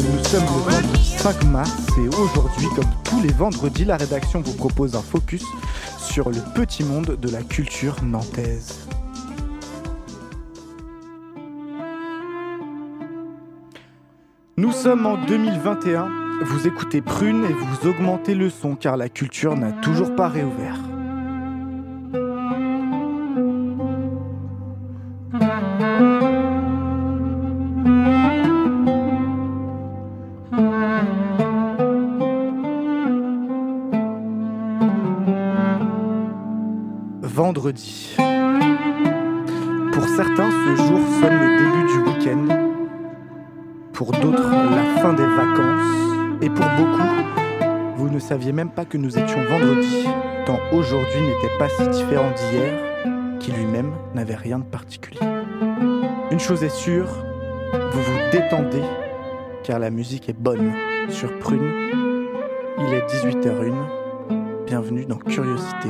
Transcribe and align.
Nous 0.00 0.24
sommes 0.24 0.42
le 0.42 0.70
vendredi 0.70 1.04
5 1.04 1.44
mars 1.44 1.86
et 1.98 2.08
aujourd'hui, 2.08 2.66
comme 2.74 2.90
tous 3.04 3.20
les 3.20 3.32
vendredis, 3.32 3.84
la 3.84 3.96
rédaction 3.96 4.40
vous 4.40 4.54
propose 4.54 4.94
un 4.96 5.02
focus 5.02 5.44
sur 5.98 6.30
le 6.30 6.38
petit 6.54 6.82
monde 6.82 7.18
de 7.20 7.30
la 7.30 7.42
culture 7.42 7.96
nantaise. 8.02 8.86
Nous 14.56 14.72
sommes 14.72 15.06
en 15.06 15.22
2021, 15.26 16.08
vous 16.44 16.66
écoutez 16.66 17.02
Prune 17.02 17.44
et 17.44 17.52
vous 17.52 17.88
augmentez 17.88 18.34
le 18.34 18.48
son 18.48 18.76
car 18.76 18.96
la 18.96 19.08
culture 19.08 19.56
n'a 19.56 19.72
toujours 19.72 20.14
pas 20.14 20.28
réouvert. 20.28 20.91
Que 48.84 48.96
nous 48.96 49.18
étions 49.18 49.42
vendredi, 49.44 50.04
tant 50.46 50.58
aujourd'hui 50.72 51.20
n'était 51.20 51.58
pas 51.58 51.68
si 51.68 51.88
différent 51.88 52.30
d'hier, 52.30 53.38
qui 53.38 53.52
lui-même 53.52 53.92
n'avait 54.14 54.34
rien 54.34 54.58
de 54.58 54.64
particulier. 54.64 55.20
Une 56.30 56.40
chose 56.40 56.62
est 56.64 56.74
sûre, 56.74 57.08
vous 57.92 58.02
vous 58.02 58.18
détendez, 58.32 58.82
car 59.62 59.78
la 59.78 59.90
musique 59.90 60.28
est 60.28 60.38
bonne 60.38 60.72
sur 61.08 61.38
Prune. 61.38 61.70
Il 62.78 62.94
est 62.94 63.06
18h01. 63.06 64.64
Bienvenue 64.66 65.04
dans 65.04 65.18
Curiosité. 65.18 65.88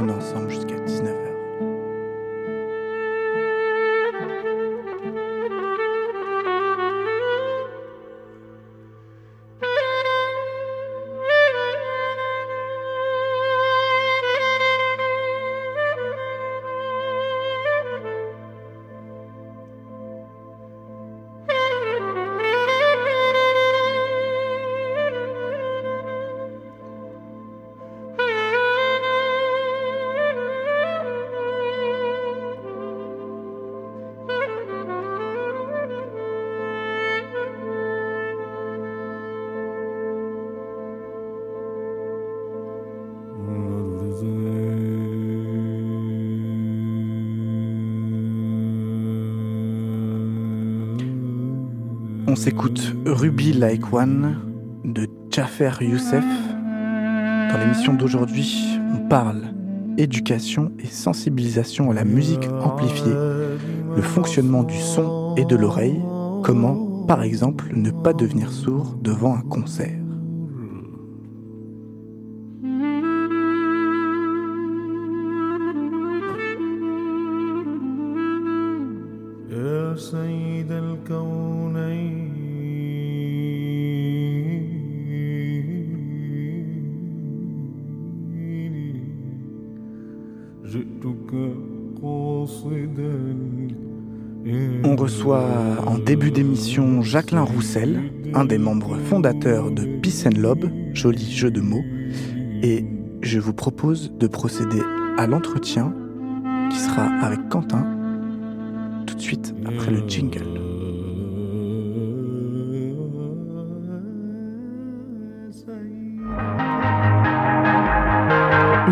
On 0.00 0.08
est 0.08 0.12
ensemble 0.12 0.50
jusqu'à 0.50 0.76
19h. 0.76 1.21
On 52.32 52.34
s'écoute 52.34 52.94
Ruby 53.04 53.52
Like 53.52 53.92
One 53.92 54.38
de 54.86 55.06
Jaffer 55.30 55.70
Youssef. 55.82 56.24
Dans 56.64 57.58
l'émission 57.58 57.92
d'aujourd'hui, 57.92 58.58
on 58.94 59.06
parle 59.06 59.42
éducation 59.98 60.72
et 60.82 60.86
sensibilisation 60.86 61.90
à 61.90 61.94
la 61.94 62.04
musique 62.04 62.48
amplifiée, 62.64 63.12
le 63.12 64.00
fonctionnement 64.00 64.62
du 64.62 64.78
son 64.78 65.34
et 65.36 65.44
de 65.44 65.56
l'oreille, 65.56 66.00
comment, 66.42 67.04
par 67.06 67.22
exemple, 67.22 67.68
ne 67.74 67.90
pas 67.90 68.14
devenir 68.14 68.50
sourd 68.50 68.96
devant 69.02 69.34
un 69.34 69.42
concert. 69.42 70.01
Jacqueline 97.12 97.40
Roussel, 97.40 98.10
un 98.32 98.46
des 98.46 98.56
membres 98.56 98.96
fondateurs 98.96 99.70
de 99.70 99.84
Peace 99.84 100.26
and 100.26 100.40
Love, 100.40 100.70
joli 100.94 101.30
jeu 101.30 101.50
de 101.50 101.60
mots, 101.60 101.84
et 102.62 102.86
je 103.20 103.38
vous 103.38 103.52
propose 103.52 104.14
de 104.18 104.26
procéder 104.26 104.80
à 105.18 105.26
l'entretien 105.26 105.92
qui 106.70 106.78
sera 106.78 107.04
avec 107.20 107.50
Quentin 107.50 107.86
tout 109.06 109.14
de 109.14 109.20
suite 109.20 109.54
après 109.66 109.90
le 109.90 110.08
jingle. 110.08 110.40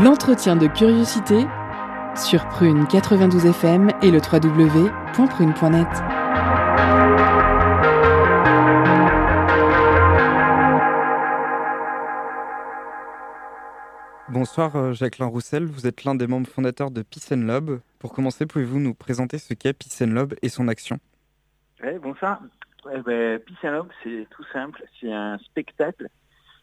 L'entretien 0.04 0.56
de 0.56 0.66
curiosité 0.66 1.46
sur 2.14 2.46
Prune 2.48 2.86
92 2.86 3.46
FM 3.46 3.88
et 4.02 4.10
le 4.10 4.18
www.prune.net. 4.18 6.19
Bonsoir 14.40 14.74
euh, 14.74 14.92
Jacqueline 14.94 15.28
Roussel, 15.28 15.66
vous 15.66 15.86
êtes 15.86 16.04
l'un 16.04 16.14
des 16.14 16.26
membres 16.26 16.48
fondateurs 16.48 16.90
de 16.90 17.02
Peace 17.02 17.30
and 17.30 17.42
Love. 17.42 17.82
Pour 17.98 18.14
commencer, 18.14 18.46
pouvez-vous 18.46 18.80
nous 18.80 18.94
présenter 18.94 19.36
ce 19.36 19.52
qu'est 19.52 19.74
Peace 19.74 20.00
and 20.00 20.14
Love 20.14 20.34
et 20.40 20.48
son 20.48 20.66
action? 20.66 20.98
Bonsoir. 22.00 22.40
Ouais, 22.86 23.02
ben, 23.02 23.38
Peace 23.38 23.58
and 23.64 23.72
Love, 23.72 23.88
c'est 24.02 24.26
tout 24.30 24.44
simple. 24.50 24.82
C'est 24.98 25.12
un 25.12 25.36
spectacle, 25.40 26.08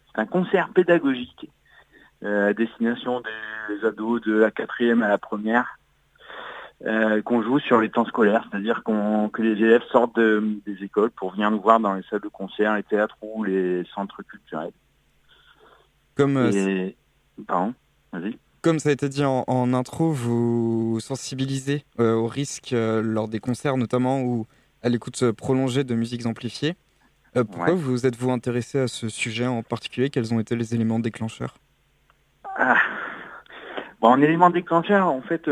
c'est 0.07 0.19
un 0.19 0.25
concert 0.25 0.69
pédagogique 0.73 1.51
euh, 2.23 2.49
à 2.49 2.53
destination 2.55 3.21
des 3.69 3.85
ados 3.85 4.23
de 4.23 4.33
la 4.33 4.49
quatrième 4.49 5.03
à 5.03 5.07
la 5.07 5.19
première 5.19 5.77
euh, 6.83 7.21
qu'on 7.21 7.43
joue 7.43 7.59
sur 7.59 7.79
les 7.79 7.91
temps 7.91 8.05
scolaires, 8.05 8.47
c'est-à-dire 8.49 8.81
qu'on 8.81 9.29
que 9.29 9.43
les 9.43 9.51
élèves 9.63 9.83
sortent 9.91 10.15
de- 10.15 10.57
des 10.65 10.83
écoles 10.83 11.11
pour 11.11 11.33
venir 11.33 11.51
nous 11.51 11.61
voir 11.61 11.79
dans 11.79 11.93
les 11.93 12.01
salles 12.09 12.21
de 12.21 12.27
concert, 12.27 12.75
les 12.75 12.81
théâtres 12.81 13.17
ou 13.21 13.43
les 13.43 13.83
centres 13.93 14.23
culturels. 14.23 14.73
comme, 16.15 16.37
Et... 16.37 16.97
Pardon, 17.45 17.73
vas-y. 18.11 18.37
comme 18.61 18.79
ça 18.79 18.89
a 18.89 18.91
été 18.93 19.09
dit 19.09 19.23
en, 19.23 19.43
en 19.47 19.73
intro, 19.73 20.11
vous 20.11 20.99
sensibilisez 20.99 21.85
euh, 21.99 22.15
aux 22.15 22.27
risques 22.27 22.73
euh, 22.73 23.01
lors 23.01 23.27
des 23.27 23.39
concerts 23.39 23.77
notamment 23.77 24.21
ou 24.21 24.45
à 24.83 24.89
l'écoute 24.89 25.21
euh, 25.23 25.33
prolongée 25.33 25.83
de 25.83 25.95
musiques 25.95 26.25
amplifiées. 26.25 26.75
Euh, 27.35 27.43
pourquoi 27.43 27.73
Ouais. 27.73 27.79
vous 27.79 28.05
êtes-vous 28.05 28.31
intéressé 28.31 28.79
à 28.79 28.87
ce 28.87 29.09
sujet 29.09 29.45
en 29.45 29.61
particulier? 29.63 30.09
Quels 30.09 30.33
ont 30.33 30.39
été 30.39 30.55
les 30.55 30.73
éléments 30.73 30.99
déclencheurs? 30.99 31.57
Ah. 32.57 32.77
Bon, 34.01 34.09
en 34.09 34.21
élément 34.21 34.49
déclencheur, 34.49 35.07
en 35.07 35.21
fait, 35.21 35.43
si 35.45 35.51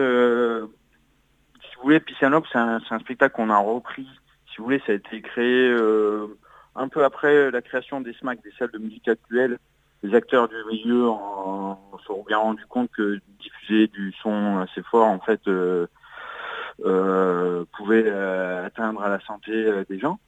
vous 1.77 1.83
voulez, 1.83 2.01
Love, 2.21 2.43
c'est 2.51 2.57
un, 2.57 2.79
un 2.89 2.99
spectacle 2.99 3.35
qu'on 3.35 3.49
a 3.49 3.57
repris. 3.57 4.07
Si 4.49 4.57
vous 4.57 4.65
voulez, 4.65 4.81
ça 4.85 4.93
a 4.93 4.95
été 4.95 5.21
créé 5.21 5.75
un 6.75 6.87
peu 6.87 7.03
après 7.03 7.51
la 7.51 7.61
création 7.61 8.01
des 8.01 8.13
SMAC, 8.13 8.41
des 8.43 8.51
salles 8.57 8.71
de 8.71 8.77
musique 8.79 9.07
actuelles. 9.07 9.57
Les 10.05 10.13
acteurs 10.13 10.47
du 10.47 10.55
milieu 10.69 11.09
se 11.99 12.05
sont 12.05 12.23
bien 12.27 12.37
rendus 12.37 12.65
compte 12.69 12.91
que 12.91 13.19
diffuser 13.39 13.87
du 13.87 14.13
son 14.21 14.59
assez 14.59 14.83
fort, 14.83 15.07
en 15.07 15.19
fait, 15.19 15.41
euh, 15.47 15.87
euh, 16.85 17.65
pouvait 17.75 18.03
euh, 18.05 18.65
atteindre 18.65 19.01
à 19.01 19.09
la 19.09 19.19
santé 19.21 19.71
des 19.89 19.97
gens. 19.97 20.19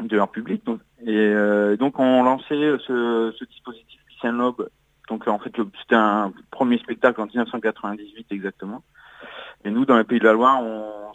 de 0.00 0.16
leur 0.16 0.30
public. 0.30 0.64
Donc, 0.64 0.80
et 1.04 1.34
donc 1.78 1.98
on 1.98 2.22
lançait 2.22 2.76
ce, 2.86 3.34
ce 3.36 3.44
dispositif 3.44 4.00
Peace 4.22 4.30
Lobe. 4.30 4.68
Donc 5.08 5.26
en 5.26 5.38
fait 5.38 5.52
c'était 5.80 5.96
un 5.96 6.32
premier 6.50 6.78
spectacle 6.78 7.20
en 7.20 7.26
1998 7.26 8.26
exactement. 8.30 8.84
Et 9.64 9.70
nous 9.70 9.84
dans 9.84 9.98
les 9.98 10.04
Pays 10.04 10.20
de 10.20 10.24
la 10.24 10.32
Loire, 10.32 10.62
on, 10.62 11.12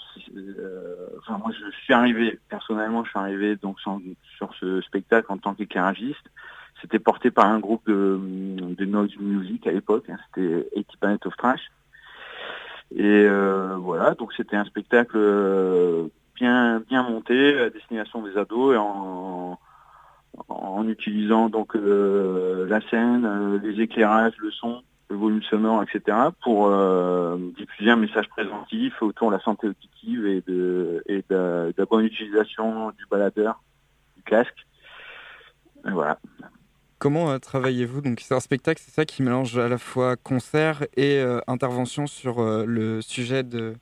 enfin 1.19 1.37
moi 1.37 1.51
je 1.57 1.71
suis 1.83 1.93
arrivé 1.93 2.37
personnellement, 2.49 3.03
je 3.05 3.09
suis 3.09 3.19
arrivé 3.19 3.55
donc 3.55 3.79
sur 3.79 4.53
ce 4.59 4.81
spectacle 4.81 5.31
en 5.31 5.37
tant 5.37 5.53
qu'éclairagiste. 5.53 6.29
C'était 6.81 6.99
porté 6.99 7.31
par 7.31 7.45
un 7.45 7.59
groupe 7.59 7.87
de, 7.87 8.19
de 8.77 8.85
noise 8.85 9.15
music 9.19 9.67
à 9.67 9.71
l'époque, 9.71 10.09
hein, 10.09 10.17
c'était 10.27 10.69
80 10.75 10.83
Planet 10.99 11.25
of 11.25 11.37
Trash. 11.37 11.71
Et 12.95 13.03
euh, 13.03 13.75
voilà, 13.77 14.15
donc 14.15 14.33
c'était 14.33 14.55
un 14.55 14.65
spectacle 14.65 15.15
euh, 15.15 16.07
bien 16.35 16.79
bien 16.79 17.03
monté 17.03 17.59
à 17.59 17.69
destination 17.69 18.23
des 18.23 18.35
ados 18.35 18.73
et 18.73 18.77
en, 18.77 19.59
en 20.47 20.87
utilisant 20.87 21.49
donc 21.49 21.75
euh, 21.75 22.67
la 22.67 22.81
scène, 22.89 23.61
les 23.61 23.81
éclairages, 23.81 24.33
le 24.39 24.49
son, 24.49 24.81
le 25.09 25.17
volume 25.17 25.43
sonore, 25.43 25.83
etc. 25.83 26.17
pour 26.41 26.71
diffuser 27.57 27.91
un 27.91 27.95
message 27.95 28.27
présentif 28.29 28.99
autour 29.03 29.29
de 29.29 29.35
la 29.35 29.41
santé 29.41 29.67
auditive 29.67 30.25
et 30.25 30.41
de 30.47 31.03
et 31.07 31.23
de, 31.29 31.73
la 31.77 31.85
bonne 31.85 32.05
utilisation 32.05 32.89
du 32.91 33.05
baladeur, 33.11 33.61
du 34.15 34.23
casque. 34.23 34.65
Et 35.87 35.91
voilà. 35.91 36.17
Comment 36.99 37.31
euh, 37.31 37.37
travaillez-vous? 37.39 38.01
Donc 38.01 38.19
c'est 38.19 38.35
un 38.35 38.41
spectacle, 38.41 38.81
c'est 38.83 38.91
ça 38.91 39.05
qui 39.05 39.23
mélange 39.23 39.57
à 39.57 39.69
la 39.69 39.77
fois 39.77 40.17
concert 40.17 40.83
et 40.97 41.19
euh, 41.19 41.39
intervention 41.47 42.07
sur 42.07 42.39
euh, 42.39 42.65
le 42.65 43.01
sujet 43.01 43.43
de. 43.43 43.75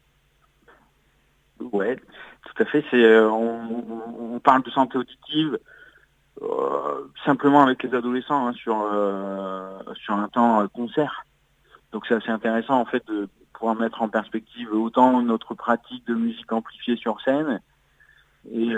Ouais, 1.59 1.95
tout 1.95 2.63
à 2.63 2.65
fait. 2.65 2.85
C'est 2.91 3.19
on, 3.19 4.39
parle 4.43 4.61
de 4.61 4.69
santé 4.69 4.99
auditive 4.99 5.57
simplement 7.25 7.63
avec 7.63 7.81
les 7.81 7.95
adolescents 7.95 8.47
hein, 8.47 8.53
sur 8.53 8.75
sur 9.95 10.13
un 10.13 10.27
temps 10.27 10.67
concert. 10.67 11.25
Donc 11.91 12.05
c'est 12.07 12.13
assez 12.13 12.29
intéressant 12.29 12.79
en 12.79 12.85
fait 12.85 13.03
de 13.07 13.27
pouvoir 13.53 13.75
mettre 13.75 14.03
en 14.03 14.09
perspective 14.09 14.71
autant 14.71 15.23
notre 15.23 15.55
pratique 15.55 16.05
de 16.05 16.13
musique 16.13 16.51
amplifiée 16.53 16.95
sur 16.95 17.19
scène 17.21 17.59
et 18.51 18.73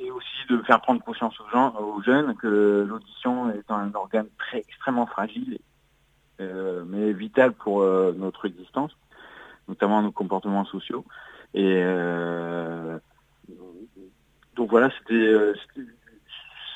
et 0.00 0.10
aussi 0.10 0.46
de 0.50 0.58
faire 0.62 0.80
prendre 0.80 1.02
conscience 1.02 1.38
aux, 1.40 1.48
gens, 1.50 1.74
aux 1.76 2.02
jeunes 2.02 2.34
que 2.36 2.86
l'audition 2.88 3.50
est 3.50 3.70
un 3.70 3.92
organe 3.94 4.28
très 4.38 4.58
extrêmement 4.58 5.06
fragile, 5.06 5.58
euh, 6.40 6.84
mais 6.86 7.12
vital 7.12 7.52
pour 7.52 7.82
euh, 7.82 8.14
notre 8.16 8.46
existence, 8.46 8.92
notamment 9.68 10.02
nos 10.02 10.12
comportements 10.12 10.64
sociaux. 10.64 11.04
Et 11.54 11.80
euh, 11.82 12.98
donc 14.56 14.70
voilà, 14.70 14.90
c'était 14.98 15.34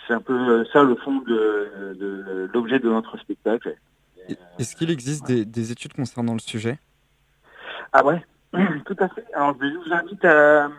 c'est 0.07 0.15
un 0.15 0.21
peu 0.21 0.65
ça 0.73 0.83
le 0.83 0.95
fond 0.97 1.17
de, 1.17 2.49
l'objet 2.55 2.79
de 2.79 2.89
notre 2.89 3.19
spectacle. 3.19 3.77
Est-ce 4.59 4.77
qu'il 4.77 4.91
existe 4.91 5.27
des, 5.27 5.45
des, 5.45 5.73
études 5.73 5.95
concernant 5.95 6.35
le 6.35 6.39
sujet? 6.39 6.79
Ah 7.93 8.05
ouais, 8.05 8.23
tout 8.85 8.97
à 8.99 9.09
fait. 9.09 9.25
Alors 9.35 9.55
je 9.61 9.67
vous 9.67 9.93
invite 9.93 10.25
à, 10.25 10.71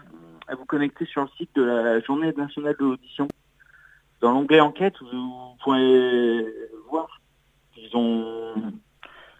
à 0.50 0.56
vous 0.56 0.66
connecter 0.66 1.06
sur 1.06 1.22
le 1.22 1.30
site 1.38 1.51
de 1.56 1.63
la 1.63 2.00
Journée 2.01 2.34
nationale 2.34 2.75
de 2.80 2.86
l'audition. 2.86 3.28
Dans 4.19 4.31
l'onglet 4.31 4.60
enquête, 4.60 4.96
vous, 5.00 5.56
pouvez 5.63 6.46
voir 6.90 7.22
qu'ils 7.74 7.96
ont, 7.96 8.56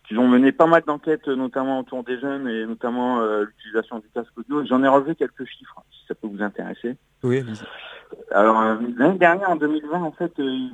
qu'ils 0.08 0.20
ont 0.20 0.28
mené 0.28 0.52
pas 0.52 0.68
mal 0.68 0.84
d'enquêtes, 0.86 1.28
notamment 1.28 1.80
autour 1.80 2.04
des 2.04 2.20
jeunes 2.20 2.48
et 2.48 2.66
notamment 2.66 3.20
euh, 3.20 3.46
l'utilisation 3.46 4.00
du 4.00 4.08
casque 4.10 4.38
audio. 4.38 4.64
J'en 4.66 4.84
ai 4.84 4.88
relevé 4.88 5.16
quelques 5.16 5.46
chiffres, 5.46 5.84
si 5.92 6.06
ça 6.08 6.16
peut 6.16 6.28
vous 6.28 6.42
intéresser. 6.42 6.96
Oui. 7.24 7.44
Alors 8.32 8.62
euh, 8.62 8.78
l'année 8.98 9.18
dernière, 9.18 9.50
en 9.50 9.56
2020, 9.56 10.02
en 10.02 10.12
fait, 10.12 10.40
euh, 10.40 10.70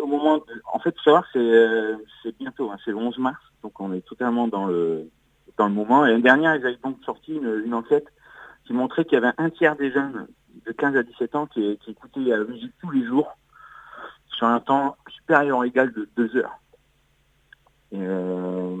au 0.00 0.06
moment, 0.06 0.38
de, 0.38 0.62
en 0.72 0.80
fait, 0.80 0.94
faut 0.96 1.04
savoir, 1.04 1.24
c'est, 1.32 1.94
c'est 2.22 2.36
bientôt, 2.38 2.70
hein, 2.70 2.76
c'est 2.84 2.90
le 2.90 2.96
11 2.96 3.18
mars, 3.18 3.40
donc 3.62 3.80
on 3.80 3.92
est 3.92 4.04
totalement 4.04 4.48
dans 4.48 4.66
le 4.66 5.08
dans 5.58 5.66
le 5.68 5.74
moment. 5.74 6.04
Et 6.04 6.10
l'année 6.10 6.22
dernière, 6.22 6.56
ils 6.56 6.66
avaient 6.66 6.78
donc 6.82 6.96
sorti 7.04 7.34
une 7.34 7.74
enquête 7.74 8.06
qui 8.72 8.78
montrait 8.78 9.04
qu'il 9.04 9.14
y 9.14 9.16
avait 9.18 9.34
un 9.36 9.50
tiers 9.50 9.76
des 9.76 9.92
jeunes 9.92 10.26
de 10.64 10.72
15 10.72 10.96
à 10.96 11.02
17 11.02 11.34
ans 11.36 11.46
qui, 11.46 11.78
écoutaient 11.86 12.20
la 12.20 12.38
musique 12.38 12.72
tous 12.80 12.90
les 12.90 13.04
jours 13.04 13.36
sur 14.28 14.46
un 14.46 14.60
temps 14.60 14.96
supérieur 15.08 15.58
ou 15.58 15.64
égal 15.64 15.92
de 15.92 16.08
deux 16.16 16.34
heures. 16.36 16.58
Et, 17.92 17.98
euh, 18.00 18.76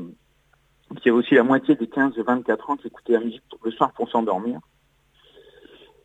il 0.92 1.06
y 1.06 1.10
a 1.10 1.14
aussi 1.14 1.34
la 1.34 1.42
moitié 1.42 1.74
des 1.74 1.86
15-24 1.86 2.70
ans 2.70 2.76
qui 2.76 2.86
écoutaient 2.86 3.12
la 3.12 3.20
musique 3.20 3.42
le 3.62 3.70
soir 3.70 3.92
pour 3.92 4.08
s'endormir. 4.08 4.60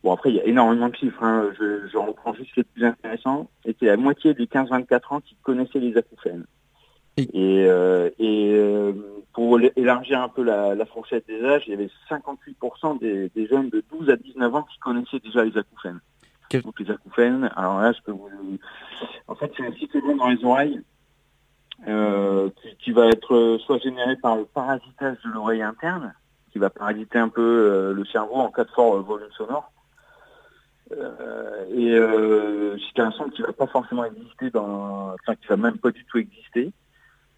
Bon, 0.02 0.12
après, 0.12 0.30
il 0.30 0.36
y 0.36 0.40
a 0.40 0.44
énormément 0.44 0.88
de 0.88 0.94
chiffres. 0.94 1.22
Hein. 1.22 1.50
Je, 1.58 1.96
reprends 1.96 2.34
juste 2.34 2.56
les 2.56 2.64
plus 2.64 2.84
intéressants. 2.84 3.50
Et 3.64 3.74
c'est 3.78 3.86
la 3.86 3.96
moitié 3.96 4.34
des 4.34 4.46
15-24 4.46 5.14
ans 5.14 5.20
qui 5.20 5.34
connaissaient 5.42 5.80
les 5.80 5.96
acouphènes. 5.96 6.46
Et, 7.18 7.64
euh, 7.66 8.10
et 8.20 8.94
pour 9.32 9.58
élargir 9.76 10.20
un 10.20 10.28
peu 10.28 10.42
la, 10.42 10.86
fourchette 10.86 11.26
des 11.26 11.44
âges, 11.44 11.64
il 11.66 11.70
y 11.70 11.74
avait 11.74 11.90
58% 12.08 13.00
des, 13.00 13.46
jeunes 13.46 13.70
de 13.70 13.82
12 13.90 14.10
à 14.10 14.16
19 14.16 14.54
ans 14.54 14.62
qui 14.62 14.78
connaissaient 14.78 15.18
déjà 15.18 15.44
les 15.44 15.56
acouphènes. 15.56 16.00
Donc 16.62 16.78
les 16.80 16.90
acouphènes, 16.90 17.50
alors 17.56 17.80
là, 17.80 17.92
je 17.92 18.00
peux 18.02 18.12
vous... 18.12 18.28
En 19.26 19.34
fait, 19.34 19.50
c'est 19.56 19.66
un 19.66 19.72
cyclone 19.72 20.16
dans 20.16 20.28
les 20.28 20.42
oreilles 20.44 20.80
euh, 21.88 22.50
qui, 22.78 22.92
va 22.92 23.08
être 23.08 23.58
soit 23.64 23.78
généré 23.78 24.16
par 24.16 24.36
le 24.36 24.44
parasitage 24.44 25.16
de 25.24 25.30
l'oreille 25.30 25.62
interne, 25.62 26.14
qui 26.52 26.58
va 26.58 26.70
parasiter 26.70 27.18
un 27.18 27.28
peu 27.28 27.42
euh, 27.42 27.92
le 27.92 28.04
cerveau 28.06 28.36
en 28.36 28.50
cas 28.50 28.64
de 28.64 28.70
fort 28.70 29.02
volume 29.02 29.28
sonore. 29.36 29.70
et 30.90 31.98
c'est 32.94 33.02
un 33.02 33.10
son 33.10 33.28
qui 33.28 33.42
va 33.42 33.52
pas 33.52 33.66
forcément 33.66 34.04
exister 34.04 34.50
dans, 34.50 35.14
enfin 35.14 35.34
qui 35.34 35.46
va 35.48 35.56
même 35.56 35.78
pas 35.78 35.90
du 35.90 36.04
tout 36.06 36.18
exister 36.18 36.72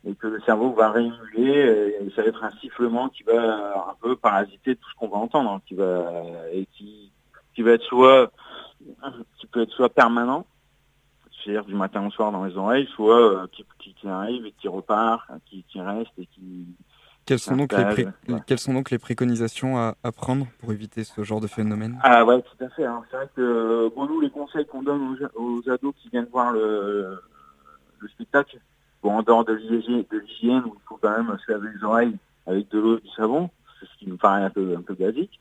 et 0.07 0.15
que 0.15 0.27
le 0.27 0.41
cerveau 0.41 0.73
va 0.73 0.91
réémuler 0.91 1.97
et 2.01 2.11
ça 2.17 2.23
va 2.23 2.29
être 2.29 2.43
un 2.43 2.51
sifflement 2.61 3.09
qui 3.09 3.23
va 3.23 3.91
un 3.91 3.95
peu 4.01 4.17
parasiter 4.17 4.77
tout 4.77 4.89
ce 4.91 4.95
qu'on 4.97 5.09
va 5.09 5.19
entendre, 5.19 5.51
hein, 5.51 5.63
qui 5.67 5.75
va 5.75 6.11
et 6.53 6.67
qui, 6.73 7.13
qui 7.55 7.63
va 7.63 7.73
être 7.73 7.85
soit 7.85 8.33
qui 9.39 9.47
peut 9.47 9.63
être 9.63 9.73
soit 9.73 9.91
permanent, 9.91 10.47
c'est-à-dire 11.33 11.65
du 11.65 11.75
matin 11.75 12.07
au 12.07 12.11
soir 12.11 12.33
dans 12.33 12.45
les 12.45 12.57
oreilles, 12.57 12.89
soit 12.95 13.21
euh, 13.21 13.47
qui, 13.53 13.65
qui, 13.79 14.09
arrive 14.09 14.47
et 14.47 14.53
qui 14.53 14.69
repart, 14.69 15.29
qui, 15.47 15.65
qui 15.69 15.81
reste 15.81 16.13
et 16.19 16.27
qui 16.27 16.67
quelles 17.27 17.39
sont, 17.39 17.57
donc 17.57 17.73
les 17.73 18.09
Quelles 18.47 18.59
sont 18.59 18.73
donc 18.73 18.91
les 18.91 18.99
préconisations 18.99 19.79
à, 19.79 19.95
à, 20.03 20.11
prendre 20.11 20.47
pour 20.59 20.73
éviter 20.73 21.05
ce 21.05 21.23
genre 21.23 21.41
de 21.41 21.47
phénomène? 21.47 21.97
Ah 22.03 22.25
ouais, 22.25 22.43
tout 22.43 22.65
à 22.65 22.69
fait. 22.71 22.85
Hein. 22.85 23.03
C'est 23.09 23.17
vrai 23.17 23.29
que 23.37 23.93
bon, 23.95 24.07
nous, 24.07 24.21
les 24.21 24.31
conseils 24.31 24.67
qu'on 24.67 24.83
donne 24.83 25.17
aux, 25.37 25.41
aux, 25.41 25.71
ados 25.71 25.95
qui 26.03 26.09
viennent 26.09 26.27
voir 26.33 26.51
le, 26.51 27.21
le 28.01 28.09
spectacle, 28.09 28.59
Bon, 29.03 29.13
en 29.13 29.23
dehors 29.23 29.45
de 29.45 29.55
l'hygiène, 29.55 30.63
où 30.65 30.75
il 30.75 30.83
faut 30.87 30.99
quand 31.01 31.11
même 31.11 31.37
se 31.45 31.53
laver 31.53 31.69
les 31.75 31.85
oreilles 31.85 32.17
avec 32.47 32.69
de 32.71 32.79
l'eau 32.79 32.99
et 32.99 33.01
du 33.01 33.09
savon, 33.11 33.51
ce 33.81 33.99
qui 33.99 34.09
nous 34.09 34.17
paraît 34.17 34.43
un 34.43 34.51
peu, 34.51 34.75
un 34.77 34.83
peu 34.83 34.95
basique. 34.95 35.41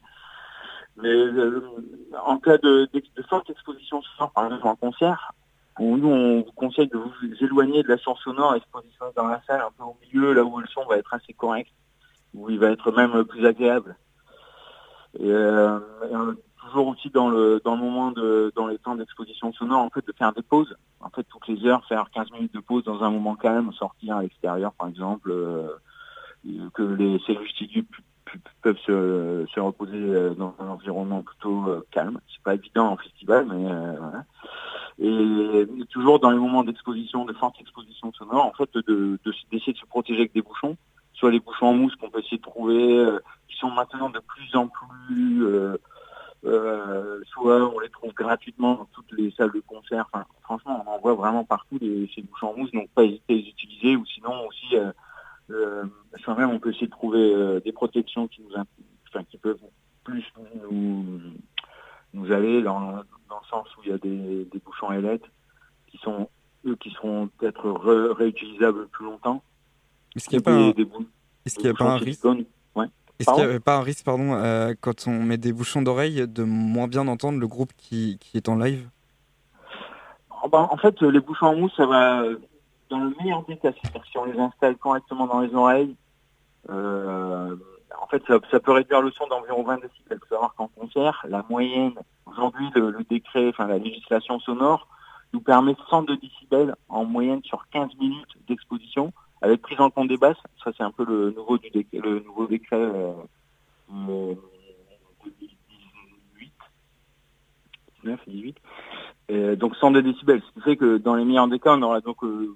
Mais 0.97 1.09
euh, 1.09 1.61
en 2.25 2.37
cas 2.39 2.57
de, 2.57 2.89
de, 2.93 3.23
forte 3.23 3.49
exposition 3.49 4.01
par 4.33 4.45
exemple 4.45 4.67
en 4.67 4.75
concert, 4.75 5.33
nous 5.79 6.09
on 6.09 6.41
vous 6.41 6.51
conseille 6.53 6.87
de 6.87 6.97
vous 6.97 7.11
éloigner 7.39 7.83
de 7.83 7.87
la 7.87 7.97
source 7.97 8.21
sonore 8.23 8.55
positionner 8.71 9.11
dans 9.15 9.27
la 9.27 9.41
salle 9.47 9.61
un 9.61 9.71
peu 9.77 9.83
au 9.83 9.97
milieu, 10.05 10.33
là 10.33 10.43
où 10.43 10.59
le 10.59 10.67
son 10.67 10.85
va 10.85 10.97
être 10.97 11.13
assez 11.13 11.33
correct, 11.33 11.71
où 12.33 12.49
il 12.49 12.59
va 12.59 12.71
être 12.71 12.91
même 12.91 13.23
plus 13.23 13.45
agréable. 13.45 13.95
Et, 15.17 15.31
euh, 15.31 15.79
toujours 16.59 16.87
aussi 16.87 17.09
dans 17.09 17.29
le 17.29 17.61
dans 17.63 17.75
le 17.75 17.81
moment 17.81 18.11
de 18.11 18.51
dans 18.55 18.67
les 18.67 18.77
temps 18.77 18.95
d'exposition 18.95 19.51
sonore 19.53 19.81
en 19.81 19.89
fait 19.89 20.05
de 20.05 20.13
faire 20.13 20.33
des 20.33 20.41
pauses. 20.41 20.75
En 20.99 21.09
fait 21.09 21.23
toutes 21.23 21.47
les 21.47 21.65
heures 21.65 21.85
faire 21.85 22.09
15 22.13 22.31
minutes 22.31 22.53
de 22.53 22.59
pause 22.59 22.83
dans 22.83 23.03
un 23.03 23.09
moment 23.09 23.35
calme 23.35 23.71
sortir 23.73 24.17
à 24.17 24.21
l'extérieur 24.21 24.73
par 24.73 24.87
exemple 24.87 25.31
euh, 25.31 25.69
que 26.73 26.83
les 26.83 27.19
cellules 27.19 27.85
peuvent 28.61 28.77
se, 28.85 29.45
se, 29.53 29.59
reposer 29.59 29.97
euh, 29.97 30.35
dans 30.35 30.53
un 30.59 30.67
environnement 30.67 31.23
plutôt 31.23 31.67
euh, 31.67 31.85
calme. 31.91 32.19
C'est 32.31 32.43
pas 32.43 32.53
évident 32.53 32.89
en 32.89 32.97
festival 32.97 33.45
mais 33.45 33.63
voilà. 33.97 34.25
Et 35.01 35.67
toujours 35.89 36.19
dans 36.19 36.29
les 36.29 36.37
moments 36.37 36.65
d'exposition 36.65 37.23
de 37.23 37.33
forte 37.33 37.55
exposition 37.61 38.11
sonore 38.13 38.45
en 38.45 38.53
fait 38.53 38.69
de 38.73 39.17
d'essayer 39.51 39.73
de, 39.73 39.77
se 39.77 39.85
protéger 39.85 40.21
avec 40.21 40.33
des 40.33 40.41
bouchons. 40.41 40.77
Soit 41.13 41.31
les 41.31 41.39
bouchons 41.39 41.67
en 41.67 41.73
mousse 41.73 41.95
qu'on 41.95 42.09
peut 42.09 42.19
essayer 42.19 42.37
de 42.37 42.41
trouver 42.41 43.05
qui 43.47 43.57
sont 43.57 43.71
maintenant 43.71 44.09
de 44.09 44.19
plus 44.19 44.55
en 44.55 44.67
plus 44.67 45.45
euh, 46.45 47.21
soit 47.25 47.73
on 47.73 47.79
les 47.79 47.89
trouve 47.89 48.13
gratuitement 48.13 48.75
dans 48.75 48.85
toutes 48.85 49.11
les 49.11 49.31
salles 49.31 49.51
de 49.51 49.59
concert. 49.59 50.05
Enfin, 50.11 50.25
franchement, 50.41 50.83
on 50.85 50.89
en 50.89 50.99
voit 50.99 51.15
vraiment 51.15 51.43
partout 51.43 51.77
les, 51.81 52.09
ces 52.15 52.21
bouchons 52.21 52.49
en 52.49 52.57
mousse, 52.57 52.71
donc 52.71 52.89
pas 52.91 53.03
hésiter 53.03 53.33
à 53.33 53.37
les 53.37 53.47
utiliser. 53.49 53.95
Ou 53.95 54.05
sinon 54.05 54.47
aussi, 54.47 54.75
euh, 54.75 54.91
euh, 55.51 55.83
même 56.37 56.49
on 56.51 56.59
peut 56.59 56.69
essayer 56.69 56.87
de 56.87 56.91
trouver 56.91 57.33
euh, 57.33 57.59
des 57.59 57.71
protections 57.71 58.27
qui 58.27 58.41
nous, 58.41 58.51
enfin, 58.55 59.23
qui 59.29 59.37
peuvent 59.37 59.59
plus 60.03 60.23
nous, 60.71 61.19
nous 62.13 62.31
aller 62.31 62.61
dans, 62.61 62.91
dans 63.29 63.39
le 63.41 63.47
sens 63.49 63.67
où 63.77 63.81
il 63.83 63.89
y 63.89 63.93
a 63.93 63.97
des, 63.97 64.45
des 64.45 64.59
bouchons 64.59 64.91
ailettes 64.91 65.25
qui 65.87 65.97
sont 65.97 66.29
eux 66.65 66.75
qui 66.75 66.91
seront 66.91 67.29
peut-être 67.37 67.69
réutilisables 68.13 68.87
plus 68.89 69.05
longtemps. 69.05 69.41
Est-ce 70.15 70.27
qu'il 70.27 70.39
n'y 70.39 70.43
a, 70.43 70.45
pas 70.45 70.53
un... 70.53 70.73
Est-ce 71.45 71.55
qu'il 71.55 71.65
y 71.65 71.69
a 71.69 71.73
pas 71.73 71.91
un 71.93 71.97
risque 71.97 72.25
Est-ce 73.19 73.29
qu'il 73.31 73.43
n'y 73.43 73.49
avait 73.49 73.59
pas 73.59 73.77
un 73.77 73.81
risque, 73.81 74.05
pardon, 74.05 74.33
euh, 74.33 74.73
quand 74.79 75.07
on 75.07 75.23
met 75.23 75.37
des 75.37 75.51
bouchons 75.51 75.81
d'oreille, 75.81 76.25
de 76.27 76.43
moins 76.43 76.87
bien 76.87 77.07
entendre 77.07 77.39
le 77.39 77.47
groupe 77.47 77.71
qui, 77.77 78.17
qui 78.19 78.37
est 78.37 78.47
en 78.47 78.55
live? 78.55 78.87
Oh, 80.43 80.47
bah, 80.47 80.69
En 80.71 80.77
fait, 80.77 81.01
les 81.01 81.19
bouchons 81.19 81.47
en 81.47 81.55
mousse, 81.55 81.75
ça 81.75 81.85
va 81.85 82.23
dans 82.89 82.99
le 82.99 83.13
meilleur 83.21 83.43
des 83.45 83.57
cas. 83.57 83.71
C'est-à-dire 83.71 84.03
si 84.09 84.17
on 84.17 84.25
les 84.25 84.39
installe 84.39 84.77
correctement 84.77 85.27
dans 85.27 85.41
les 85.41 85.53
oreilles, 85.53 85.95
euh, 86.69 87.55
en 88.01 88.07
fait, 88.07 88.23
ça, 88.27 88.59
peut 88.59 88.71
réduire 88.71 89.01
le 89.01 89.11
son 89.11 89.27
d'environ 89.27 89.63
20 89.63 89.75
décibels. 89.75 89.93
Il 90.11 90.19
faut 90.19 90.35
savoir 90.35 90.53
qu'en 90.55 90.67
concert, 90.67 91.25
la 91.27 91.43
moyenne, 91.49 91.93
aujourd'hui, 92.25 92.69
le, 92.75 93.03
décret, 93.09 93.49
enfin 93.49 93.67
la 93.67 93.77
législation 93.77 94.39
sonore, 94.39 94.87
nous 95.33 95.41
permet 95.41 95.75
102 95.89 96.17
décibels 96.17 96.75
en 96.87 97.05
moyenne 97.05 97.41
sur 97.43 97.67
15 97.71 97.89
minutes 97.99 98.35
d'exposition, 98.47 99.13
avec 99.41 99.61
prise 99.61 99.79
en 99.79 99.89
compte 99.89 100.07
des 100.07 100.17
basses. 100.17 100.37
Ça, 100.63 100.71
c'est 100.75 100.83
un 100.83 100.91
peu 100.91 101.05
le 101.05 101.31
nouveau, 101.31 101.57
le 101.93 102.19
nouveau 102.19 102.47
décret 102.47 102.77
euh, 102.77 103.13
2018. 103.89 106.53
19 108.03 108.19
et 108.27 108.31
18. 108.31 108.57
donc 109.57 109.75
102 109.75 110.01
décibels, 110.01 110.41
ce 110.41 110.53
qui 110.53 110.61
fait 110.61 110.77
que 110.77 110.97
dans 110.97 111.15
les 111.15 111.25
meilleurs 111.25 111.47
des 111.47 111.59
cas, 111.59 111.75
on 111.75 111.81
aura 111.81 112.01
donc 112.01 112.23
euh, 112.23 112.55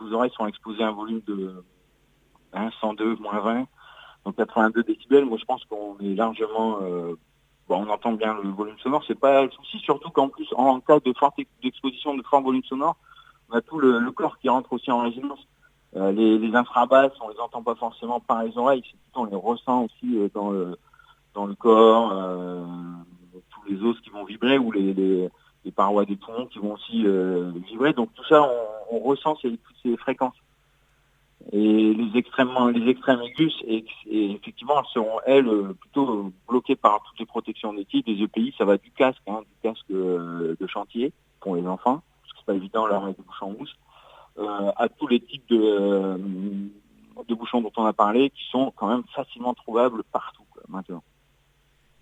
vos 0.00 0.12
oreilles 0.12 0.32
sont 0.36 0.46
exposées 0.46 0.82
à 0.82 0.88
un 0.88 0.92
volume 0.92 1.20
de 1.26 1.62
102, 2.80 3.16
moins 3.16 3.40
20 3.40 3.66
donc 4.24 4.36
82 4.36 4.82
décibels, 4.84 5.24
moi 5.24 5.38
je 5.38 5.44
pense 5.44 5.64
qu'on 5.64 5.96
est 6.00 6.14
largement, 6.14 6.78
euh, 6.82 7.14
on 7.68 7.88
entend 7.88 8.12
bien 8.12 8.34
le 8.34 8.50
volume 8.50 8.78
sonore, 8.78 9.02
c'est 9.06 9.18
pas 9.18 9.42
le 9.42 9.50
souci, 9.50 9.78
surtout 9.80 10.10
qu'en 10.10 10.28
plus 10.28 10.46
en 10.54 10.80
cas 10.80 11.00
de 11.00 11.12
forte 11.18 11.38
d'exposition 11.62 12.14
de 12.14 12.22
fort 12.22 12.42
volume 12.42 12.62
sonore, 12.64 12.96
on 13.50 13.54
a 13.54 13.60
tout 13.60 13.78
le, 13.78 14.10
corps 14.12 14.38
qui 14.38 14.48
rentre 14.48 14.72
aussi 14.72 14.90
en 14.90 15.00
résonance. 15.00 15.46
Euh, 15.96 16.10
les, 16.12 16.38
les 16.38 16.54
infrabasses, 16.54 17.12
on 17.20 17.28
les 17.28 17.38
entend 17.38 17.62
pas 17.62 17.74
forcément 17.74 18.18
par 18.20 18.42
les 18.44 18.56
oreilles, 18.56 18.82
c'est 18.90 18.96
on 19.14 19.26
les 19.26 19.36
ressent 19.36 19.84
aussi 19.84 20.16
euh, 20.16 20.28
dans 20.34 20.50
le 20.50 20.78
dans 21.34 21.46
le 21.46 21.54
corps, 21.54 22.12
tous 23.50 23.70
les 23.70 23.82
os 23.82 23.98
qui 24.00 24.10
vont 24.10 24.24
vibrer 24.24 24.58
ou 24.58 24.70
les, 24.70 24.92
les, 24.92 25.30
parois 25.74 26.04
des 26.04 26.16
poumons 26.16 26.44
qui 26.44 26.58
vont 26.58 26.74
aussi 26.74 27.06
vibrer. 27.70 27.94
Donc 27.94 28.10
tout 28.12 28.24
ça, 28.28 28.46
on, 28.90 28.98
ressent 28.98 29.38
ces, 29.40 29.48
toutes 29.48 29.76
ces 29.82 29.96
fréquences. 29.96 30.34
Et 31.52 31.94
les 31.94 32.18
extrêmement 32.18 32.68
les 32.68 32.88
extrêmes 32.88 33.22
aigus 33.22 33.54
et, 33.66 33.84
effectivement 34.10 34.74
elles 34.78 34.92
seront 34.92 35.20
elles 35.26 35.74
plutôt 35.80 36.30
bloquées 36.46 36.76
par 36.76 37.02
toutes 37.02 37.18
les 37.18 37.26
protections 37.26 37.72
d'équipe 37.72 38.06
des 38.06 38.22
EPI 38.22 38.54
ça 38.56 38.64
va 38.64 38.76
du 38.76 38.90
casque 38.92 39.22
hein, 39.26 39.40
du 39.40 39.56
casque 39.62 39.90
euh, 39.90 40.54
de 40.60 40.66
chantier 40.68 41.12
pour 41.40 41.56
les 41.56 41.66
enfants 41.66 42.02
parce 42.20 42.32
que 42.32 42.38
c'est 42.38 42.46
pas 42.46 42.54
évident 42.54 42.86
leur 42.86 43.02
mettre 43.02 43.18
des 43.18 43.24
bouchons 43.24 43.46
en 43.46 43.58
mousse. 43.58 43.74
euh, 43.74 43.91
à 44.38 44.88
tous 44.88 45.06
les 45.06 45.20
types 45.20 45.48
de, 45.48 45.60
euh, 45.60 46.16
de 47.28 47.34
bouchons 47.34 47.60
dont 47.60 47.72
on 47.76 47.84
a 47.84 47.92
parlé 47.92 48.30
qui 48.30 48.44
sont 48.50 48.72
quand 48.76 48.88
même 48.88 49.04
facilement 49.14 49.54
trouvables 49.54 50.02
partout 50.12 50.44
maintenant. 50.68 51.02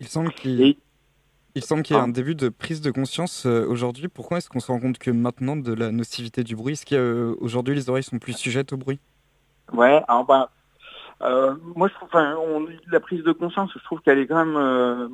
Il 0.01 0.09
semble 0.09 0.33
qu'il 0.33 0.77
il 1.57 1.65
semble 1.65 1.83
qu'il 1.83 1.97
y 1.97 1.99
ait 1.99 2.03
un 2.03 2.09
début 2.09 2.37
de 2.37 2.49
prise 2.49 2.81
de 2.81 2.93
conscience 2.93 3.45
aujourd'hui. 3.45 4.07
Pourquoi 4.07 4.39
est-ce 4.39 4.49
qu'on 4.49 4.61
se 4.61 4.71
rend 4.71 4.79
compte 4.79 4.99
que 4.99 5.11
maintenant 5.11 5.57
de 5.57 5.73
la 5.73 5.91
nocivité 5.91 6.45
du 6.45 6.55
bruit 6.55 6.75
Est-ce 6.75 6.87
qu'aujourd'hui 6.87 7.75
les 7.75 7.91
oreilles 7.91 8.05
sont 8.05 8.21
plus 8.21 8.35
sujettes 8.35 8.73
au 8.73 8.77
bruit? 8.77 9.01
Ouais, 9.73 10.03
alors 10.07 10.25
bah, 10.25 10.51
euh, 11.23 11.55
moi 11.77 11.89
je 11.89 11.95
trouve, 11.95 12.09
enfin, 12.09 12.37
la 12.91 13.01
prise 13.01 13.23
de 13.23 13.33
conscience, 13.33 13.71
je 13.75 13.85
trouve 13.85 14.01
qu'elle 14.01 14.19
est 14.19 14.27
quand 14.27 14.45
même, 14.45 14.57
euh, 14.57 15.09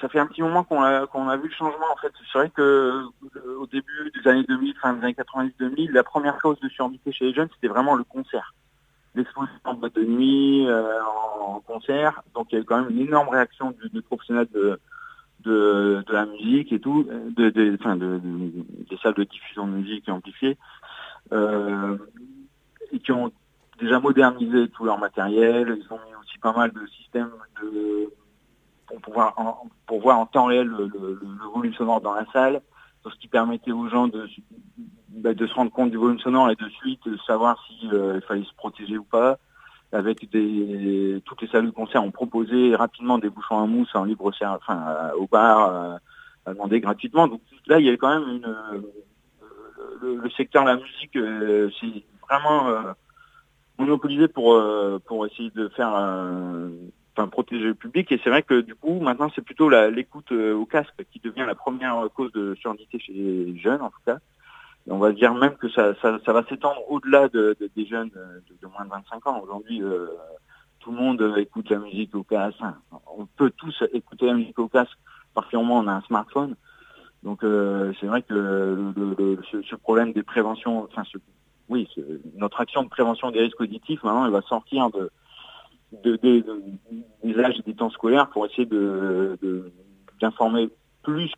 ça 0.00 0.08
fait 0.08 0.18
un 0.18 0.26
petit 0.26 0.42
moment 0.42 0.64
qu'on 0.64 0.82
a, 0.82 1.02
a 1.02 1.36
vu 1.36 1.48
le 1.48 1.54
changement 1.54 1.86
en 1.92 1.96
fait. 1.96 2.12
C'est 2.32 2.38
vrai 2.38 2.50
que 2.50 2.62
euh, 2.62 3.58
au 3.58 3.66
début 3.66 4.12
des 4.14 4.30
années 4.30 4.44
2000, 4.44 4.74
fin 4.76 4.94
des 4.94 5.04
années 5.04 5.16
90-2000, 5.60 5.92
la 5.92 6.04
première 6.04 6.38
cause 6.38 6.58
de 6.60 6.68
surdité 6.68 7.12
chez 7.12 7.26
les 7.26 7.34
jeunes, 7.34 7.48
c'était 7.54 7.68
vraiment 7.68 7.94
le 7.94 8.04
concert, 8.04 8.54
l'exposition 9.14 9.58
en 9.64 9.74
boîte 9.74 9.94
de 9.94 10.04
nuit, 10.04 10.66
en, 10.70 11.60
concert. 11.60 12.22
Donc 12.34 12.48
il 12.50 12.56
y 12.56 12.58
a 12.58 12.62
eu 12.62 12.64
quand 12.64 12.82
même 12.82 12.90
une 12.90 13.06
énorme 13.06 13.28
réaction 13.28 13.74
du, 13.92 14.02
professionnel 14.02 14.46
de, 14.52 14.80
de, 15.40 16.02
de, 16.06 16.12
la 16.12 16.26
musique 16.26 16.72
et 16.72 16.80
tout, 16.80 17.04
de, 17.04 17.50
de, 17.50 17.76
de, 17.76 18.20
des 18.90 18.96
salles 19.02 19.14
de 19.14 19.24
diffusion 19.24 19.66
de 19.66 19.72
musique 19.72 20.08
amplifiées, 20.08 20.56
euh, 21.32 21.96
et 22.92 22.98
qui 23.00 23.12
ont 23.12 23.30
déjà 23.78 24.00
modernisé 24.00 24.68
tout 24.68 24.84
leur 24.84 24.98
matériel. 24.98 25.78
Ils 25.78 25.92
ont 25.92 25.98
mis 25.98 26.14
aussi 26.20 26.38
pas 26.38 26.52
mal 26.52 26.72
de 26.72 26.86
systèmes 26.86 27.30
de, 27.62 28.10
pour 29.02 29.32
pour 29.86 30.00
voir 30.00 30.18
en 30.18 30.26
temps 30.26 30.46
réel 30.46 30.66
le, 30.66 31.18
volume 31.54 31.74
sonore 31.74 32.00
dans 32.00 32.14
la 32.14 32.26
salle, 32.32 32.60
ce 33.04 33.18
qui 33.18 33.28
permettait 33.28 33.72
aux 33.72 33.88
gens 33.88 34.06
de, 34.08 34.28
bah, 35.08 35.32
de 35.32 35.46
se 35.46 35.54
rendre 35.54 35.70
compte 35.70 35.90
du 35.90 35.96
volume 35.96 36.18
sonore 36.18 36.50
et 36.50 36.56
de 36.56 36.68
suite 36.68 37.00
de 37.06 37.16
savoir 37.26 37.58
s'il 37.66 37.92
euh, 37.94 38.20
fallait 38.22 38.44
se 38.44 38.54
protéger 38.54 38.98
ou 38.98 39.04
pas. 39.04 39.38
Avec 39.90 40.30
des 40.30 41.22
toutes 41.24 41.40
les 41.40 41.48
salles 41.48 41.64
de 41.64 41.70
concert 41.70 42.04
ont 42.04 42.10
proposé 42.10 42.76
rapidement 42.76 43.16
des 43.16 43.30
bouchons 43.30 43.62
à 43.62 43.66
mousse 43.66 43.94
en 43.94 44.04
libre 44.04 44.30
service, 44.34 44.60
enfin 44.60 45.12
au 45.18 45.26
bar 45.26 45.98
à 46.44 46.52
demander 46.52 46.80
gratuitement. 46.80 47.26
Donc 47.26 47.40
là 47.66 47.80
il 47.80 47.86
y 47.86 47.88
a 47.88 47.96
quand 47.96 48.20
même 48.20 48.28
une 48.28 48.44
euh, 48.44 50.20
le, 50.22 50.30
secteur 50.30 50.64
de 50.64 50.68
la 50.68 50.76
musique, 50.76 51.16
euh, 51.16 51.70
c'est 51.80 52.04
vraiment 52.28 52.94
monopolisé 53.78 54.28
pour 54.28 54.54
euh, 54.54 54.98
pour 55.06 55.26
essayer 55.26 55.50
de 55.50 55.68
faire 55.68 55.94
enfin 57.18 57.28
protéger 57.28 57.64
le 57.64 57.74
public. 57.74 58.10
Et 58.12 58.20
c'est 58.22 58.30
vrai 58.30 58.42
que 58.42 58.60
du 58.60 58.74
coup 58.74 59.00
maintenant 59.00 59.30
c'est 59.34 59.42
plutôt 59.42 59.68
l'écoute 59.68 60.30
euh, 60.32 60.54
au 60.54 60.66
casque 60.66 60.94
qui 61.10 61.20
devient 61.20 61.44
la 61.46 61.54
première 61.54 62.08
cause 62.14 62.32
de 62.32 62.54
surdité 62.54 62.98
chez 62.98 63.12
les 63.12 63.58
jeunes 63.58 63.82
en 63.82 63.90
tout 63.90 64.00
cas. 64.06 64.18
Et 64.86 64.92
on 64.92 64.98
va 64.98 65.12
dire 65.12 65.34
même 65.34 65.56
que 65.56 65.68
ça, 65.68 65.94
ça, 66.00 66.18
ça 66.24 66.32
va 66.32 66.44
s'étendre 66.44 66.80
au-delà 66.88 67.28
de, 67.28 67.56
des 67.76 67.86
jeunes 67.86 68.10
de, 68.10 68.66
moins 68.68 68.84
de 68.84 68.90
25 68.90 69.26
ans. 69.26 69.40
Aujourd'hui 69.42 69.82
euh, 69.82 70.06
tout 70.80 70.92
le 70.92 70.98
monde 70.98 71.34
écoute 71.36 71.68
la 71.70 71.78
musique 71.78 72.14
au 72.14 72.22
casque. 72.22 72.58
On 73.16 73.26
peut 73.26 73.50
tous 73.50 73.82
écouter 73.92 74.26
la 74.26 74.34
musique 74.34 74.58
au 74.58 74.68
casque 74.68 74.96
particulièrement 75.34 75.78
on 75.78 75.88
a 75.88 75.92
un 75.92 76.02
smartphone. 76.02 76.54
Donc 77.24 77.40
c'est 77.42 78.06
vrai 78.06 78.22
que 78.22 78.32
le, 78.32 79.38
ce, 79.50 79.60
ce, 79.62 79.74
problème 79.74 80.12
des 80.12 80.22
préventions 80.22 80.84
enfin 80.84 81.02
ce 81.10 81.18
oui, 81.68 81.86
notre 82.36 82.62
action 82.62 82.82
de 82.82 82.88
prévention 82.88 83.30
des 83.30 83.40
risques 83.40 83.60
auditifs, 83.60 84.02
maintenant, 84.02 84.24
elle 84.24 84.32
va 84.32 84.40
sortir 84.40 84.88
de, 84.88 85.10
des 85.92 86.44
âges 87.38 87.60
des 87.66 87.74
temps 87.74 87.90
scolaires 87.90 88.28
pour 88.30 88.46
essayer 88.46 88.68
d'informer 90.20 90.68
plus 91.02 91.32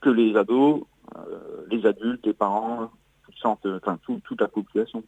que 0.00 0.10
les 0.10 0.36
ados, 0.36 0.82
euh, 1.16 1.66
les 1.70 1.86
adultes, 1.86 2.24
les 2.26 2.32
parents, 2.32 2.90
toute 4.24 4.40
la 4.40 4.48
population, 4.48 5.02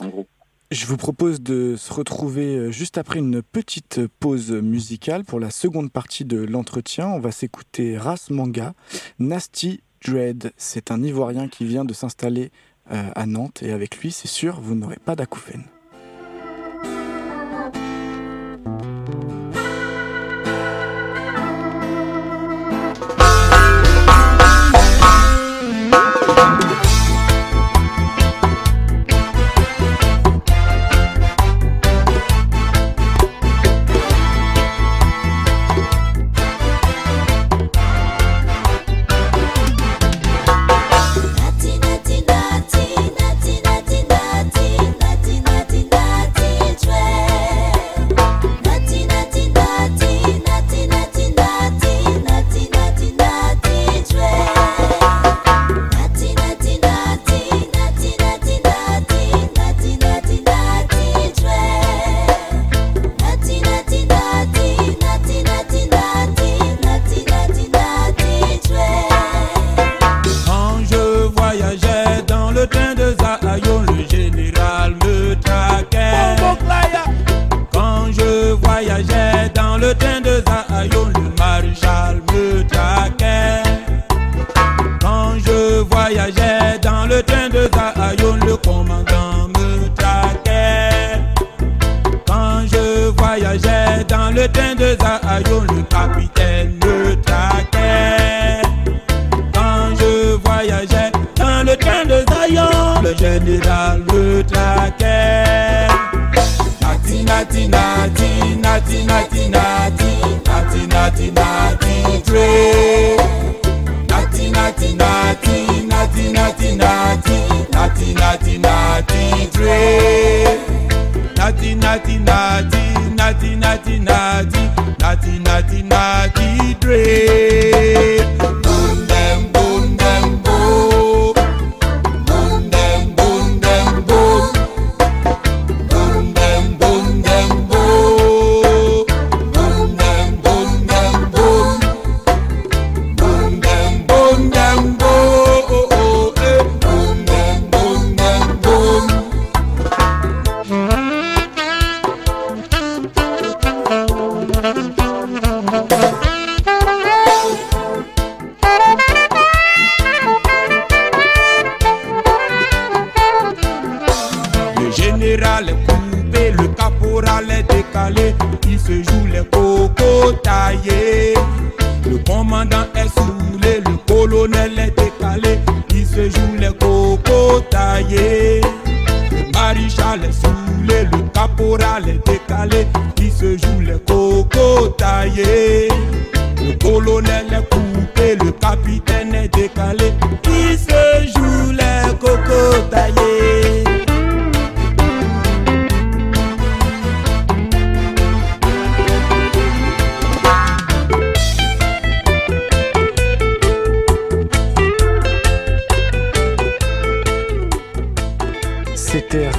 en 0.00 0.08
gros. 0.08 0.26
Je 0.70 0.86
vous 0.86 0.96
propose 0.96 1.42
de 1.42 1.76
se 1.76 1.92
retrouver 1.92 2.56
euh, 2.56 2.70
juste 2.70 2.96
après 2.96 3.18
une 3.18 3.42
petite 3.42 4.06
pause 4.20 4.52
musicale 4.52 5.22
pour 5.22 5.38
la 5.38 5.50
seconde 5.50 5.92
partie 5.92 6.24
de 6.24 6.38
l'entretien. 6.38 7.08
On 7.08 7.18
va 7.18 7.30
s'écouter 7.30 7.98
Ras 7.98 8.28
Manga, 8.30 8.72
Nasty 9.18 9.82
Dread. 10.02 10.52
C'est 10.56 10.90
un 10.90 11.02
Ivoirien 11.02 11.48
qui 11.48 11.66
vient 11.66 11.84
de 11.84 11.92
s'installer 11.92 12.52
euh, 12.90 13.10
à 13.14 13.26
Nantes 13.26 13.62
et 13.62 13.72
avec 13.72 13.98
lui, 13.98 14.12
c'est 14.12 14.28
sûr, 14.28 14.60
vous 14.60 14.74
n'aurez 14.74 14.96
pas 14.96 15.14
d'acouphènes. 15.14 15.64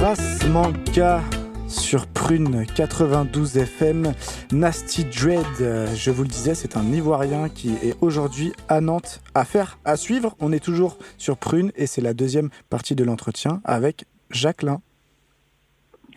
Ras 0.04 0.46
Manka 0.50 1.22
sur 1.66 2.06
Prune 2.06 2.66
92 2.76 3.56
FM. 3.56 4.12
Nasty 4.52 5.06
Dread, 5.06 5.46
euh, 5.62 5.86
je 5.94 6.10
vous 6.10 6.24
le 6.24 6.28
disais, 6.28 6.54
c'est 6.54 6.76
un 6.76 6.84
Ivoirien 6.92 7.48
qui 7.48 7.70
est 7.70 7.96
aujourd'hui 8.02 8.52
à 8.68 8.82
Nantes. 8.82 9.22
À 9.34 9.46
faire, 9.46 9.78
à 9.86 9.96
suivre, 9.96 10.36
on 10.40 10.52
est 10.52 10.62
toujours 10.62 10.98
sur 11.16 11.38
Prune 11.38 11.72
et 11.74 11.86
c'est 11.86 12.02
la 12.02 12.12
deuxième 12.12 12.50
partie 12.68 12.94
de 12.94 13.02
l'entretien 13.02 13.62
avec 13.64 14.04
Jacqueline. 14.28 14.76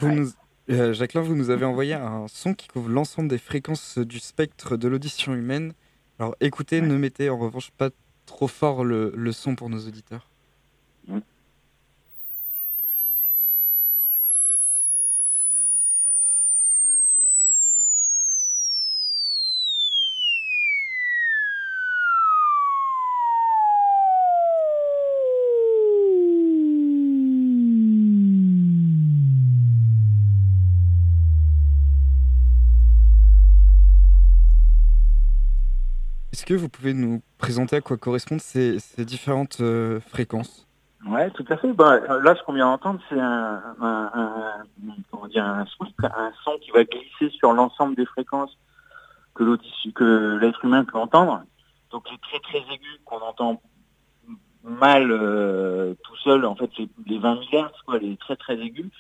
Vous 0.02 0.12
nous- 0.12 0.32
euh, 0.70 0.92
Jacqueline, 0.92 1.24
vous 1.24 1.36
nous 1.36 1.50
avez 1.50 1.64
envoyé 1.64 1.94
un 1.94 2.26
son 2.28 2.54
qui 2.54 2.68
couvre 2.68 2.90
l'ensemble 2.90 3.30
des 3.30 3.38
fréquences 3.38 4.00
du 4.00 4.20
spectre 4.20 4.76
de 4.76 4.90
l'audition 4.90 5.34
humaine. 5.34 5.72
Alors 6.20 6.36
écoutez, 6.42 6.82
ne 6.82 6.98
mettez 6.98 7.30
en 7.30 7.38
revanche 7.38 7.72
pas 7.72 7.92
trop 8.26 8.50
fort 8.50 8.84
le, 8.84 9.14
le 9.16 9.32
son 9.32 9.56
pour 9.56 9.70
nos 9.70 9.80
auditeurs. 9.88 10.28
Est-ce 36.37 36.37
que 36.48 36.54
vous 36.54 36.70
pouvez 36.70 36.94
nous 36.94 37.22
présenter 37.38 37.76
à 37.76 37.82
quoi 37.82 37.98
correspondent 37.98 38.40
ces, 38.40 38.80
différentes 39.00 39.60
euh, 39.60 40.00
fréquences? 40.00 40.66
Ouais, 41.06 41.30
tout 41.32 41.46
à 41.50 41.58
fait. 41.58 41.68
Euh, 41.68 42.22
là, 42.22 42.36
ce 42.36 42.44
qu'on 42.44 42.54
vient 42.54 42.68
d'entendre, 42.68 43.02
c'est 43.10 43.20
un, 43.20 43.62
un, 43.82 44.12
un- 44.14 44.64
un, 45.14 45.36
un 45.52 45.66
son 46.44 46.58
qui 46.62 46.72
va 46.72 46.86
glisser 46.86 47.30
sur 47.38 47.52
l'ensemble 47.52 47.96
des 47.96 48.06
fréquences 48.06 48.58
que 49.36 49.44
que 49.94 50.38
l'être 50.38 50.64
humain 50.64 50.86
peut 50.86 50.98
entendre. 50.98 51.44
Donc 51.92 52.10
les 52.10 52.18
très 52.20 52.40
très 52.40 52.60
aigus 52.74 53.00
qu'on 53.06 53.20
entend 53.20 53.62
mal 54.64 55.12
euh, 55.12 55.94
tout 56.04 56.16
seul, 56.24 56.46
en 56.46 56.56
fait, 56.56 56.70
c'est 56.78 56.88
les 57.06 57.20
20 57.20 57.40
000 57.52 57.64
Hz, 57.66 57.72
quoi, 57.86 58.00
les 58.00 58.16
très 58.18 58.38
très 58.38 58.58
aigus. 58.60 58.92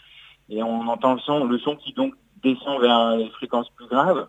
Et 0.50 0.62
on 0.64 0.82
entend 0.88 1.14
le 1.14 1.20
son, 1.22 1.46
le 1.46 1.58
son 1.60 1.78
qui 1.78 1.94
donc 1.94 2.14
descend 2.44 2.82
vers 2.82 3.16
les 3.16 3.30
fréquences 3.32 3.70
plus 3.70 3.88
graves. 3.88 4.28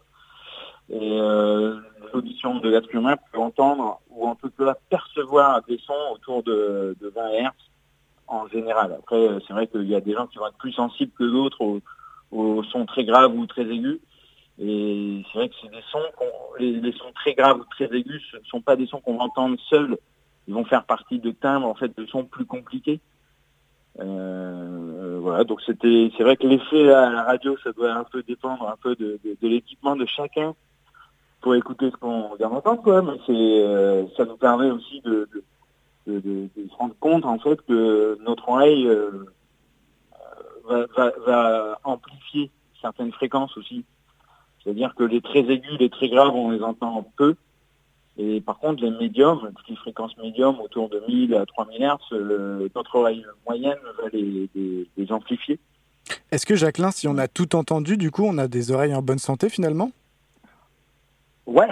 Et 0.90 1.20
euh, 1.20 1.78
l'audition 2.12 2.58
de 2.58 2.68
l'être 2.68 2.94
humain 2.94 3.16
peut 3.32 3.38
entendre 3.38 4.00
ou 4.10 4.26
en 4.26 4.34
tout 4.34 4.50
cas 4.50 4.76
percevoir 4.88 5.62
des 5.62 5.78
sons 5.78 6.12
autour 6.12 6.42
de, 6.42 6.96
de 7.00 7.08
20 7.08 7.30
Hz 7.42 7.50
en 8.28 8.46
général. 8.48 8.94
Après, 8.98 9.16
euh, 9.16 9.40
c'est 9.46 9.52
vrai 9.52 9.66
qu'il 9.66 9.88
y 9.88 9.94
a 9.94 10.00
des 10.00 10.12
gens 10.12 10.26
qui 10.26 10.38
vont 10.38 10.46
être 10.46 10.58
plus 10.58 10.72
sensibles 10.72 11.12
que 11.18 11.24
d'autres 11.24 11.80
aux, 12.30 12.62
sons 12.64 12.86
très 12.86 13.04
graves 13.04 13.34
ou 13.34 13.46
très 13.46 13.62
aigus. 13.62 13.98
Et 14.60 15.22
c'est 15.32 15.38
vrai 15.38 15.48
que 15.48 15.54
c'est 15.62 15.70
des 15.70 15.82
sons, 15.90 16.02
les, 16.58 16.72
les 16.72 16.92
sons 16.92 17.12
très 17.14 17.34
graves 17.34 17.60
ou 17.60 17.64
très 17.70 17.84
aigus, 17.96 18.22
ce 18.30 18.36
ne 18.38 18.44
sont 18.44 18.60
pas 18.60 18.76
des 18.76 18.86
sons 18.86 19.00
qu'on 19.00 19.16
va 19.16 19.24
entendre 19.24 19.56
seuls. 19.70 19.96
Ils 20.46 20.54
vont 20.54 20.64
faire 20.64 20.84
partie 20.84 21.18
de 21.18 21.30
timbres 21.30 21.68
en 21.68 21.74
fait 21.74 21.96
de 21.96 22.06
sons 22.06 22.24
plus 22.24 22.44
compliqués. 22.44 23.00
Euh, 24.00 25.18
voilà, 25.20 25.44
donc 25.44 25.60
c'était, 25.62 26.10
c'est 26.16 26.22
vrai 26.22 26.36
que 26.36 26.46
l'effet 26.46 26.92
à 26.92 27.10
la 27.10 27.22
radio, 27.22 27.56
ça 27.62 27.72
doit 27.72 27.92
un 27.92 28.04
peu 28.04 28.22
dépendre 28.22 28.68
un 28.68 28.76
peu 28.76 28.94
de 28.94 29.18
l'équipement 29.42 29.96
de 29.96 30.06
chacun 30.06 30.54
pour 31.40 31.54
écouter 31.54 31.90
ce 31.90 31.96
qu'on 31.96 32.34
vient 32.34 32.50
d'entendre, 32.50 32.82
quoi. 32.82 33.02
Mais 33.02 33.18
c'est, 33.26 33.32
euh, 33.32 34.04
ça 34.16 34.24
nous 34.24 34.36
permet 34.36 34.70
aussi 34.70 35.00
de, 35.02 35.28
se 36.06 36.74
rendre 36.78 36.94
compte 37.00 37.26
en 37.26 37.38
fait 37.38 37.60
que 37.66 38.18
notre 38.24 38.48
oreille 38.48 38.86
euh, 38.86 39.26
va, 40.66 41.78
amplifier 41.84 42.50
certaines 42.80 43.12
fréquences 43.12 43.56
aussi. 43.56 43.84
C'est-à-dire 44.62 44.94
que 44.94 45.04
les 45.04 45.20
très 45.20 45.40
aigus, 45.40 45.78
les 45.78 45.90
très 45.90 46.08
graves, 46.08 46.34
on 46.34 46.50
les 46.50 46.62
entend 46.62 47.06
peu. 47.16 47.34
Et 48.16 48.40
par 48.40 48.58
contre, 48.58 48.82
les 48.82 48.90
médiums, 48.90 49.52
toutes 49.56 49.68
les 49.68 49.76
fréquences 49.76 50.16
médiums 50.16 50.58
autour 50.60 50.88
de 50.88 51.02
1000 51.06 51.34
à 51.34 51.46
3000 51.46 51.82
Hz, 51.82 52.70
notre 52.74 52.96
oreille 52.96 53.24
moyenne 53.46 53.78
va 54.02 54.08
les- 54.12 54.48
les 54.96 55.12
amplifier. 55.12 55.60
Est-ce 56.30 56.46
que 56.46 56.56
Jacqueline, 56.56 56.90
si 56.90 57.06
on 57.06 57.18
a 57.18 57.28
tout 57.28 57.54
entendu, 57.54 57.96
du 57.96 58.10
coup, 58.10 58.24
on 58.24 58.38
a 58.38 58.48
des 58.48 58.72
oreilles 58.72 58.94
en 58.94 59.02
bonne 59.02 59.18
santé 59.18 59.48
finalement? 59.48 59.90
Ouais, 61.48 61.68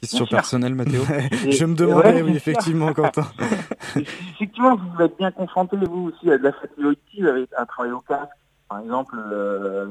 Question 0.00 0.26
personnelle, 0.26 0.74
Mathéo 0.74 1.02
Je 1.50 1.64
me 1.64 1.74
demandais, 1.74 2.12
ouais, 2.14 2.22
oui, 2.22 2.36
effectivement, 2.36 2.92
Quentin. 2.92 3.26
Effectivement, 3.96 4.76
vous 4.76 5.02
êtes 5.02 5.16
bien 5.16 5.30
confronté, 5.30 5.76
vous 5.78 6.12
aussi, 6.12 6.30
à 6.30 6.38
de 6.38 6.44
la 6.44 6.52
fatigue 6.52 6.84
auditive 6.84 7.26
avec 7.26 7.48
un 7.58 7.64
travail 7.66 7.92
au 7.92 8.00
casque, 8.00 8.28
par 8.68 8.80
exemple, 8.80 9.16
euh, 9.32 9.86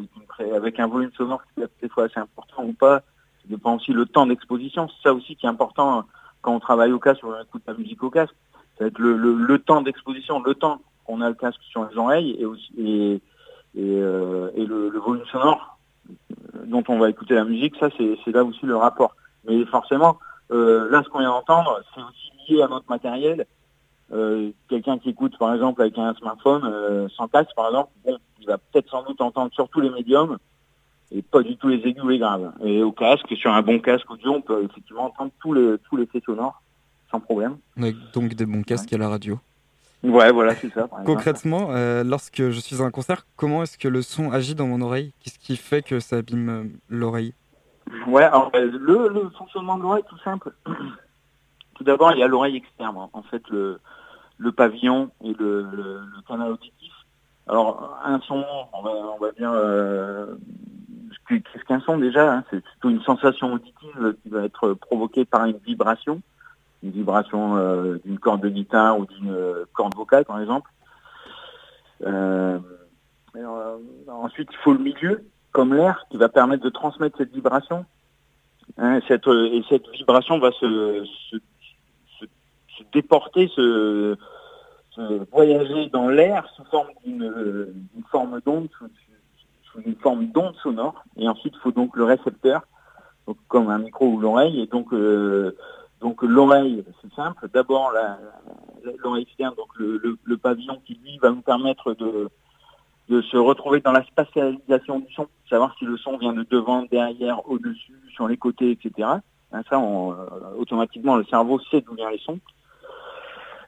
avec, 0.56 0.80
un 0.80 0.88
volume 0.88 1.12
sonore 1.18 1.42
qui 1.56 1.64
est 1.64 1.70
des 1.82 1.90
fois 1.90 2.06
assez 2.06 2.20
important 2.20 2.64
ou 2.64 2.74
pas. 2.74 3.00
Ça 3.00 3.50
dépend 3.50 3.76
aussi 3.76 3.92
le 3.94 4.06
temps 4.06 4.26
d'exposition. 4.28 4.88
C'est 4.90 5.10
ça 5.10 5.14
aussi 5.14 5.36
qui 5.36 5.46
est 5.46 5.50
important 5.50 6.00
euh, 6.00 6.02
quand 6.42 6.54
on 6.54 6.60
travaille 6.60 6.92
au 6.92 7.00
casque, 7.00 7.22
on 7.24 7.34
écoute 7.42 7.64
la 7.68 7.74
musique 7.74 8.04
au 8.04 8.10
casque. 8.10 8.36
Ça 8.78 8.84
va 8.84 8.88
être 8.90 9.00
le, 9.00 9.18
le- 9.18 9.34
le 9.36 9.60
temps 9.60 9.82
d'exposition, 9.82 10.42
le 10.44 10.54
temps 10.56 10.80
qu'on 11.06 11.22
a 11.22 11.30
le 11.30 11.36
casque 11.36 11.62
sur 11.64 11.86
les 11.90 11.98
oreilles 11.98 12.36
et, 12.40 12.46
aussi, 12.46 12.72
et, 12.78 13.14
et, 13.16 13.22
euh, 13.78 14.50
et 14.56 14.66
le, 14.66 14.90
le 14.90 15.00
volume 15.00 15.26
sonore 15.32 15.78
euh, 16.12 16.66
dont 16.66 16.84
on 16.90 17.00
va 17.00 17.10
écouter 17.10 17.34
la 17.36 17.44
musique. 17.46 17.76
Ça, 17.80 17.90
c'est 17.98 18.18
c'est 18.24 18.32
là 18.32 18.44
aussi 18.44 18.66
le 18.66 18.76
rapport. 18.78 19.16
Mais 19.48 19.66
forcément, 19.66 20.18
euh, 20.52 20.90
là, 20.90 21.02
ce 21.04 21.10
qu'on 21.10 21.20
vient 21.20 21.30
d'entendre, 21.30 21.82
c'est 21.94 22.02
aussi 22.02 22.54
lié 22.54 22.62
à 22.62 22.68
notre 22.68 22.90
matériel. 22.90 23.46
Euh, 24.12 24.52
quelqu'un 24.70 25.00
qui 25.00 25.10
écoute 25.10 25.36
par 25.40 25.52
exemple 25.56 25.82
avec 25.82 25.98
un 25.98 26.14
smartphone 26.14 26.62
euh, 26.64 27.08
sans 27.18 27.28
casque 27.28 27.50
par 27.56 27.70
exemple, 27.70 27.90
bon, 28.06 28.20
il 28.40 28.46
va 28.46 28.60
peut-être 28.60 28.88
sans 28.88 29.02
doute 29.02 29.20
entendre 29.20 29.52
surtout 29.52 29.82
les 29.82 29.90
médiums 29.90 30.38
et 31.12 31.24
pas 31.24 31.42
du 31.42 31.58
tout 31.58 31.70
les 31.70 31.78
aigus 31.78 32.04
ou 32.04 32.10
les 32.10 32.20
graves. 32.20 32.52
Et 32.64 32.84
au 32.84 32.92
casque, 32.92 33.36
sur 33.36 33.52
un 33.52 33.64
bon 33.64 33.80
casque 33.80 34.10
audio, 34.12 34.34
on 34.34 34.42
peut 34.42 34.64
effectivement 34.64 35.06
entendre 35.06 35.32
tous 35.40 35.54
les 35.54 35.78
tous 35.90 35.98
les 35.98 36.06
faits 36.06 36.24
sonores 36.24 36.62
sans 37.10 37.20
problème. 37.20 37.58
Donc 38.14 38.36
des 38.36 38.46
bons 38.46 38.62
casques 38.62 38.94
à 38.94 38.98
la 38.98 39.10
radio. 39.10 39.40
Ouais, 40.04 40.32
voilà, 40.32 40.56
c'est 40.56 40.72
ça. 40.72 40.88
Concrètement, 41.04 41.70
euh, 41.72 42.04
lorsque 42.04 42.50
je 42.52 42.60
suis 42.60 42.82
à 42.82 42.86
un 42.86 42.92
concert, 42.92 43.26
comment 43.36 43.64
est-ce 43.64 43.78
que 43.78 43.88
le 43.88 44.04
son 44.04 44.32
agit 44.32 44.54
dans 44.54 44.68
mon 44.68 44.82
oreille? 44.82 45.14
Qu'est-ce 45.20 45.40
qui 45.40 45.58
fait 45.58 45.82
que 45.82 46.00
ça 46.00 46.18
abîme 46.18 46.74
l'oreille? 46.90 47.34
Ouais, 48.08 48.24
alors 48.24 48.52
euh, 48.56 48.72
le, 48.72 49.30
fonctionnement 49.38 49.78
de 49.78 49.84
l'oreille, 49.84 50.04
tout 50.10 50.18
simple. 50.20 50.54
Tout 51.76 51.84
d'abord, 51.84 52.14
il 52.14 52.20
y 52.20 52.24
a 52.24 52.28
l'oreille 52.28 52.56
externe, 52.56 52.96
en 53.12 53.22
fait, 53.24 53.42
le, 53.50 53.82
le 54.38 54.52
pavillon 54.54 55.12
et 55.22 55.34
le, 55.34 56.00
canal 56.26 56.54
auditif. 56.54 56.94
Alors, 57.48 58.00
un 58.02 58.22
son, 58.22 58.46
on 58.72 58.82
va, 58.82 58.92
on 58.92 59.20
va 59.20 59.32
dire, 59.34 59.52
qu'est-ce 61.28 61.66
qu'un 61.66 61.82
son 61.82 61.98
déjà 61.98 62.32
hein? 62.32 62.44
C'est 62.50 62.64
plutôt 62.64 62.90
une 62.90 63.02
sensation 63.02 63.52
auditive 63.52 64.16
qui 64.24 64.30
va 64.30 64.46
être 64.46 64.74
provoquée 64.74 65.26
par 65.26 65.44
une 65.44 65.58
vibration 65.58 66.22
une 66.86 66.92
vibration 66.92 67.58
euh, 67.58 67.98
d'une 68.06 68.20
corde 68.20 68.42
de 68.42 68.50
guitare 68.50 69.00
ou 69.00 69.06
d'une 69.06 69.32
euh, 69.32 69.66
corde 69.74 69.96
vocale, 69.96 70.24
par 70.24 70.40
exemple. 70.40 70.70
Euh, 72.06 72.60
ensuite, 74.08 74.50
il 74.52 74.58
faut 74.58 74.74
le 74.74 74.80
milieu, 74.80 75.26
comme 75.56 75.74
l'air, 75.74 76.06
qui 76.10 76.18
va 76.18 76.28
permettre 76.28 76.66
de 76.66 76.70
transmettre 76.70 77.18
cette 77.18 77.34
vibration. 77.34 77.86
Hein, 78.78 79.00
cette, 79.08 79.26
et 79.26 79.64
cette 79.70 79.88
vibration 79.88 80.38
va 80.38 80.52
se, 80.52 81.06
se, 82.20 82.84
déporter, 82.92 83.48
se, 83.56 84.18
voyager 85.32 85.88
dans 85.88 86.10
l'air 86.10 86.46
sous 86.58 86.66
forme 86.66 86.90
d'une 87.06 88.04
forme 88.12 88.42
d'onde, 88.46 88.68
sous, 88.78 89.80
une 89.86 89.96
forme 89.96 90.26
d'onde 90.28 90.56
sonore. 90.62 91.06
Et 91.16 91.30
ensuite, 91.30 91.54
il 91.56 91.62
faut 91.62 91.72
donc 91.72 91.96
le 91.96 92.04
récepteur, 92.04 92.64
comme 93.48 93.70
un 93.70 93.80
micro 93.80 94.08
ou 94.08 94.20
l'oreille, 94.20 94.60
et 94.60 94.68
donc 94.68 94.94
donc 96.02 96.22
l'oreille, 96.22 96.84
c'est 97.02 97.14
simple. 97.14 97.48
D'abord 97.54 97.94
l'oreille 99.02 99.24
externe, 99.24 99.56
donc 99.56 99.70
le, 99.78 100.38
pavillon 100.38 100.82
qui 100.86 101.00
lui 101.02 101.18
va 101.20 101.30
nous 101.30 101.42
permettre 101.42 101.94
de, 101.94 102.30
de 103.10 103.22
se 103.22 103.38
retrouver 103.38 103.82
dans 103.82 103.92
la 103.92 104.04
spatialisation 104.04 105.00
du 105.00 105.14
son, 105.14 105.28
savoir 105.50 105.76
si 105.78 105.86
le 105.86 105.98
son 105.98 106.18
vient 106.18 106.34
de 106.34 106.46
devant, 106.50 106.84
derrière, 106.84 107.48
au-dessus, 107.50 107.94
sur 108.14 108.28
les 108.28 108.38
côtés, 108.38 108.72
etc. 108.72 109.08
Hein, 109.52 109.62
ça, 109.70 109.80
on, 109.80 110.14
euh, 110.14 110.16
automatiquement, 110.58 111.16
le 111.16 111.24
cerveau 111.26 111.60
sait 111.72 111.82
d'où 111.82 111.96
viennent 111.96 112.10
les 112.10 112.20
sons. 112.20 112.40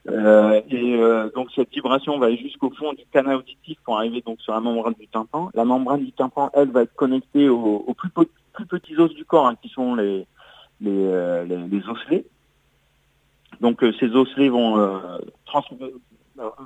Euh, 0.08 0.62
et 0.70 0.96
euh, 0.96 1.30
donc 1.34 1.48
cette 1.54 1.70
vibration 1.70 2.18
va 2.18 2.26
aller 2.26 2.38
jusqu'au 2.38 2.70
fond 2.70 2.94
du 2.94 3.04
canal 3.12 3.36
auditif 3.36 3.78
pour 3.84 3.98
arriver 3.98 4.22
donc 4.24 4.40
sur 4.40 4.54
la 4.54 4.60
membrane 4.60 4.94
du 4.94 5.06
tympan. 5.08 5.50
La 5.54 5.64
membrane 5.64 6.04
du 6.04 6.12
tympan, 6.12 6.50
elle, 6.54 6.70
va 6.70 6.82
être 6.82 6.94
connectée 6.94 7.48
aux, 7.48 7.94
plus, 7.94 8.10
petits 8.66 8.96
os 8.96 9.12
du 9.14 9.24
corps, 9.24 9.46
hein, 9.46 9.56
qui 9.60 9.68
sont 9.68 9.94
les, 9.94 10.26
euh, 10.86 11.44
les, 11.44 11.56
les, 11.68 11.88
osselets. 11.88 12.24
Donc 13.60 13.82
euh, 13.82 13.92
ces 13.98 14.10
osselets 14.10 14.48
vont 14.48 14.78
euh, 14.78 15.18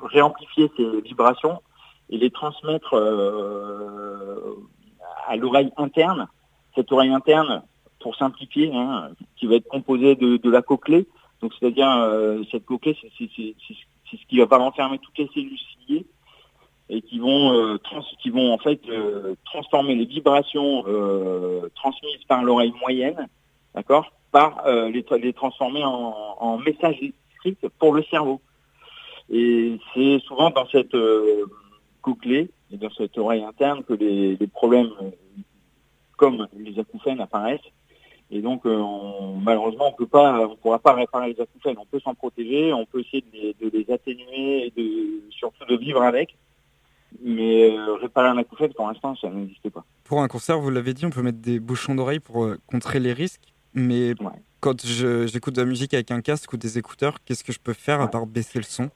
réamplifier 0.05 0.71
ces 0.77 1.01
vibrations 1.01 1.61
et 2.13 2.19
les 2.19 2.31
transmettre 2.31 2.95
à 5.27 5.37
l'oreille 5.37 5.73
interne. 5.77 6.29
Cette 6.77 6.93
oreille 6.93 7.11
interne, 7.13 7.63
pour 8.01 8.15
simplifier, 8.17 8.71
hein, 8.73 9.11
qui 9.37 9.47
va 9.47 9.57
être 9.57 9.67
composée 9.69 10.15
de, 10.15 10.51
la 10.51 10.63
cochlée. 10.63 11.09
Donc 11.41 11.53
c'est-à-dire 11.59 11.91
cette 12.53 12.65
cochlée, 12.65 12.97
c'est 13.01 13.11
ce 13.19 14.27
qui 14.29 14.39
va 14.39 14.57
renfermer 14.57 14.99
toutes 14.99 15.19
les 15.19 15.29
cellules 15.35 15.59
ciliées 15.59 16.07
et 16.89 17.03
qui 17.03 17.19
vont 17.19 17.79
qui 18.21 18.31
vont 18.31 18.53
en 18.53 18.59
fait 18.59 18.81
transformer 19.45 19.97
les 19.97 20.05
vibrations 20.05 20.85
transmises 21.75 22.25
par 22.29 22.45
l'oreille 22.45 22.75
moyenne 22.81 23.27
d'accord, 23.75 24.13
par 24.31 24.67
euh, 24.67 24.91
les, 24.91 25.05
les, 25.21 25.33
transformer 25.33 25.85
en, 25.85 26.15
en 26.39 26.59
messages 26.59 26.99
électriques 27.01 27.67
pour 27.79 27.95
le 27.95 28.03
cerveau. 28.05 28.41
Et 29.31 29.79
c'est 29.95 30.21
souvent 30.21 30.51
dans 30.51 30.67
cette 30.69 30.95
euh, 30.95 31.47
cochlée 32.03 32.51
et 32.73 32.77
dans 32.77 32.91
cette 32.91 33.17
oreille 33.19 33.43
interne 33.43 33.83
que 33.85 33.95
les, 33.95 34.37
problèmes 34.47 34.91
comme 36.17 36.47
les 36.57 36.79
acouphènes 36.79 37.21
apparaissent. 37.21 37.61
Et 38.31 38.41
donc, 38.41 38.65
euh, 38.65 38.83
malheureusement, 39.43 39.89
on 39.89 39.93
peut 39.93 40.07
pas, 40.07 40.47
on 40.47 40.57
pourra 40.57 40.79
pas 40.79 40.95
réparer 40.95 41.35
les 41.35 41.41
acouphènes. 41.41 41.77
On 41.79 41.85
peut 41.85 42.01
s'en 42.01 42.15
protéger, 42.15 42.73
on 42.73 42.87
peut 42.87 43.01
essayer 43.01 43.23
de 43.61 43.69
les, 43.69 43.93
atténuer 43.93 44.67
et 44.67 44.73
de, 44.75 45.31
surtout 45.31 45.67
de 45.67 45.77
vivre 45.77 46.03
avec. 46.03 46.37
Mais 47.23 47.77
réparer 48.01 48.29
un 48.29 48.39
acouphène, 48.39 48.73
pour 48.73 48.89
l'instant, 48.89 49.15
ça 49.17 49.29
n'existe 49.29 49.69
pas. 49.69 49.85
Pour 50.05 50.23
un 50.23 50.29
concert, 50.29 50.59
vous 50.59 50.71
l'avez 50.71 50.95
dit, 50.95 51.05
on 51.05 51.11
peut 51.11 51.21
mettre 51.21 51.41
des 51.41 51.61
bouchons 51.61 51.95
d'oreille 51.95 52.21
pour 52.21 52.49
contrer 52.67 53.01
les 53.01 53.13
risques. 53.13 53.53
Mais 53.75 54.15
quand 54.61 54.87
j'écoute 54.87 55.55
de 55.55 55.61
la 55.61 55.67
musique 55.67 55.93
avec 55.93 56.11
un 56.11 56.23
casque 56.23 56.53
ou 56.53 56.57
des 56.57 56.79
écouteurs, 56.79 57.19
qu'est-ce 57.25 57.45
que 57.45 57.53
je 57.53 57.59
peux 57.59 57.73
faire 57.73 58.01
à 58.01 58.09
part 58.09 58.27
baisser 58.27 58.59
le 58.59 58.65
son? 58.65 58.91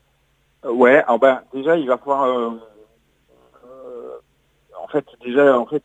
Euh, 0.64 0.72
Ouais, 0.72 1.02
alors 1.04 1.18
ben, 1.18 1.42
déjà, 1.52 1.76
il 1.76 1.86
va 1.86 1.98
falloir... 1.98 2.54
Euh, 4.94 4.98
euh, 4.98 5.02
en 5.02 5.02
fait, 5.02 5.06
déjà, 5.24 5.58
en 5.58 5.66
fait... 5.66 5.82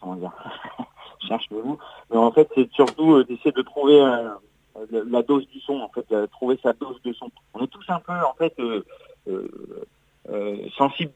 comment 0.00 0.16
dire 0.16 0.32
cherche 1.28 1.48
le. 1.50 1.62
Mais 2.10 2.18
en 2.18 2.30
fait, 2.32 2.48
c'est 2.54 2.70
surtout 2.72 3.22
d'essayer 3.24 3.52
de 3.52 3.62
trouver 3.62 3.98
la 4.90 5.22
dose 5.22 5.48
du 5.48 5.60
son, 5.60 5.80
en 5.80 5.88
fait, 5.88 6.06
trouver 6.30 6.58
sa 6.62 6.72
dose 6.74 7.00
de 7.02 7.12
son. 7.12 7.30
On 7.54 7.64
est 7.64 7.68
tous 7.68 7.84
un 7.88 8.00
peu, 8.00 8.12
en 8.12 8.34
fait... 8.34 8.54
Euh, 10.30 10.56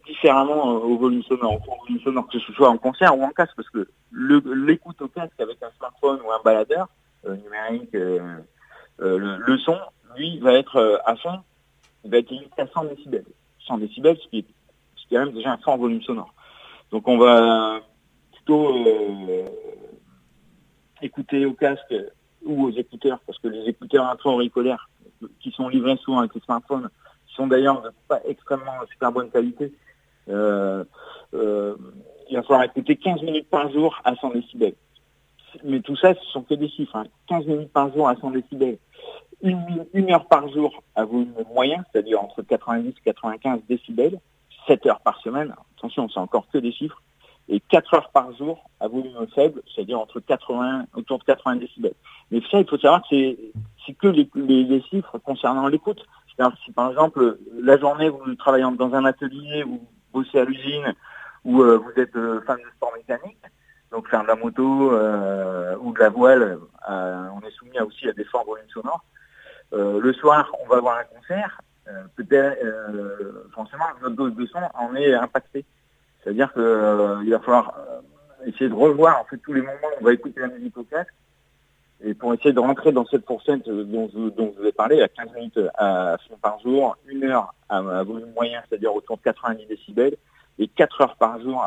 différemment 0.06 0.70
euh, 0.70 0.80
au 0.80 0.98
volume 0.98 1.22
sonore, 1.22 1.54
au 1.66 1.80
volume 1.86 2.02
sonore, 2.02 2.28
que 2.28 2.38
ce 2.38 2.52
soit 2.52 2.68
en 2.68 2.76
concert 2.76 3.16
ou 3.16 3.22
en 3.22 3.30
casque, 3.30 3.54
parce 3.56 3.70
que 3.70 3.88
l'écoute 4.12 5.00
au 5.00 5.08
casque 5.08 5.40
avec 5.40 5.62
un 5.62 5.70
smartphone 5.78 6.20
ou 6.26 6.30
un 6.30 6.40
baladeur 6.44 6.88
euh, 7.26 7.36
numérique, 7.36 7.94
le, 8.98 9.58
son, 9.58 9.78
lui, 10.16 10.38
va 10.40 10.52
être 10.52 11.00
à 11.06 11.16
fond, 11.16 11.40
il 12.04 12.10
va 12.10 12.18
être 12.18 12.30
limité 12.30 12.60
à 12.60 12.66
100 12.66 12.84
décibels. 12.84 13.24
100 13.66 13.78
décibels, 13.78 14.18
ce 14.22 14.28
qui 14.28 14.38
est, 14.40 14.46
qui 15.08 15.14
est 15.14 15.18
même 15.18 15.32
déjà 15.32 15.52
un 15.52 15.58
fort 15.58 15.78
volume 15.78 16.02
sonore. 16.02 16.32
Donc 16.90 17.06
on 17.08 17.18
va 17.18 17.80
plutôt 18.32 18.74
écouter 21.02 21.46
au 21.46 21.52
casque 21.52 21.94
ou 22.44 22.66
aux 22.66 22.70
écouteurs, 22.70 23.20
parce 23.26 23.38
que 23.38 23.48
les 23.48 23.68
écouteurs 23.68 24.08
intra-auriculaires 24.08 24.88
qui 25.40 25.50
sont 25.50 25.68
livrés 25.68 25.96
souvent 25.96 26.20
avec 26.20 26.34
les 26.34 26.40
smartphones 26.40 26.88
sont 27.26 27.46
d'ailleurs 27.46 27.82
pas 28.08 28.20
extrêmement 28.26 28.72
super 28.90 29.12
bonne 29.12 29.30
qualité. 29.30 29.72
Euh, 30.28 30.84
euh, 31.34 31.76
il 32.28 32.36
va 32.36 32.42
falloir 32.42 32.64
écouter 32.64 32.96
15 32.96 33.22
minutes 33.22 33.48
par 33.48 33.70
jour 33.72 33.98
à 34.04 34.14
100 34.14 34.30
décibels. 34.30 34.74
Mais 35.64 35.80
tout 35.80 35.96
ça, 35.96 36.14
ce 36.14 36.24
sont 36.30 36.42
que 36.42 36.54
des 36.54 36.68
chiffres. 36.68 37.04
15 37.28 37.42
hein. 37.42 37.44
minutes 37.46 37.72
par 37.72 37.92
jour 37.92 38.08
à 38.08 38.16
100 38.16 38.32
décibels. 38.32 38.78
Une, 39.40 40.10
heure 40.10 40.26
par 40.26 40.48
jour 40.48 40.82
à 40.96 41.04
volume 41.04 41.32
moyen, 41.54 41.84
c'est-à-dire 41.90 42.20
entre 42.20 42.42
90 42.42 42.88
et 42.88 42.92
95 43.04 43.60
décibels. 43.68 44.18
7 44.68 44.86
heures 44.86 45.00
par 45.00 45.20
semaine. 45.20 45.52
Attention, 45.76 46.08
c'est 46.08 46.20
encore 46.20 46.46
que 46.52 46.58
des 46.58 46.72
chiffres. 46.72 47.02
Et 47.48 47.60
4 47.60 47.94
heures 47.94 48.10
par 48.10 48.30
jour 48.36 48.70
à 48.78 48.88
volume 48.88 49.26
faible, 49.34 49.62
c'est-à-dire 49.74 49.98
entre 49.98 50.20
80, 50.20 50.84
autour 50.94 51.18
de 51.18 51.24
80 51.24 51.56
décibels. 51.56 51.94
Mais 52.30 52.40
ça, 52.50 52.60
il 52.60 52.68
faut 52.68 52.78
savoir 52.78 53.02
que 53.02 53.08
c'est 53.10 53.94
que 53.94 54.08
les, 54.08 54.28
les 54.34 54.82
chiffres 54.82 55.18
concernant 55.18 55.66
l'écoute 55.66 56.04
si 56.64 56.72
par 56.72 56.90
exemple 56.90 57.38
la 57.60 57.78
journée 57.78 58.08
vous 58.08 58.34
travaillez 58.36 58.64
dans 58.76 58.94
un 58.94 59.04
atelier, 59.04 59.64
vous 59.64 59.86
bossez 60.12 60.38
à 60.38 60.44
l'usine 60.44 60.94
ou 61.44 61.62
euh, 61.62 61.78
vous 61.78 62.00
êtes 62.00 62.14
euh, 62.16 62.40
fan 62.46 62.58
de 62.58 62.70
sport 62.76 62.92
mécanique, 62.96 63.42
donc 63.90 64.08
faire 64.08 64.22
de 64.22 64.28
la 64.28 64.36
moto 64.36 64.92
euh, 64.92 65.76
ou 65.80 65.92
de 65.92 65.98
la 65.98 66.10
voile, 66.10 66.58
on 66.88 67.40
est 67.40 67.50
soumis 67.52 67.80
aussi 67.80 68.08
à 68.08 68.12
des 68.12 68.24
forts 68.24 68.44
volumes 68.44 68.68
sonores. 68.72 69.04
le 69.72 70.12
soir, 70.14 70.50
on 70.64 70.68
va 70.68 70.76
avoir 70.76 70.98
un 70.98 71.04
concert, 71.04 71.60
peut-être 72.16 72.58
forcément 73.54 73.84
notre 74.02 74.16
dose 74.16 74.34
de 74.34 74.46
son 74.46 74.58
en 74.74 74.94
est 74.94 75.14
impactée. 75.14 75.64
C'est-à-dire 76.22 76.52
qu'il 76.52 77.30
va 77.30 77.40
falloir 77.40 77.74
essayer 78.46 78.68
de 78.68 78.74
revoir 78.74 79.20
en 79.20 79.24
fait 79.24 79.38
tous 79.38 79.52
les 79.52 79.62
moments 79.62 79.88
où 79.96 80.02
on 80.02 80.04
va 80.04 80.12
écouter 80.12 80.40
la 80.40 80.48
musique 80.48 80.76
au 80.76 80.84
casque 80.84 81.14
et 82.04 82.14
pour 82.14 82.32
essayer 82.32 82.52
de 82.52 82.60
rentrer 82.60 82.92
dans 82.92 83.06
cette 83.06 83.26
fourchette 83.26 83.68
dont, 83.68 84.08
dont 84.14 84.52
je 84.54 84.60
vous 84.60 84.68
ai 84.68 84.72
parlé, 84.72 85.02
à 85.02 85.08
15 85.08 85.32
minutes 85.34 85.60
à 85.74 86.16
fond 86.28 86.36
par 86.40 86.60
jour, 86.60 86.96
une 87.06 87.24
heure 87.24 87.54
à, 87.68 87.80
volume 88.04 88.32
moyen, 88.34 88.62
c'est-à-dire 88.68 88.94
autour 88.94 89.16
de 89.16 89.22
90 89.22 89.66
décibels, 89.66 90.16
et 90.58 90.68
4 90.68 91.00
heures 91.00 91.16
par 91.16 91.40
jour 91.40 91.64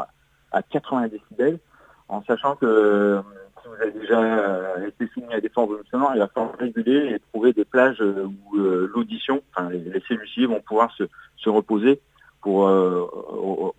à 0.51 0.63
80 0.63 1.09
décibels, 1.09 1.59
en 2.07 2.23
sachant 2.23 2.55
que 2.55 3.21
euh, 3.65 3.67
si 3.67 3.67
vous 3.67 3.81
avez 3.81 3.91
déjà 3.91 4.19
euh, 4.21 4.87
été 4.87 5.07
soumis 5.13 5.33
à 5.33 5.41
des 5.41 5.49
forts 5.49 5.67
volumes 5.67 5.85
sonores, 5.89 6.11
il 6.15 6.19
va 6.19 6.27
falloir 6.27 6.55
réguler 6.57 7.13
et 7.13 7.19
trouver 7.31 7.53
des 7.53 7.65
plages 7.65 8.01
où 8.01 8.57
euh, 8.57 8.89
l'audition, 8.93 9.41
enfin 9.51 9.69
les, 9.69 9.79
les 9.79 10.01
cellules 10.07 10.47
vont 10.47 10.61
pouvoir 10.61 10.91
se, 10.95 11.03
se 11.37 11.49
reposer 11.49 12.01
pour 12.41 12.67
euh, 12.67 13.05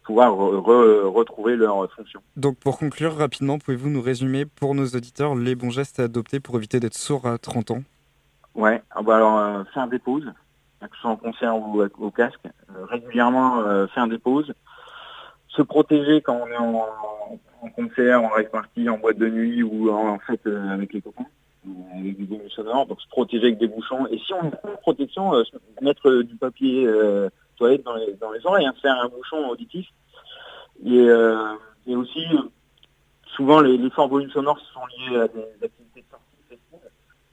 pouvoir 0.05 0.37
retrouver 0.37 1.57
leur 1.57 1.91
fonction. 1.93 2.21
Donc 2.37 2.59
pour 2.59 2.79
conclure 2.79 3.17
rapidement, 3.17 3.59
pouvez-vous 3.59 3.91
nous 3.91 4.03
résumer 4.03 4.47
pour 4.47 4.75
nos 4.75 4.87
auditeurs 4.87 5.35
les 5.35 5.57
bons 5.57 5.71
gestes 5.71 5.99
à 5.99 6.05
adopter 6.05 6.39
pour 6.39 6.57
éviter 6.57 6.79
d'être 6.79 6.95
sourd 6.95 7.27
à 7.27 7.39
30 7.39 7.73
ans? 7.73 7.83
Ouais, 8.55 8.83
ah 8.91 9.03
bah 9.03 9.17
alors 9.17 9.39
euh, 9.39 9.65
faire 9.75 9.89
des 9.89 9.99
pauses, 9.99 10.31
que 10.81 10.95
ce 10.95 11.01
soit 11.01 11.11
en 11.11 11.17
concert 11.17 11.57
ou 11.57 11.83
au 11.99 12.11
casque, 12.11 12.45
euh, 12.45 12.85
régulièrement 12.87 13.65
faire 13.89 14.07
des 14.07 14.19
pauses, 14.19 14.53
se 15.49 15.63
protéger 15.63 16.21
quand 16.23 16.41
on 16.43 16.47
est 16.47 16.57
en, 16.57 16.87
concert, 17.71 18.23
en 18.23 18.29
rave 18.29 18.51
party, 18.51 18.89
en 18.89 18.99
boîte 18.99 19.19
de 19.19 19.29
nuit 19.29 19.63
ou 19.63 19.91
en, 19.91 20.19
fait 20.19 20.41
avec 20.47 20.93
les 20.93 21.01
copains. 21.01 21.27
avec 21.95 22.17
du 22.17 22.27
volume 22.27 22.51
sonore, 22.51 22.87
donc 22.87 23.01
se 23.01 23.09
protéger 23.09 23.47
avec 23.47 23.59
des 23.59 23.69
bouchons. 23.69 24.07
Et 24.09 24.19
si 24.19 24.33
on 24.35 24.51
pas 24.51 24.69
de 24.69 24.77
protection, 24.81 25.35
euh, 25.35 25.43
mettre 25.81 26.09
euh, 26.09 26.25
du 26.25 26.35
papier 26.37 26.87
euh, 26.87 27.29
toilette 27.57 27.85
dans 27.85 27.97
les, 28.33 28.47
oreilles, 28.47 28.67
hein, 28.67 28.75
faire 28.83 28.99
un 29.01 29.09
bouchon 29.09 29.49
auditif. 29.49 29.87
Et, 30.85 30.99
euh, 30.99 31.55
aussi, 31.87 32.25
euh, 32.33 32.43
souvent, 33.37 33.61
les, 33.61 33.91
forts 33.91 34.09
volumes 34.09 34.31
sonores 34.31 34.61
sont 34.73 34.87
liés 34.87 35.21
à 35.21 35.29
des 35.29 35.65
activités 35.65 36.01
de 36.01 36.07
sortie. 36.11 36.27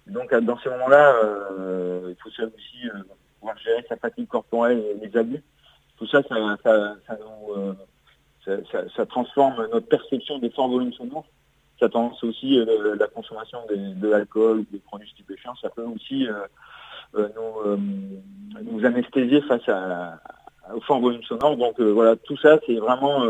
Donc, 0.07 0.33
dans 0.33 0.57
ces 0.59 0.69
moments-là, 0.69 1.15
euh, 1.23 2.07
il 2.09 2.15
faut 2.21 2.29
savoir 2.31 2.53
aussi 2.55 2.89
euh, 2.89 3.03
pouvoir 3.39 3.57
gérer 3.59 3.85
sa 3.87 3.95
fatigue 3.97 4.27
corporelle 4.27 4.79
et 4.79 5.05
les 5.05 5.17
abus. 5.17 5.43
Tout 5.97 6.07
ça, 6.07 6.23
ça, 6.23 6.35
ça, 6.63 6.95
ça 7.05 7.17
nous, 7.17 7.53
euh, 7.53 7.73
ça, 8.45 8.51
ça- 8.95 9.05
transforme 9.05 9.67
notre 9.71 9.87
perception 9.87 10.39
des 10.39 10.49
forts 10.49 10.69
volumes 10.69 10.93
sonores. 10.93 11.25
Ça 11.79 11.87
tendance 11.89 12.23
aussi, 12.23 12.59
euh, 12.59 12.95
la 12.99 13.07
consommation 13.07 13.59
de 13.69 14.07
l'alcool 14.07 14.65
des 14.71 14.79
produits 14.79 15.09
stupéfiants, 15.09 15.55
ça 15.61 15.69
peut 15.69 15.83
aussi 15.83 16.27
euh, 16.27 16.33
euh, 17.15 17.29
nous, 17.35 18.79
euh, 18.81 18.85
anesthésier 18.85 19.41
face 19.43 19.67
à, 19.69 20.19
à- 20.65 20.75
aux 20.75 20.81
forts 20.81 20.99
volumes 20.99 21.23
sonores. 21.23 21.55
Donc 21.57 21.79
euh, 21.79 21.91
voilà, 21.91 22.15
tout 22.17 22.37
ça, 22.37 22.59
c'est 22.65 22.75
vraiment 22.75 23.23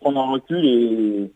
prendre 0.00 0.20
un 0.20 0.32
recul 0.32 0.64
et, 0.64 1.32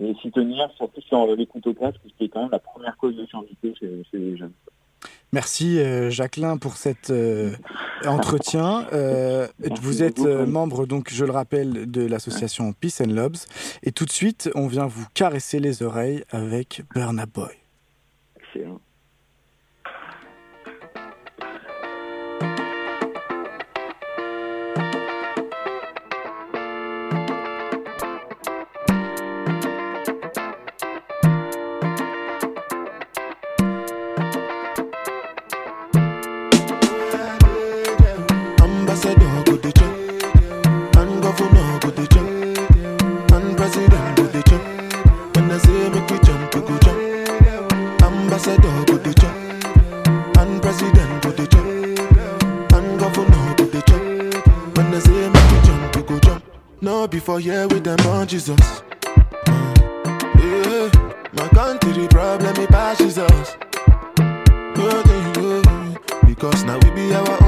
et 0.00 0.14
s'y 0.20 0.30
tenir, 0.32 0.70
surtout 0.76 1.00
sur 1.02 1.26
l'écoute 1.36 1.66
au 1.66 1.74
casque, 1.74 2.00
qui 2.18 2.24
est 2.24 2.28
quand 2.28 2.40
même 2.42 2.50
la 2.50 2.58
première 2.58 2.96
cause 2.96 3.16
de 3.16 3.24
surdité 3.26 3.74
chez, 3.78 4.02
chez 4.10 4.18
les 4.18 4.36
jeunes. 4.36 4.52
Merci 5.32 5.78
euh, 5.78 6.10
Jacqueline 6.10 6.58
pour 6.58 6.76
cet 6.76 7.08
euh, 7.08 7.52
entretien. 8.04 8.86
Euh, 8.92 9.48
vous 9.80 10.02
êtes 10.02 10.20
membre, 10.20 10.84
donc 10.86 11.08
je 11.10 11.24
le 11.24 11.32
rappelle, 11.32 11.90
de 11.90 12.04
l'association 12.04 12.74
Peace 12.74 13.00
and 13.00 13.12
Lobs. 13.12 13.38
Et 13.82 13.92
tout 13.92 14.04
de 14.04 14.10
suite, 14.10 14.50
on 14.54 14.66
vient 14.66 14.86
vous 14.86 15.06
caresser 15.14 15.58
les 15.58 15.82
oreilles 15.82 16.22
avec 16.30 16.82
Burna 16.94 17.24
Boy. 17.24 17.48
Excellent. 18.36 18.80
Before 57.22 57.38
here 57.38 57.68
with 57.68 57.84
them 57.84 58.00
on 58.08 58.26
Jesus. 58.26 58.82
Yeah, 59.46 60.90
my 61.32 61.46
country 61.54 62.08
problem 62.08 62.56
it 62.56 62.68
passes 62.68 63.16
us. 63.16 63.56
Oh, 64.76 65.62
Because 66.26 66.64
now 66.64 66.80
we 66.82 66.90
be 66.90 67.14
our 67.14 67.41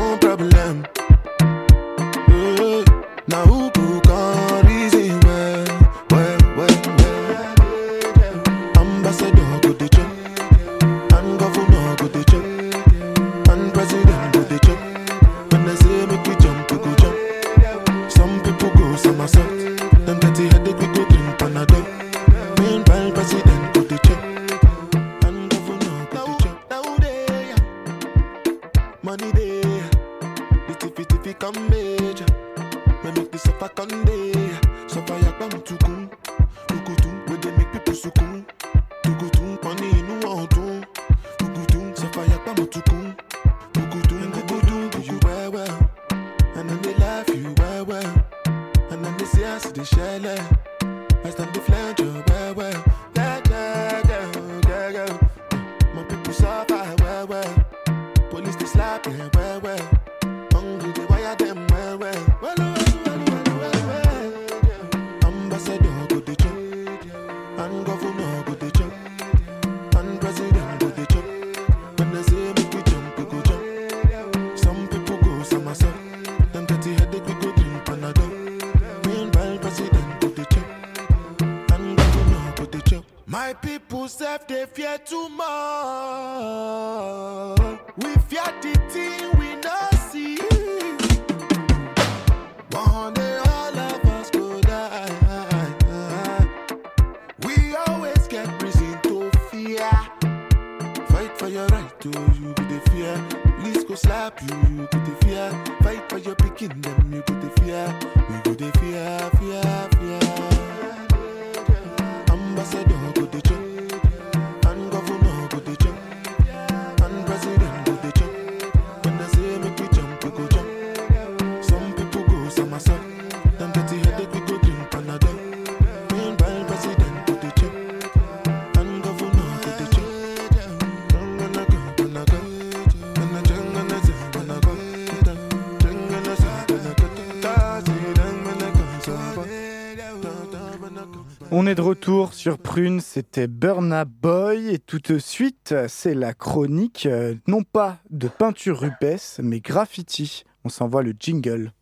Sur 142.32 142.58
Prune, 142.58 143.00
c'était 143.00 143.46
Burna 143.46 144.04
Boy 144.04 144.68
et 144.72 144.78
tout 144.78 144.98
de 144.98 145.18
suite, 145.18 145.74
c'est 145.88 146.14
la 146.14 146.32
chronique 146.32 147.06
euh, 147.06 147.34
non 147.46 147.62
pas 147.62 147.98
de 148.10 148.28
peinture 148.28 148.80
rupestre, 148.80 149.40
mais 149.42 149.60
graffiti. 149.60 150.44
On 150.64 150.68
s'envoie 150.68 151.02
le 151.02 151.12
jingle. 151.18 151.72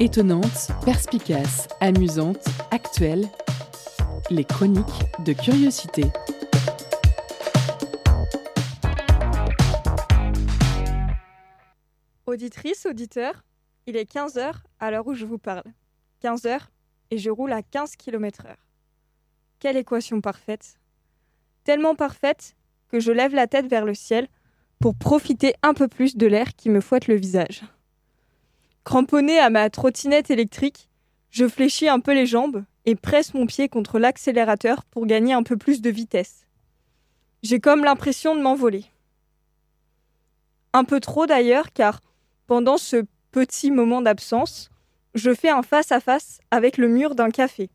Étonnante, 0.00 0.68
perspicace, 0.84 1.68
amusante, 1.80 2.44
actuelle, 2.70 3.26
les 4.30 4.44
chroniques 4.44 4.84
de 5.24 5.32
curiosité. 5.32 6.04
Auditrice, 12.26 12.86
auditeur, 12.86 13.42
il 13.88 13.96
est 13.96 14.12
15h 14.12 14.52
à 14.80 14.90
l'heure 14.90 15.06
où 15.06 15.14
je 15.14 15.24
vous 15.24 15.38
parle. 15.38 15.64
15h 16.22 16.60
et 17.10 17.16
je 17.16 17.30
roule 17.30 17.54
à 17.54 17.62
15 17.62 17.96
km/h. 17.96 18.54
Quelle 19.60 19.78
équation 19.78 20.20
parfaite 20.20 20.78
Tellement 21.64 21.94
parfaite 21.94 22.54
que 22.88 23.00
je 23.00 23.12
lève 23.12 23.34
la 23.34 23.46
tête 23.46 23.66
vers 23.66 23.86
le 23.86 23.94
ciel 23.94 24.28
pour 24.78 24.94
profiter 24.94 25.54
un 25.62 25.72
peu 25.72 25.88
plus 25.88 26.18
de 26.18 26.26
l'air 26.26 26.54
qui 26.54 26.68
me 26.68 26.82
fouette 26.82 27.06
le 27.06 27.14
visage. 27.14 27.62
Cramponné 28.84 29.38
à 29.38 29.48
ma 29.48 29.70
trottinette 29.70 30.30
électrique, 30.30 30.90
je 31.30 31.48
fléchis 31.48 31.88
un 31.88 32.00
peu 32.00 32.12
les 32.12 32.26
jambes 32.26 32.64
et 32.84 32.94
presse 32.94 33.32
mon 33.32 33.46
pied 33.46 33.70
contre 33.70 33.98
l'accélérateur 33.98 34.84
pour 34.84 35.06
gagner 35.06 35.32
un 35.32 35.42
peu 35.42 35.56
plus 35.56 35.80
de 35.80 35.88
vitesse. 35.88 36.46
J'ai 37.42 37.58
comme 37.58 37.84
l'impression 37.84 38.36
de 38.36 38.42
m'envoler. 38.42 38.84
Un 40.74 40.84
peu 40.84 41.00
trop 41.00 41.24
d'ailleurs, 41.24 41.72
car 41.72 42.02
pendant 42.46 42.76
ce 42.76 43.06
petit 43.30 43.70
moment 43.70 44.02
d'absence, 44.02 44.70
je 45.14 45.34
fais 45.34 45.50
un 45.50 45.62
face-à-face 45.62 46.40
avec 46.50 46.76
le 46.76 46.88
mur 46.88 47.14
d'un 47.14 47.30
café. 47.30 47.70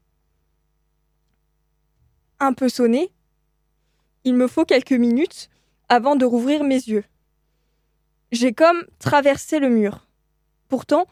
Un 2.40 2.54
peu 2.54 2.70
sonné, 2.70 3.12
il 4.24 4.36
me 4.36 4.48
faut 4.48 4.66
quelques 4.66 4.92
minutes 4.94 5.50
avant 5.90 6.16
de 6.16 6.26
rouvrir 6.26 6.64
mes 6.64 6.76
yeux. 6.76 7.04
J'ai 8.32 8.54
comme 8.54 8.84
traversé 9.00 9.60
le 9.60 9.70
mur. 9.70 10.08
Pourtant, 10.70 11.08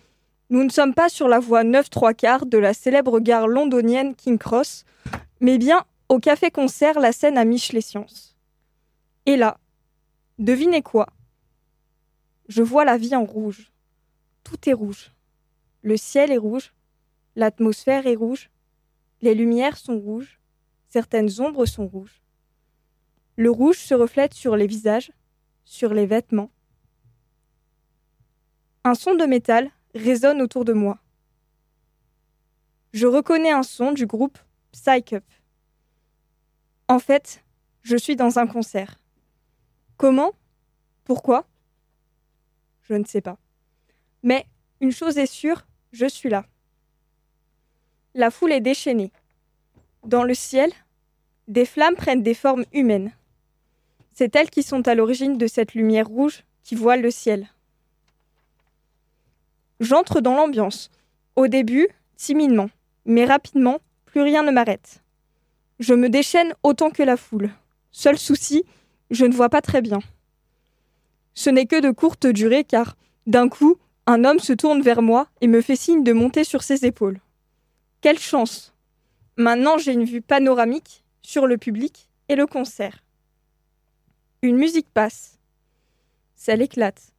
nous 0.50 0.64
ne 0.64 0.70
sommes 0.70 0.94
pas 0.94 1.08
sur 1.08 1.28
la 1.28 1.40
voie 1.40 1.64
9 1.64 1.90
3 1.90 2.14
quarts 2.14 2.46
de 2.46 2.58
la 2.58 2.74
célèbre 2.74 3.20
gare 3.20 3.48
londonienne 3.48 4.16
King 4.16 4.38
Cross, 4.38 4.86
mais 5.40 5.58
bien 5.58 5.86
au 6.10 6.20
café-concert 6.20 7.00
La 7.00 7.14
Seine 7.14 7.38
à 7.38 7.46
Michelet 7.46 7.82
Sciences. 7.82 8.36
Et 9.26 9.38
là, 9.38 9.58
devinez 10.40 10.82
quoi? 10.82 11.08
Je 12.50 12.64
vois 12.64 12.84
la 12.84 12.98
vie 12.98 13.16
en 13.16 13.24
rouge. 13.24 13.71
Tout 14.44 14.70
est 14.70 14.74
rouge. 14.74 15.12
Le 15.82 15.98
ciel 15.98 16.32
est 16.32 16.38
rouge, 16.38 16.74
l'atmosphère 17.36 18.06
est 18.08 18.16
rouge, 18.16 18.50
les 19.22 19.36
lumières 19.36 19.78
sont 19.78 20.00
rouges, 20.00 20.40
certaines 20.90 21.40
ombres 21.40 21.66
sont 21.66 21.88
rouges. 21.88 22.22
Le 23.36 23.50
rouge 23.50 23.78
se 23.78 23.94
reflète 23.94 24.34
sur 24.34 24.56
les 24.56 24.68
visages, 24.68 25.12
sur 25.64 25.94
les 25.94 26.06
vêtements. 26.06 26.52
Un 28.84 28.96
son 28.96 29.16
de 29.16 29.26
métal 29.26 29.70
résonne 29.96 30.42
autour 30.42 30.66
de 30.66 30.74
moi. 30.74 31.00
Je 32.94 33.08
reconnais 33.08 33.52
un 33.52 33.64
son 33.64 33.92
du 33.92 34.06
groupe 34.06 34.38
Psych 34.74 35.14
Up. 35.14 35.24
En 36.88 37.00
fait, 37.00 37.44
je 37.84 37.96
suis 37.96 38.16
dans 38.16 38.38
un 38.38 38.48
concert. 38.48 39.00
Comment? 39.98 40.34
Pourquoi? 41.06 41.48
Je 42.82 42.96
ne 42.96 43.06
sais 43.06 43.22
pas. 43.22 43.38
Mais 44.24 44.46
une 44.80 44.92
chose 44.92 45.18
est 45.18 45.26
sûre, 45.26 45.66
je 45.92 46.06
suis 46.06 46.30
là. 46.30 46.46
La 48.14 48.32
foule 48.32 48.52
est 48.52 48.62
déchaînée. 48.62 49.12
Dans 50.04 50.24
le 50.24 50.34
ciel, 50.34 50.72
des 51.48 51.66
flammes 51.66 51.96
prennent 51.96 52.24
des 52.24 52.34
formes 52.34 52.66
humaines. 52.74 53.12
C'est 54.14 54.36
elles 54.36 54.50
qui 54.50 54.64
sont 54.64 54.88
à 54.88 54.96
l'origine 54.96 55.38
de 55.38 55.48
cette 55.48 55.74
lumière 55.74 56.08
rouge 56.08 56.44
qui 56.64 56.76
voile 56.76 57.02
le 57.02 57.12
ciel. 57.12 57.48
J'entre 59.80 60.22
dans 60.22 60.36
l'ambiance. 60.36 60.92
Au 61.36 61.48
début, 61.48 61.88
timidement, 62.18 62.70
mais 63.06 63.26
rapidement, 63.26 63.80
plus 64.06 64.22
rien 64.22 64.44
ne 64.44 64.52
m'arrête. 64.52 65.02
Je 65.80 65.94
me 65.94 66.10
déchaîne 66.10 66.54
autant 66.64 66.92
que 66.92 67.02
la 67.02 67.18
foule. 67.18 67.50
Seul 67.92 68.18
souci, 68.18 68.64
je 69.10 69.26
ne 69.26 69.34
vois 69.34 69.50
pas 69.50 69.62
très 69.62 69.82
bien. 69.82 70.00
Ce 71.34 71.50
n'est 71.50 71.66
que 71.66 71.82
de 71.82 71.92
courte 71.92 72.28
durée 72.28 72.64
car, 72.64 72.96
d'un 73.26 73.50
coup, 73.50 73.78
un 74.12 74.26
homme 74.26 74.40
se 74.40 74.52
tourne 74.52 74.82
vers 74.82 75.02
moi 75.02 75.30
et 75.40 75.48
me 75.48 75.62
fait 75.62 75.78
signe 75.78 76.04
de 76.04 76.12
monter 76.12 76.44
sur 76.44 76.64
ses 76.64 76.86
épaules. 76.86 77.22
Quelle 78.02 78.20
chance 78.20 78.74
Maintenant 79.38 79.78
j'ai 79.78 79.94
une 79.94 80.04
vue 80.04 80.22
panoramique 80.22 81.06
sur 81.22 81.48
le 81.48 81.58
public 81.58 82.10
et 82.28 82.36
le 82.36 82.46
concert. 82.46 83.06
Une 84.42 84.58
musique 84.58 84.90
passe. 84.94 85.40
Celle 86.36 86.62
éclate. 86.62 87.14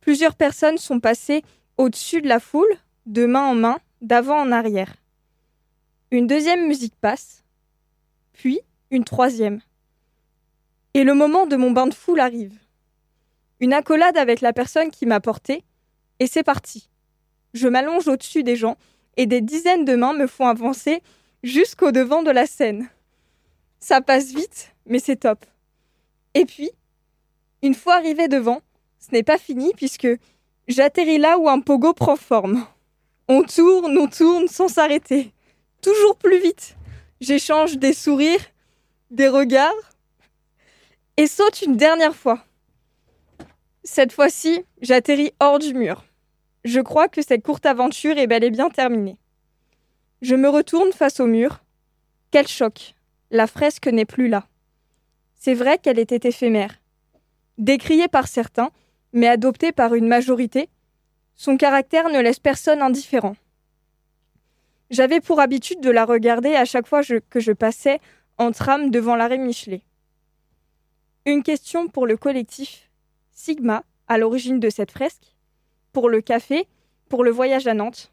Plusieurs 0.00 0.34
personnes 0.34 0.78
sont 0.78 0.98
passées 0.98 1.44
au-dessus 1.76 2.20
de 2.20 2.28
la 2.28 2.40
foule, 2.40 2.66
de 3.06 3.24
main 3.24 3.44
en 3.44 3.54
main, 3.54 3.78
d'avant 4.00 4.40
en 4.40 4.50
arrière. 4.50 4.96
Une 6.10 6.26
deuxième 6.26 6.66
musique 6.66 6.96
passe, 7.00 7.44
puis 8.32 8.60
une 8.90 9.04
troisième. 9.04 9.60
Et 10.94 11.04
le 11.04 11.14
moment 11.14 11.46
de 11.46 11.54
mon 11.54 11.70
bain 11.70 11.86
de 11.86 11.94
foule 11.94 12.18
arrive. 12.18 12.58
Une 13.60 13.72
accolade 13.72 14.16
avec 14.16 14.40
la 14.40 14.52
personne 14.52 14.90
qui 14.90 15.06
m'a 15.06 15.20
porté, 15.20 15.62
et 16.20 16.26
c'est 16.26 16.42
parti. 16.42 16.88
Je 17.54 17.68
m'allonge 17.68 18.08
au-dessus 18.08 18.42
des 18.42 18.56
gens, 18.56 18.76
et 19.16 19.26
des 19.26 19.40
dizaines 19.40 19.84
de 19.84 19.96
mains 19.96 20.12
me 20.12 20.26
font 20.26 20.46
avancer 20.46 21.02
jusqu'au 21.42 21.90
devant 21.90 22.22
de 22.22 22.30
la 22.30 22.46
scène. 22.46 22.88
Ça 23.80 24.00
passe 24.00 24.32
vite, 24.32 24.74
mais 24.86 24.98
c'est 24.98 25.16
top. 25.16 25.44
Et 26.34 26.44
puis, 26.44 26.70
une 27.62 27.74
fois 27.74 27.96
arrivé 27.96 28.28
devant, 28.28 28.60
ce 29.00 29.12
n'est 29.12 29.22
pas 29.22 29.38
fini 29.38 29.72
puisque 29.76 30.08
J'atterris 30.68 31.16
là 31.16 31.38
où 31.38 31.48
un 31.48 31.60
pogo 31.60 31.94
prend 31.94 32.16
forme. 32.16 32.66
On 33.26 33.42
tourne, 33.42 33.96
on 33.96 34.06
tourne 34.06 34.48
sans 34.48 34.68
s'arrêter. 34.68 35.32
Toujours 35.80 36.16
plus 36.16 36.38
vite. 36.40 36.76
J'échange 37.22 37.78
des 37.78 37.94
sourires, 37.94 38.44
des 39.10 39.28
regards 39.28 39.72
et 41.16 41.26
saute 41.26 41.62
une 41.62 41.78
dernière 41.78 42.14
fois. 42.14 42.44
Cette 43.82 44.12
fois-ci, 44.12 44.62
j'atterris 44.82 45.32
hors 45.40 45.58
du 45.58 45.72
mur. 45.72 46.04
Je 46.64 46.80
crois 46.80 47.08
que 47.08 47.22
cette 47.22 47.42
courte 47.42 47.66
aventure 47.66 48.18
est 48.18 48.26
bel 48.26 48.44
et 48.44 48.50
bien 48.50 48.70
terminée. 48.70 49.18
Je 50.22 50.34
me 50.34 50.48
retourne 50.48 50.92
face 50.92 51.20
au 51.20 51.26
mur. 51.26 51.62
Quel 52.30 52.48
choc. 52.48 52.94
La 53.30 53.46
fresque 53.46 53.86
n'est 53.86 54.04
plus 54.04 54.28
là. 54.28 54.46
C'est 55.34 55.54
vrai 55.54 55.78
qu'elle 55.78 55.98
était 55.98 56.28
éphémère. 56.28 56.80
Décriée 57.58 58.08
par 58.08 58.26
certains, 58.26 58.70
mais 59.12 59.28
adopté 59.28 59.72
par 59.72 59.94
une 59.94 60.08
majorité, 60.08 60.68
son 61.36 61.56
caractère 61.56 62.08
ne 62.08 62.20
laisse 62.20 62.40
personne 62.40 62.82
indifférent. 62.82 63.36
J'avais 64.90 65.20
pour 65.20 65.40
habitude 65.40 65.80
de 65.80 65.90
la 65.90 66.04
regarder 66.04 66.54
à 66.54 66.64
chaque 66.64 66.86
fois 66.86 67.02
que 67.02 67.40
je 67.40 67.52
passais 67.52 68.00
en 68.38 68.50
tram 68.52 68.90
devant 68.90 69.16
l'arrêt 69.16 69.38
Michelet. 69.38 69.82
Une 71.26 71.42
question 71.42 71.88
pour 71.88 72.06
le 72.06 72.16
collectif 72.16 72.88
Sigma, 73.32 73.84
à 74.08 74.18
l'origine 74.18 74.58
de 74.58 74.70
cette 74.70 74.90
fresque, 74.90 75.36
pour 75.92 76.08
le 76.08 76.20
café, 76.20 76.66
pour 77.08 77.24
le 77.24 77.30
voyage 77.30 77.66
à 77.66 77.74
Nantes. 77.74 78.12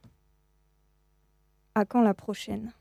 À 1.75 1.85
quand 1.85 2.01
la 2.01 2.13
prochaine? 2.13 2.71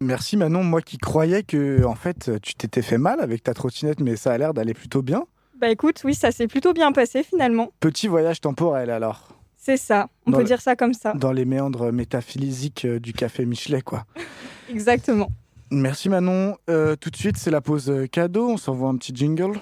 Merci 0.00 0.36
Manon, 0.36 0.62
moi 0.62 0.80
qui 0.80 0.96
croyais 0.96 1.42
que 1.42 1.84
en 1.84 1.96
fait 1.96 2.30
tu 2.40 2.54
t'étais 2.54 2.82
fait 2.82 2.98
mal 2.98 3.20
avec 3.20 3.42
ta 3.42 3.52
trottinette, 3.52 4.00
mais 4.00 4.16
ça 4.16 4.32
a 4.32 4.38
l'air 4.38 4.54
d'aller 4.54 4.74
plutôt 4.74 5.02
bien. 5.02 5.24
Bah 5.58 5.68
écoute, 5.70 6.02
oui, 6.04 6.14
ça 6.14 6.30
s'est 6.30 6.46
plutôt 6.46 6.72
bien 6.72 6.92
passé 6.92 7.24
finalement. 7.24 7.72
Petit 7.80 8.06
voyage 8.06 8.40
temporel 8.40 8.90
alors. 8.90 9.34
C'est 9.56 9.76
ça, 9.76 10.08
on 10.24 10.32
peut 10.32 10.44
dire 10.44 10.60
ça 10.60 10.76
comme 10.76 10.94
ça. 10.94 11.12
Dans 11.14 11.32
les 11.32 11.44
méandres 11.44 11.92
métaphysiques 11.92 12.84
euh, 12.84 13.00
du 13.00 13.12
café 13.12 13.44
Michelet, 13.44 13.82
quoi. 13.82 14.06
Exactement. 14.70 15.28
Merci 15.70 16.08
Manon. 16.08 16.56
Euh, 16.70 16.96
tout 16.96 17.10
de 17.10 17.16
suite, 17.16 17.36
c'est 17.36 17.50
la 17.50 17.60
pause 17.60 17.90
euh, 17.90 18.06
cadeau. 18.06 18.48
On 18.48 18.56
s'envoie 18.56 18.88
un 18.88 18.96
petit 18.96 19.14
jingle. 19.14 19.58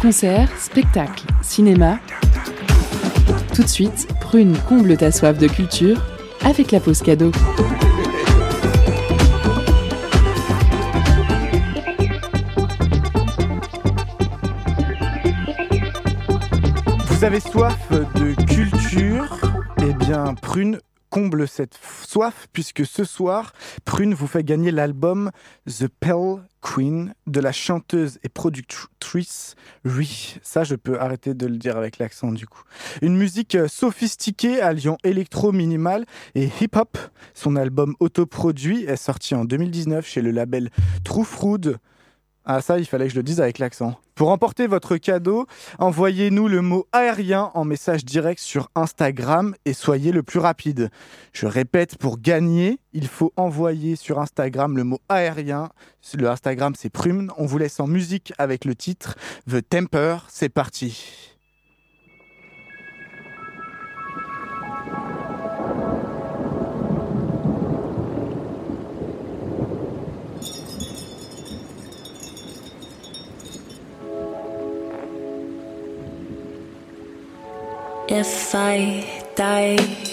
Concert, 0.00 0.48
spectacle, 0.58 1.24
cinéma. 1.42 1.98
Tout 3.54 3.62
de 3.62 3.68
suite, 3.68 4.06
prune 4.20 4.56
comble 4.68 4.96
ta 4.96 5.10
soif 5.10 5.38
de 5.38 5.48
culture 5.48 6.00
avec 6.44 6.70
la 6.70 6.80
pause 6.80 7.02
cadeau. 7.02 7.32
Vous 17.08 17.24
avez 17.24 17.40
soif 17.40 17.90
de 17.90 18.34
culture? 18.44 19.26
Eh 19.82 19.92
bien, 19.94 20.34
Prune 20.40 20.78
comble 21.16 21.48
cette 21.48 21.78
soif 22.06 22.46
puisque 22.52 22.84
ce 22.84 23.02
soir, 23.02 23.54
Prune 23.86 24.12
vous 24.12 24.26
fait 24.26 24.44
gagner 24.44 24.70
l'album 24.70 25.30
The 25.66 25.88
Pale 25.88 26.46
Queen 26.60 27.14
de 27.26 27.40
la 27.40 27.52
chanteuse 27.52 28.18
et 28.22 28.28
productrice 28.28 29.54
Rui. 29.86 30.36
Ça, 30.42 30.62
je 30.62 30.74
peux 30.74 31.00
arrêter 31.00 31.32
de 31.32 31.46
le 31.46 31.56
dire 31.56 31.78
avec 31.78 31.96
l'accent 31.96 32.32
du 32.32 32.46
coup. 32.46 32.64
Une 33.00 33.16
musique 33.16 33.56
sophistiquée 33.66 34.60
alliant 34.60 34.98
électro 35.04 35.52
minimal 35.52 36.04
et 36.34 36.50
hip-hop. 36.60 36.98
Son 37.32 37.56
album 37.56 37.94
autoproduit 37.98 38.84
est 38.84 38.96
sorti 38.96 39.34
en 39.34 39.46
2019 39.46 40.06
chez 40.06 40.20
le 40.20 40.32
label 40.32 40.68
True. 41.02 41.24
Ah 42.48 42.60
ça, 42.62 42.78
il 42.78 42.86
fallait 42.86 43.06
que 43.06 43.10
je 43.10 43.16
le 43.16 43.24
dise 43.24 43.40
avec 43.40 43.58
l'accent. 43.58 43.98
Pour 44.14 44.30
emporter 44.30 44.68
votre 44.68 44.96
cadeau, 44.98 45.46
envoyez-nous 45.80 46.46
le 46.46 46.62
mot 46.62 46.86
aérien 46.92 47.50
en 47.54 47.64
message 47.64 48.04
direct 48.04 48.40
sur 48.40 48.70
Instagram 48.76 49.56
et 49.64 49.72
soyez 49.72 50.12
le 50.12 50.22
plus 50.22 50.38
rapide. 50.38 50.90
Je 51.32 51.46
répète, 51.46 51.98
pour 51.98 52.20
gagner, 52.20 52.78
il 52.92 53.08
faut 53.08 53.32
envoyer 53.36 53.96
sur 53.96 54.20
Instagram 54.20 54.76
le 54.76 54.84
mot 54.84 55.00
aérien. 55.08 55.70
Le 56.14 56.30
Instagram 56.30 56.74
c'est 56.78 56.88
Prume. 56.88 57.32
On 57.36 57.46
vous 57.46 57.58
laisse 57.58 57.80
en 57.80 57.88
musique 57.88 58.32
avec 58.38 58.64
le 58.64 58.76
titre 58.76 59.16
The 59.50 59.68
Temper. 59.68 60.18
C'est 60.28 60.48
parti. 60.48 61.35
If 78.18 78.54
I 78.54 79.04
died 79.34 80.05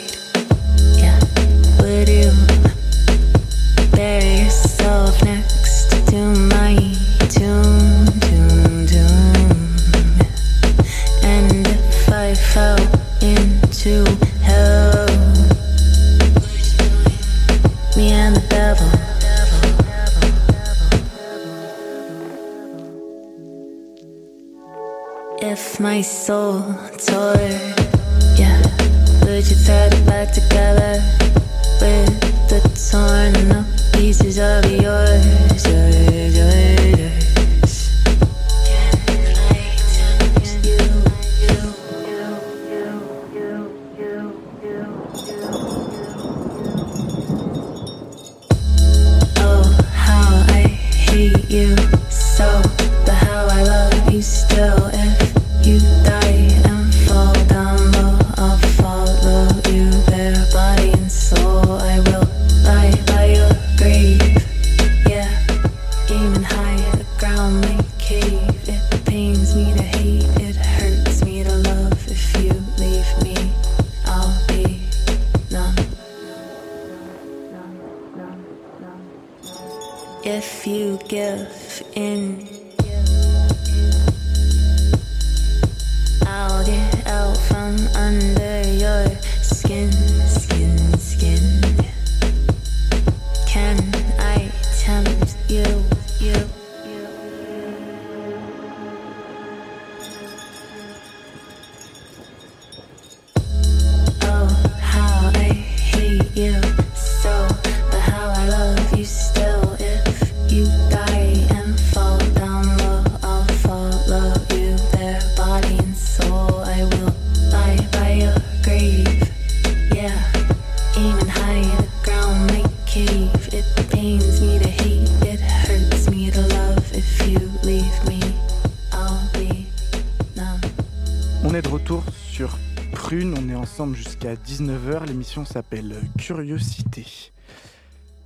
19h, 134.54 135.08
l'émission 135.08 135.45
s'appelle 135.45 135.95
Curiosité. 136.16 137.32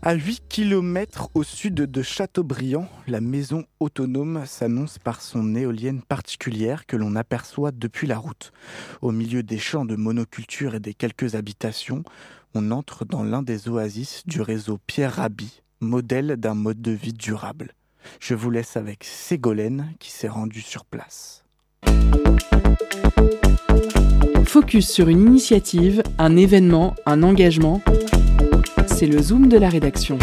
À 0.02 0.14
8 0.14 0.44
km 0.50 1.30
au 1.34 1.44
sud 1.44 1.76
de 1.76 2.02
Châteaubriand, 2.02 2.90
la 3.08 3.22
maison 3.22 3.64
autonome 3.80 4.46
s'annonce 4.46 5.00
par 5.00 5.22
son 5.22 5.56
éolienne 5.56 6.02
particulière 6.02 6.86
que 6.86 6.98
l'on 6.98 7.16
aperçoit 7.16 7.72
depuis 7.72 8.08
la 8.08 8.18
route. 8.18 8.52
Au 9.02 9.14
milieu 9.14 9.42
des 9.42 9.58
champs 9.58 9.86
de 9.86 9.96
monoculture 9.96 10.76
et 10.76 10.82
des 10.82 10.94
quelques 10.94 11.36
habitations, 11.36 12.04
on 12.54 12.72
entre 12.72 13.06
dans 13.06 13.24
l'un 13.24 13.42
des 13.42 13.70
oasis 13.70 14.24
du 14.26 14.42
réseau 14.42 14.80
Pierre 14.86 15.14
Rabhi, 15.14 15.62
modèle 15.80 16.36
d'un 16.36 16.56
mode 16.56 16.82
de 16.82 16.92
vie 16.92 17.14
durable. 17.14 17.72
Je 18.20 18.36
vous 18.36 18.52
laisse 18.52 18.76
avec 18.76 19.06
Ségolène 19.06 19.94
qui 19.98 20.12
s'est 20.12 20.28
rendue 20.28 20.60
sur 20.60 20.84
place. 20.84 21.46
Focus 24.48 24.90
sur 24.90 25.10
une 25.10 25.20
initiative, 25.20 26.02
un 26.18 26.38
événement, 26.38 26.96
un 27.06 27.22
engagement. 27.22 27.82
C'est 28.88 29.06
le 29.06 29.22
zoom 29.22 29.50
de 29.50 29.58
la 29.58 29.68
rédaction. 29.68 30.18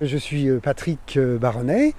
Je 0.00 0.18
suis 0.18 0.48
euh, 0.48 0.60
Patrick 0.60 1.16
euh, 1.16 1.38
Baronnet 1.38 1.94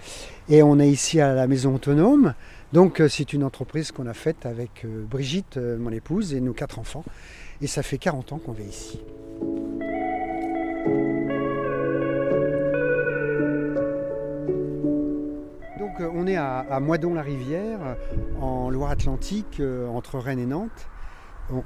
et 0.50 0.64
on 0.64 0.80
est 0.80 0.89
ici 0.89 1.20
à 1.20 1.34
la 1.34 1.48
Maison 1.48 1.76
Autonome. 1.76 2.34
Donc 2.74 3.00
euh, 3.00 3.08
c'est 3.08 3.34
une 3.34 3.43
entreprise 3.43 3.91
qu'on 3.91 4.08
a 4.08 4.14
faite 4.14 4.46
avec 4.46 4.86
euh, 4.86 5.06
Brigitte, 5.10 5.58
euh, 5.58 5.78
mon 5.78 5.91
épouse, 5.91 6.34
et 6.34 6.41
nos 6.41 6.54
quatre 6.54 6.80
enfants. 6.80 7.04
Et 7.62 7.68
ça 7.68 7.84
fait 7.84 7.98
40 7.98 8.34
ans 8.34 8.38
qu'on 8.38 8.52
vit 8.52 8.66
ici. 8.66 9.00
Donc 15.80 16.02
on 16.14 16.28
est 16.28 16.36
à, 16.36 16.80
Moidon-la-Rivière, 16.82 17.96
en 18.41 18.70
Loire-Atlantique, 18.70 19.62
entre 19.89 20.20
Rennes 20.20 20.39
et 20.39 20.46
Nantes. 20.46 20.89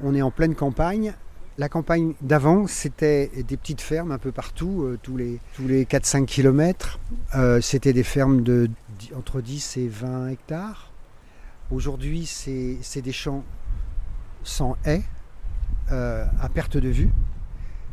On 0.04 0.14
est 0.14 0.22
en 0.22 0.30
pleine 0.30 0.54
campagne. 0.54 1.14
La 1.60 1.68
campagne 1.68 2.14
d'avant, 2.22 2.68
c'était 2.68 3.30
des 3.46 3.58
petites 3.58 3.82
fermes 3.82 4.14
un 4.14 4.18
peu 4.18 4.32
partout, 4.32 4.84
euh, 4.84 4.98
tous 5.04 5.18
les, 5.18 5.42
tous 5.54 5.68
les 5.68 5.84
4-5 5.84 6.24
km. 6.24 7.00
c'était 7.62 7.92
des 7.92 8.04
fermes 8.04 8.44
de 8.44 8.70
entre 9.14 9.42
10 9.42 9.76
et 9.76 9.90
20 9.90 10.30
hectares. 10.30 10.94
Aujourd'hui, 11.70 12.26
c'est 12.26 12.78
c'est 12.82 13.02
des 13.02 13.12
champs 13.12 13.44
sans 14.44 14.78
haies, 14.86 15.04
euh, 15.92 16.24
à 16.40 16.48
perte 16.48 16.78
de 16.78 16.88
vue. 16.88 17.10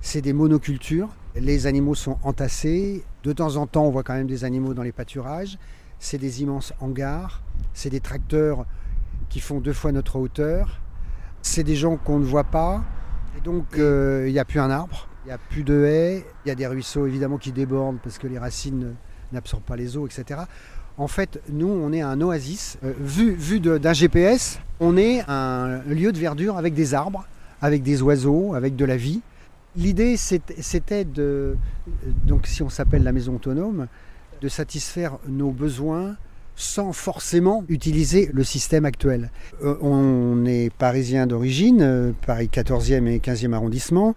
C'est 0.00 0.20
des 0.20 0.32
monocultures. 0.32 1.08
Les 1.34 1.66
animaux 1.66 1.96
sont 1.96 2.18
entassés. 2.22 3.04
De 3.24 3.32
temps 3.32 3.56
en 3.56 3.66
temps, 3.66 3.84
on 3.84 3.90
voit 3.90 4.04
quand 4.04 4.14
même 4.14 4.28
des 4.28 4.44
animaux 4.44 4.74
dans 4.74 4.84
les 4.84 4.92
pâturages. 4.92 5.58
C'est 5.98 6.18
des 6.18 6.40
immenses 6.40 6.72
hangars. 6.80 7.42
C'est 7.74 7.90
des 7.90 7.98
tracteurs 7.98 8.64
qui 9.28 9.40
font 9.40 9.58
deux 9.58 9.72
fois 9.72 9.90
notre 9.90 10.20
hauteur. 10.20 10.80
C'est 11.42 11.64
des 11.64 11.74
gens 11.74 11.96
qu'on 11.96 12.20
ne 12.20 12.24
voit 12.24 12.44
pas. 12.44 12.84
Donc, 13.44 13.78
euh, 13.78 14.24
il 14.26 14.32
n'y 14.32 14.38
a 14.38 14.44
plus 14.44 14.60
un 14.60 14.70
arbre, 14.70 15.08
il 15.24 15.28
n'y 15.28 15.32
a 15.32 15.38
plus 15.38 15.62
de 15.62 15.84
haies. 15.84 16.24
Il 16.44 16.48
y 16.48 16.52
a 16.52 16.54
des 16.54 16.66
ruisseaux 16.66 17.06
évidemment 17.06 17.38
qui 17.38 17.52
débordent 17.52 17.98
parce 18.02 18.18
que 18.18 18.26
les 18.26 18.38
racines 18.38 18.94
n'absorbent 19.32 19.64
pas 19.64 19.76
les 19.76 19.96
eaux, 19.96 20.06
etc. 20.06 20.40
En 20.98 21.08
fait, 21.08 21.40
nous, 21.50 21.68
on 21.68 21.92
est 21.92 22.00
un 22.00 22.20
oasis. 22.20 22.78
Euh, 22.84 22.92
vu 22.98 23.32
vu 23.32 23.60
d'un 23.60 23.92
GPS, 23.92 24.60
on 24.80 24.96
est 24.96 25.22
un 25.28 25.82
lieu 25.86 26.12
de 26.12 26.18
verdure 26.18 26.56
avec 26.56 26.74
des 26.74 26.94
arbres, 26.94 27.26
avec 27.60 27.82
des 27.82 28.02
oiseaux, 28.02 28.54
avec 28.54 28.76
de 28.76 28.84
la 28.84 28.96
vie. 28.96 29.20
L'idée, 29.76 30.16
c'était 30.16 31.04
de, 31.04 31.56
donc 32.24 32.46
si 32.46 32.62
on 32.62 32.70
s'appelle 32.70 33.02
la 33.02 33.12
maison 33.12 33.34
autonome, 33.34 33.88
de 34.40 34.48
satisfaire 34.48 35.18
nos 35.28 35.50
besoins 35.50 36.16
sans 36.56 36.92
forcément 36.92 37.64
utiliser 37.68 38.30
le 38.32 38.42
système 38.42 38.86
actuel. 38.86 39.30
Euh, 39.62 39.76
on 39.82 40.44
est 40.46 40.70
parisien 40.74 41.26
d'origine, 41.26 41.82
euh, 41.82 42.12
Paris 42.26 42.48
14e 42.52 43.06
et 43.06 43.18
15e 43.18 43.52
arrondissement, 43.52 44.14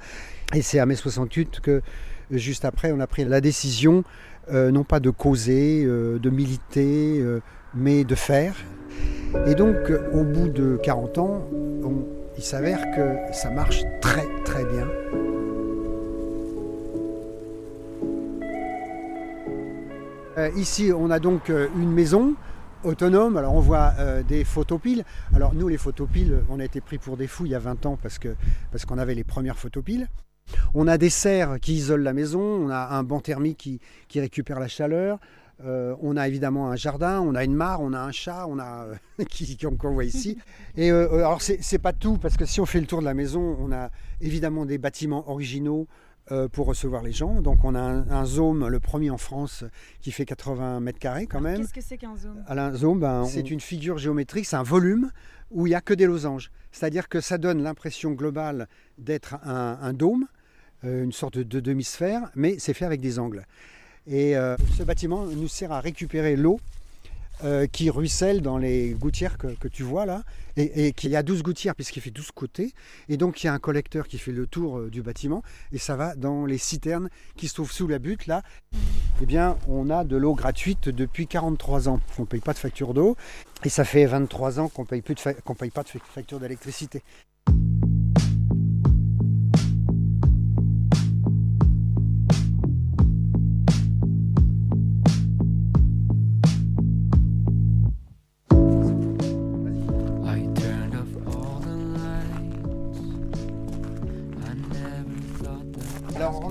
et 0.55 0.61
c'est 0.61 0.79
à 0.79 0.85
mai 0.85 0.95
68 0.95 1.59
que, 1.59 1.81
juste 2.31 2.65
après, 2.65 2.91
on 2.91 2.99
a 3.01 3.07
pris 3.07 3.25
la 3.25 3.41
décision 3.41 4.03
euh, 4.51 4.71
non 4.71 4.83
pas 4.83 4.99
de 4.99 5.11
causer, 5.11 5.83
de 5.83 6.29
militer, 6.31 7.23
mais 7.75 8.03
de 8.03 8.15
faire. 8.15 8.55
Et 9.45 9.53
donc, 9.53 9.75
au 10.11 10.23
bout 10.23 10.47
de 10.47 10.79
40 10.81 11.17
ans, 11.19 11.47
il 12.35 12.43
s'avère 12.43 12.79
que 12.95 13.33
ça 13.33 13.51
marche 13.51 13.83
très 14.01 14.25
très 14.43 14.65
bien. 14.65 14.87
Euh, 20.39 20.49
ici, 20.55 20.91
on 20.95 21.11
a 21.11 21.19
donc 21.19 21.49
euh, 21.49 21.67
une 21.75 21.91
maison 21.91 22.33
autonome. 22.85 23.35
Alors 23.35 23.55
on 23.55 23.59
voit 23.59 23.93
euh, 23.99 24.23
des 24.23 24.45
photopiles. 24.45 25.03
Alors 25.35 25.53
nous 25.53 25.67
les 25.67 25.77
photopiles, 25.77 26.43
on 26.49 26.61
a 26.61 26.63
été 26.63 26.79
pris 26.79 26.97
pour 26.97 27.17
des 27.17 27.27
fous 27.27 27.45
il 27.45 27.51
y 27.51 27.55
a 27.55 27.59
20 27.59 27.85
ans 27.85 27.97
parce 28.01 28.19
que 28.19 28.35
parce 28.71 28.85
qu'on 28.85 28.97
avait 28.97 29.15
les 29.15 29.25
premières 29.25 29.57
photopiles. 29.57 30.07
On 30.73 30.87
a 30.87 30.97
des 30.97 31.09
serres 31.09 31.59
qui 31.59 31.73
isolent 31.73 32.03
la 32.03 32.13
maison, 32.13 32.39
on 32.39 32.69
a 32.69 32.95
un 32.95 33.03
banc 33.03 33.19
thermique 33.19 33.57
qui, 33.57 33.81
qui 34.07 34.21
récupère 34.21 34.59
la 34.59 34.69
chaleur. 34.69 35.19
on 35.61 36.15
a 36.15 36.27
évidemment 36.27 36.71
un 36.71 36.77
jardin, 36.77 37.19
on 37.19 37.35
a 37.35 37.43
une 37.43 37.53
mare, 37.53 37.81
on 37.81 37.91
a 37.91 37.99
un 37.99 38.11
chat, 38.11 38.47
on 38.47 38.57
a 38.59 38.87
qui 39.29 39.57
qu'on 39.57 39.75
qu'on 39.75 39.91
voit 39.91 40.05
ici. 40.05 40.37
Et 40.77 40.89
alors 40.89 41.41
pas 41.83 41.93
tout 41.93 42.17
parce 42.17 42.37
que 42.37 42.45
si 42.45 42.61
on 42.61 42.65
fait 42.65 42.79
le 42.79 42.87
tour 42.87 43.01
de 43.01 43.05
la 43.05 43.13
maison, 43.13 43.57
on 43.59 43.71
a 43.73 43.89
évidemment 44.21 44.65
des 44.65 44.77
bâtiments 44.77 45.29
originaux 45.29 45.87
pour 46.51 46.67
recevoir 46.67 47.03
les 47.03 47.11
gens. 47.11 47.41
Donc 47.41 47.63
on 47.63 47.75
a 47.75 47.79
un, 47.79 48.09
un 48.09 48.25
Zoom, 48.25 48.67
le 48.67 48.79
premier 48.79 49.09
en 49.09 49.17
France, 49.17 49.63
qui 50.01 50.11
fait 50.11 50.25
80 50.25 50.79
mètres 50.79 50.99
carrés 50.99 51.27
quand 51.27 51.41
même. 51.41 51.61
Qu'est-ce 51.61 51.73
que 51.73 51.81
c'est 51.81 51.97
qu'un 51.97 52.15
zoom 52.15 52.43
Alain 52.47 52.73
Zoom, 52.73 52.99
ben, 52.99 53.25
c'est 53.25 53.49
une 53.49 53.59
figure 53.59 53.97
géométrique, 53.97 54.45
c'est 54.45 54.55
un 54.55 54.63
volume 54.63 55.11
où 55.51 55.65
il 55.67 55.71
n'y 55.71 55.75
a 55.75 55.81
que 55.81 55.93
des 55.93 56.05
losanges. 56.05 56.51
C'est-à-dire 56.71 57.09
que 57.09 57.21
ça 57.21 57.37
donne 57.37 57.63
l'impression 57.63 58.11
globale 58.11 58.67
d'être 58.97 59.35
un, 59.43 59.79
un 59.81 59.93
dôme, 59.93 60.27
euh, 60.83 61.03
une 61.03 61.11
sorte 61.11 61.37
de, 61.37 61.43
de 61.43 61.59
demi-sphère, 61.59 62.29
mais 62.35 62.57
c'est 62.59 62.73
fait 62.73 62.85
avec 62.85 63.01
des 63.01 63.19
angles. 63.19 63.45
Et 64.07 64.37
euh, 64.37 64.55
ce 64.77 64.83
bâtiment 64.83 65.25
nous 65.25 65.47
sert 65.47 65.71
à 65.71 65.81
récupérer 65.81 66.35
l'eau 66.35 66.59
euh, 67.43 67.67
qui 67.67 67.89
ruisselle 67.89 68.41
dans 68.41 68.57
les 68.57 68.91
gouttières 68.91 69.37
que, 69.37 69.67
tu 69.67 69.83
vois 69.83 70.05
là, 70.05 70.23
et, 70.57 70.91
qu'il 70.93 71.09
y 71.11 71.15
a 71.15 71.23
12 71.23 71.41
gouttières 71.43 71.75
puisqu'il 71.75 72.01
fait 72.01 72.11
12 72.11 72.31
côtés, 72.31 72.73
et 73.07 73.17
donc 73.17 73.41
il 73.43 73.47
y 73.47 73.49
a 73.49 73.53
un 73.53 73.59
collecteur 73.59 74.07
qui 74.07 74.17
fait 74.17 74.31
le 74.31 74.45
tour 74.47 74.79
euh, 74.79 74.89
du 74.89 75.01
bâtiment, 75.01 75.41
et 75.71 75.77
ça 75.77 75.95
va 75.95 76.15
dans 76.15 76.45
les 76.45 76.57
citernes 76.57 77.09
qui 77.37 77.47
se 77.47 77.53
trouvent 77.53 77.71
sous 77.71 77.87
la 77.87 77.99
butte 77.99 78.27
là. 78.27 78.43
Eh 79.21 79.25
bien, 79.25 79.57
on 79.67 79.89
a 79.89 80.03
de 80.03 80.15
l'eau 80.17 80.33
gratuite 80.33 80.89
depuis 80.89 81.27
43 81.27 81.89
ans. 81.89 81.99
On 82.17 82.21
ne 82.21 82.27
paye 82.27 82.39
pas 82.41 82.53
de 82.53 82.57
facture 82.59 82.93
d'eau, 82.93 83.15
et 83.63 83.69
ça 83.69 83.83
fait 83.85 84.05
23 84.05 84.59
ans 84.59 84.69
qu'on 84.69 84.85
paye 84.85 85.03
fa- 85.17 85.33
qu'on 85.33 85.55
paye 85.55 85.71
pas 85.71 85.83
de 85.83 85.89
fa- 85.89 85.99
facture 86.13 86.39
d'électricité. 86.39 87.03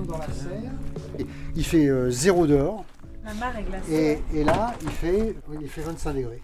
Dans 0.09 0.19
la 0.19 0.27
serre. 0.27 0.73
Et 1.19 1.27
Il 1.55 1.65
fait 1.65 1.87
euh, 1.87 2.11
zéro 2.11 2.47
dehors. 2.47 2.85
La 3.25 3.35
mare 3.35 3.57
est 3.59 3.63
glacée. 3.63 4.21
Et, 4.33 4.41
et 4.41 4.45
là, 4.45 4.75
il 4.83 4.91
fait, 4.91 5.37
il 5.61 5.69
fait 5.69 5.83
25 5.83 6.15
degrés. 6.15 6.43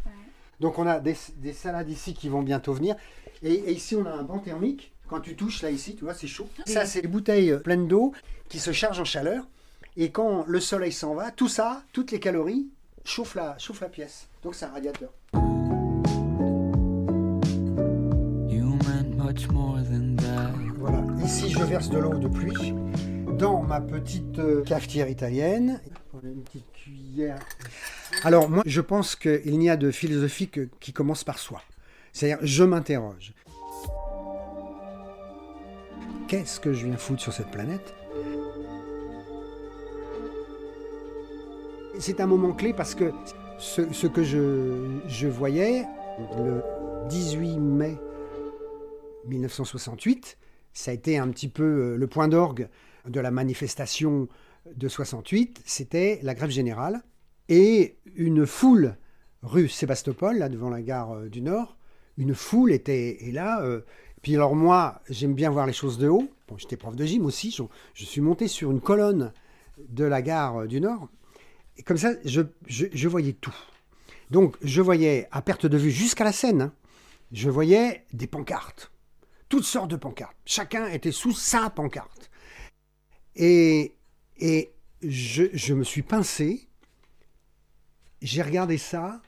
Donc 0.61 0.79
on 0.79 0.87
a 0.87 1.01
des, 1.01 1.17
des 1.39 1.53
salades 1.53 1.89
ici 1.89 2.15
qui 2.15 2.29
vont 2.29 2.43
bientôt 2.43 2.73
venir. 2.75 2.95
Et, 3.43 3.53
et 3.53 3.73
ici, 3.73 3.97
on 3.97 4.07
a 4.07 4.11
un 4.11 4.23
banc 4.23 4.39
thermique. 4.39 4.93
Quand 5.09 5.21
tu 5.21 5.35
touches 5.37 5.63
là 5.63 5.71
ici, 5.71 5.97
tu 5.97 6.05
vois, 6.05 6.15
c'est 6.15 6.27
chaud. 6.27 6.49
Ça, 6.67 6.87
c'est 6.87 7.03
des 7.03 7.09
bouteilles 7.09 7.51
euh, 7.51 7.59
pleines 7.59 7.89
d'eau 7.89 8.13
qui 8.49 8.59
se 8.59 8.73
chargent 8.73 9.01
en 9.01 9.05
chaleur. 9.05 9.45
Et 9.97 10.11
quand 10.11 10.45
le 10.47 10.61
soleil 10.61 10.93
s'en 10.93 11.15
va, 11.15 11.31
tout 11.31 11.49
ça, 11.49 11.83
toutes 11.93 12.11
les 12.11 12.21
calories, 12.21 12.69
chauffent 13.05 13.35
la, 13.35 13.57
chauffent 13.59 13.81
la 13.81 13.89
pièce. 13.89 14.29
Donc 14.43 14.55
c'est 14.55 14.65
un 14.65 14.71
radiateur. 14.71 15.11
Voilà. 20.79 21.03
Ici, 21.25 21.51
je 21.51 21.63
verse 21.63 21.89
de 21.89 21.99
l'eau 21.99 22.15
de 22.19 22.29
pluie 22.29 22.75
dans 23.39 23.63
ma 23.63 23.81
petite 23.81 24.39
euh, 24.39 24.63
cafetière 24.63 25.09
italienne. 25.09 25.81
Une 26.23 26.43
petite 26.43 26.71
cuillère. 26.73 27.39
Alors, 28.23 28.49
moi, 28.49 28.63
je 28.67 28.81
pense 28.81 29.17
qu'il 29.17 29.59
n'y 29.59 29.69
a 29.71 29.77
de 29.77 29.91
philosophie 29.91 30.49
que- 30.49 30.69
qui 30.81 30.93
commence 30.93 31.25
par 31.25 31.39
soi. 31.39 31.61
C'est-à-dire, 32.13 32.39
je 32.47 32.65
m'interroge. 32.65 33.35
Qu'est-ce 36.29 36.61
que 36.61 36.73
je 36.73 36.87
viens 36.87 36.97
foutre 36.97 37.21
sur 37.23 37.33
cette 37.33 37.51
planète? 37.51 37.95
C'est 41.99 42.21
un 42.21 42.27
moment 42.27 42.53
clé 42.53 42.73
parce 42.73 42.95
que 42.95 43.13
ce, 43.59 43.93
ce 43.93 44.07
que 44.07 44.25
je, 44.25 44.99
je 45.07 45.29
voyais 45.29 45.85
le 46.39 46.63
18 47.09 47.59
mai 47.59 47.97
1968, 49.27 50.37
ça 50.73 50.91
a 50.91 50.95
été 50.95 51.19
un 51.19 51.29
petit 51.29 51.49
peu 51.49 51.63
euh, 51.63 51.97
le 51.97 52.07
point 52.07 52.27
d'orgue 52.29 52.69
de 53.09 53.21
la 53.21 53.31
manifestation 53.31 54.29
de 54.75 54.89
68, 54.89 55.63
c'était 55.65 56.21
la 56.23 56.35
grève 56.35 56.51
générale 56.51 57.03
et 57.49 57.99
une 58.17 58.47
foule 58.47 58.97
rue 59.43 59.69
Sébastopol, 59.69 60.39
là 60.39 60.49
devant 60.49 60.71
la 60.71 60.81
gare 60.81 61.13
euh, 61.13 61.29
du 61.29 61.43
Nord, 61.43 61.77
une 62.17 62.35
foule 62.35 62.73
était 62.73 63.29
est 63.29 63.33
là. 63.33 63.63
euh, 63.63 63.83
puis 64.23 64.35
alors 64.37 64.57
moi, 64.57 65.03
j'aime 65.11 65.35
bien 65.35 65.51
voir 65.51 65.67
les 65.67 65.75
choses 65.75 65.99
de 65.99 66.09
haut. 66.09 66.31
Bon, 66.49 66.57
j'étais 66.57 66.77
prof 66.77 66.97
de 66.97 67.05
gym 67.05 67.27
aussi, 67.27 67.55
je, 67.95 68.05
suis 68.05 68.21
monté 68.23 68.49
sur 68.49 68.71
une 68.71 68.81
colonne 68.81 69.33
de 69.91 70.05
la 70.05 70.23
gare 70.23 70.63
euh, 70.63 70.67
du 70.67 70.81
Nord 70.81 71.09
et 71.77 71.83
comme 71.83 71.97
ça, 71.97 72.13
je, 72.25 73.09
voyais 73.09 73.33
tout. 73.33 73.55
Donc, 74.31 74.57
je 74.63 74.81
voyais 74.81 75.29
à 75.33 75.43
perte 75.43 75.67
de 75.67 75.77
vue 75.77 75.91
jusqu'à 75.91 76.25
la 76.25 76.31
hein, 76.31 76.73
je 77.33 77.51
voyais 77.51 78.05
des 78.13 78.29
pancartes 78.29 78.93
toutes 79.55 79.65
sortes 79.65 79.91
de 79.91 79.97
pancartes. 79.97 80.37
Chacun 80.45 80.89
était 80.89 81.13
sous 81.13 81.33
sa 81.33 81.71
pancarte. 81.71 82.29
Et, 83.37 83.95
et 84.39 84.71
je, 85.03 85.45
je 85.53 85.75
me 85.75 85.85
suis 85.85 86.03
pincé. 86.03 86.69
J'ai 88.23 88.43
regardé 88.43 88.79
ça 88.79 89.21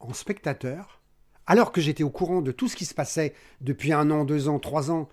en 0.00 0.12
spectateur, 0.12 1.00
alors 1.46 1.72
que 1.72 1.80
j'étais 1.80 2.02
au 2.02 2.10
courant 2.10 2.42
de 2.42 2.52
tout 2.52 2.68
ce 2.68 2.76
qui 2.76 2.84
se 2.84 2.94
passait 2.94 3.34
depuis 3.60 3.92
un 3.92 4.10
an, 4.10 4.24
deux 4.24 4.48
ans, 4.48 4.58
trois 4.58 4.90
ans. 4.90 5.08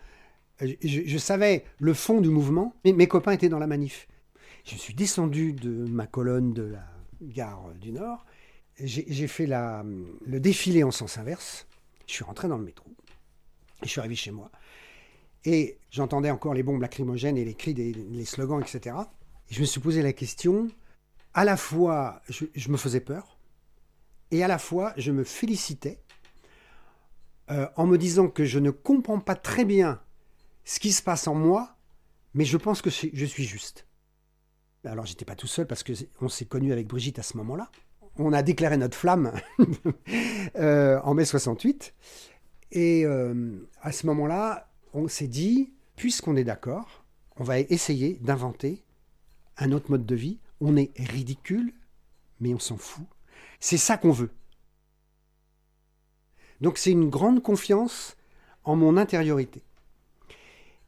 Je, 0.62 0.76
je- 0.84 1.18
savais 1.18 1.66
le 1.80 1.94
fond 1.94 2.22
du 2.22 2.30
mouvement, 2.30 2.76
mais 2.86 2.92
mes 2.94 3.08
copains 3.08 3.32
étaient 3.32 3.50
dans 3.50 3.60
la 3.60 3.68
manif. 3.68 4.08
Je 4.66 4.76
suis 4.76 4.94
descendu 4.94 5.54
de 5.54 5.70
ma 5.70 6.06
colonne 6.08 6.54
de 6.54 6.64
la 6.64 6.86
gare 7.22 7.72
du 7.82 7.92
Nord. 7.92 8.26
J'ai 8.80 9.28
fait 9.28 9.46
la- 9.46 9.84
le 10.26 10.40
défilé 10.40 10.84
en 10.84 10.92
sens 10.92 11.18
inverse. 11.18 11.68
Je 12.08 12.14
suis 12.14 12.24
rentré 12.24 12.48
dans 12.48 12.58
le 12.58 12.66
métro. 12.66 12.86
Je 13.84 13.88
suis 13.90 14.00
arrivé 14.00 14.16
chez 14.16 14.32
moi. 14.32 14.52
Et 15.46 15.78
j'entendais 15.90 16.32
encore 16.32 16.54
les 16.54 16.64
bombes 16.64 16.82
lacrymogènes 16.82 17.38
et 17.38 17.46
les 17.46 17.54
cris, 17.54 17.74
des, 17.74 18.26
slogans, 18.26 18.62
etc. 18.62 18.96
Et 19.50 19.54
je 19.54 19.62
me 19.62 19.66
suis 19.66 19.82
posé 19.82 20.02
la 20.02 20.14
question, 20.14 20.70
à 21.34 21.44
la 21.44 21.58
fois, 21.58 22.22
je, 22.30 22.70
me 22.70 22.78
faisais 22.78 23.02
peur, 23.02 23.38
et 24.32 24.44
à 24.44 24.48
la 24.48 24.58
fois, 24.58 24.94
je 24.98 25.12
me 25.12 25.24
félicitais 25.24 26.00
euh, 27.52 27.68
en 27.76 27.86
me 27.86 27.98
disant 27.98 28.30
que 28.30 28.46
je 28.46 28.60
ne 28.60 28.72
comprends 28.72 29.20
pas 29.20 29.36
très 29.36 29.66
bien 29.66 30.02
ce 30.64 30.80
qui 30.80 30.94
se 30.94 31.04
passe 31.04 31.28
en 31.28 31.36
moi, 31.36 31.76
mais 32.34 32.46
je 32.46 32.58
pense 32.58 32.82
que 32.82 32.90
je 32.90 33.26
suis 33.26 33.44
juste. 33.44 33.86
Alors, 34.86 35.06
j'étais 35.06 35.26
pas 35.26 35.36
tout 35.36 35.48
seul 35.48 35.66
parce 35.66 35.84
qu'on 35.84 36.30
s'est 36.30 36.46
connus 36.46 36.74
avec 36.74 36.88
Brigitte 36.88 37.20
à 37.20 37.24
ce 37.24 37.38
moment-là. 37.38 37.70
On 38.18 38.34
a 38.34 38.44
déclaré 38.44 38.78
notre 38.78 38.98
flamme 38.98 39.32
euh, 40.56 41.00
en 41.04 41.14
mai 41.14 41.26
68. 41.26 41.94
Et 42.74 43.06
euh, 43.06 43.70
à 43.82 43.92
ce 43.92 44.06
moment-là, 44.08 44.73
on 44.94 45.08
s'est 45.08 45.28
dit, 45.28 45.72
puisqu'on 45.96 46.36
est 46.36 46.44
d'accord, 46.44 47.04
on 47.38 47.44
va 47.44 47.60
essayer 47.60 48.20
d'inventer 48.22 48.84
un 49.58 49.72
autre 49.72 49.92
mode 49.92 50.06
de 50.06 50.16
vie. 50.16 50.38
On 50.62 50.78
est 50.78 50.92
ridicule, 50.98 51.74
mais 52.40 52.54
on 52.54 52.60
s'en 52.60 52.78
fout. 52.78 53.06
C'est 53.60 53.78
ça 53.78 53.98
qu'on 53.98 54.12
veut. 54.12 54.32
Donc 56.62 56.78
c'est 56.78 56.92
une 56.92 57.10
grande 57.10 57.42
confiance 57.42 58.16
en 58.64 58.76
mon 58.76 58.98
intériorité. 58.98 59.62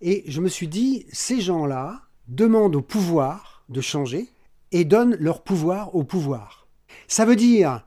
Et 0.02 0.24
je 0.28 0.42
me 0.42 0.48
suis 0.48 0.68
dit, 0.68 1.06
ces 1.12 1.42
gens-là 1.42 2.02
demandent 2.28 2.76
au 2.76 2.82
pouvoir 2.82 3.64
de 3.70 3.82
changer 3.82 4.30
et 4.72 4.86
donnent 4.86 5.16
leur 5.20 5.44
pouvoir 5.44 5.96
au 5.96 6.04
pouvoir. 6.04 6.68
Ça 7.08 7.26
veut 7.26 7.36
dire 7.36 7.86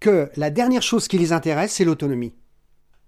que 0.00 0.30
la 0.36 0.50
dernière 0.50 0.82
chose 0.82 1.08
qui 1.08 1.18
les 1.18 1.32
intéresse, 1.32 1.72
c'est 1.72 1.84
l'autonomie 1.84 2.34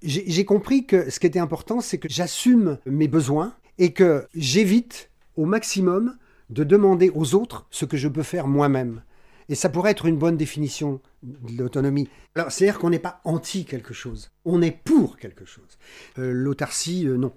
j'ai 0.02 0.44
compris 0.44 0.86
que 0.86 1.10
ce 1.10 1.18
qui 1.18 1.26
était 1.26 1.38
important, 1.38 1.80
c'est 1.80 1.98
que 1.98 2.08
j'assume 2.08 2.78
mes 2.86 3.08
besoins 3.08 3.54
et 3.78 3.92
que 3.92 4.26
j'évite 4.34 5.10
au 5.36 5.46
maximum 5.46 6.16
de 6.50 6.64
demander 6.64 7.10
aux 7.14 7.34
autres 7.34 7.66
ce 7.70 7.84
que 7.84 7.96
je 7.96 8.08
peux 8.08 8.22
faire 8.22 8.46
moi-même. 8.46 9.02
Et 9.48 9.54
ça 9.54 9.68
pourrait 9.68 9.92
être 9.92 10.06
une 10.06 10.16
bonne 10.16 10.36
définition 10.36 11.00
de 11.22 11.62
l'autonomie. 11.62 12.08
Alors, 12.34 12.50
c'est-à-dire 12.50 12.78
qu'on 12.78 12.90
n'est 12.90 12.98
pas 12.98 13.20
anti 13.24 13.64
quelque 13.64 13.94
chose, 13.94 14.30
on 14.44 14.60
est 14.60 14.76
pour 14.84 15.16
quelque 15.18 15.44
chose. 15.44 15.78
Euh, 16.18 16.32
L'autarcie, 16.32 17.06
euh, 17.06 17.16
non. 17.16 17.32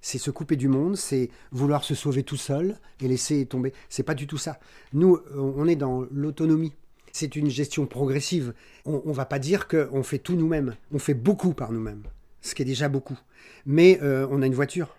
C'est 0.00 0.18
se 0.18 0.32
couper 0.32 0.56
du 0.56 0.66
monde, 0.66 0.96
c'est 0.96 1.30
vouloir 1.52 1.84
se 1.84 1.94
sauver 1.94 2.24
tout 2.24 2.36
seul 2.36 2.76
et 3.00 3.06
laisser 3.06 3.46
tomber. 3.46 3.72
C'est 3.88 4.02
pas 4.02 4.14
du 4.14 4.26
tout 4.26 4.38
ça. 4.38 4.58
Nous, 4.92 5.14
euh, 5.14 5.36
on 5.36 5.68
est 5.68 5.76
dans 5.76 6.04
l'autonomie. 6.10 6.72
C'est 7.12 7.36
une 7.36 7.50
gestion 7.50 7.86
progressive. 7.86 8.54
On 8.86 9.02
ne 9.04 9.12
va 9.12 9.26
pas 9.26 9.38
dire 9.38 9.68
qu'on 9.68 10.02
fait 10.02 10.18
tout 10.18 10.34
nous-mêmes. 10.34 10.74
On 10.92 10.98
fait 10.98 11.14
beaucoup 11.14 11.52
par 11.52 11.70
nous-mêmes, 11.70 12.02
ce 12.40 12.54
qui 12.54 12.62
est 12.62 12.66
déjà 12.66 12.88
beaucoup. 12.88 13.18
Mais 13.66 13.98
euh, 14.02 14.26
on 14.30 14.40
a 14.42 14.46
une 14.46 14.54
voiture, 14.54 14.96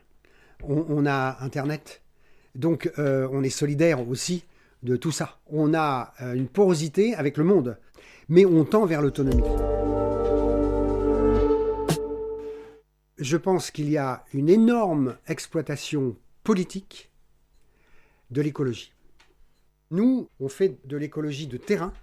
on, 0.63 1.05
a 1.07 1.37
Internet. 1.41 2.01
Donc 2.55 2.91
euh, 2.99 3.27
on 3.31 3.43
est 3.43 3.49
solidaire 3.49 4.07
aussi 4.07 4.45
de 4.83 4.95
tout 4.95 5.11
ça. 5.11 5.39
On 5.47 5.73
a 5.73 6.13
euh, 6.21 6.33
une 6.33 6.47
porosité 6.47 7.15
avec 7.15 7.37
le 7.37 7.43
monde, 7.43 7.77
mais 8.29 8.45
on 8.45 8.63
tend 8.63 8.85
vers 8.85 9.01
l'autonomie. 9.01 9.43
Je 13.17 13.37
pense 13.37 13.71
qu'il 13.71 13.89
y 13.89 13.97
a 13.97 14.23
une 14.33 14.49
énorme 14.49 15.17
exploitation 15.27 16.15
politique 16.43 17.11
de 18.29 18.41
l'écologie. 18.41 18.93
Nous, 19.91 20.29
on 20.39 20.49
fait 20.49 20.79
de 20.85 20.97
l'écologie 20.97 21.47
de 21.47 21.57
terrain. 21.57 21.93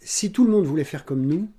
Si 0.00 0.32
tout 0.32 0.44
le 0.44 0.50
monde 0.50 0.66
voulait 0.66 0.84
faire 0.84 1.04
comme 1.04 1.26
nous, 1.26 1.50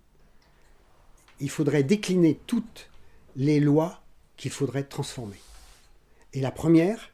il 1.40 1.50
faudrait 1.50 1.84
décliner 1.84 2.40
toutes 2.48 2.90
les 3.36 3.60
lois 3.60 4.02
qu'il 4.38 4.52
faudrait 4.52 4.84
transformer. 4.84 5.40
Et 6.34 6.42
la 6.42 6.52
première, 6.52 7.12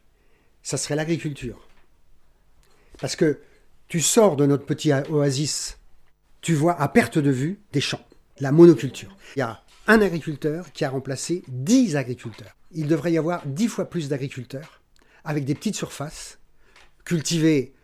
ça 0.63 0.77
serait 0.77 0.95
l'agriculture. 0.95 1.67
Parce 2.99 3.15
que 3.15 3.39
tu 3.87 4.01
sors 4.01 4.35
de 4.35 4.45
notre 4.45 4.65
petit 4.65 4.91
oasis, 5.09 5.77
tu 6.41 6.53
vois 6.53 6.79
à 6.79 6.87
perte 6.87 7.17
de 7.17 7.29
vue 7.29 7.59
des 7.71 7.81
champs, 7.81 8.05
la 8.39 8.51
monoculture. 8.51 9.15
Il 9.35 9.39
y 9.39 9.43
a 9.43 9.63
un 9.87 10.01
agriculteur 10.01 10.71
qui 10.73 10.85
a 10.85 10.89
remplacé 10.89 11.43
10 11.47 11.95
agriculteurs. 11.95 12.55
Il 12.71 12.87
devrait 12.87 13.11
y 13.11 13.17
avoir 13.17 13.45
10 13.45 13.67
fois 13.67 13.85
plus 13.85 14.09
d'agriculteurs 14.09 14.81
avec 15.23 15.45
des 15.45 15.53
petites 15.55 15.75
surfaces, 15.75 16.39
cultivées 17.03 17.74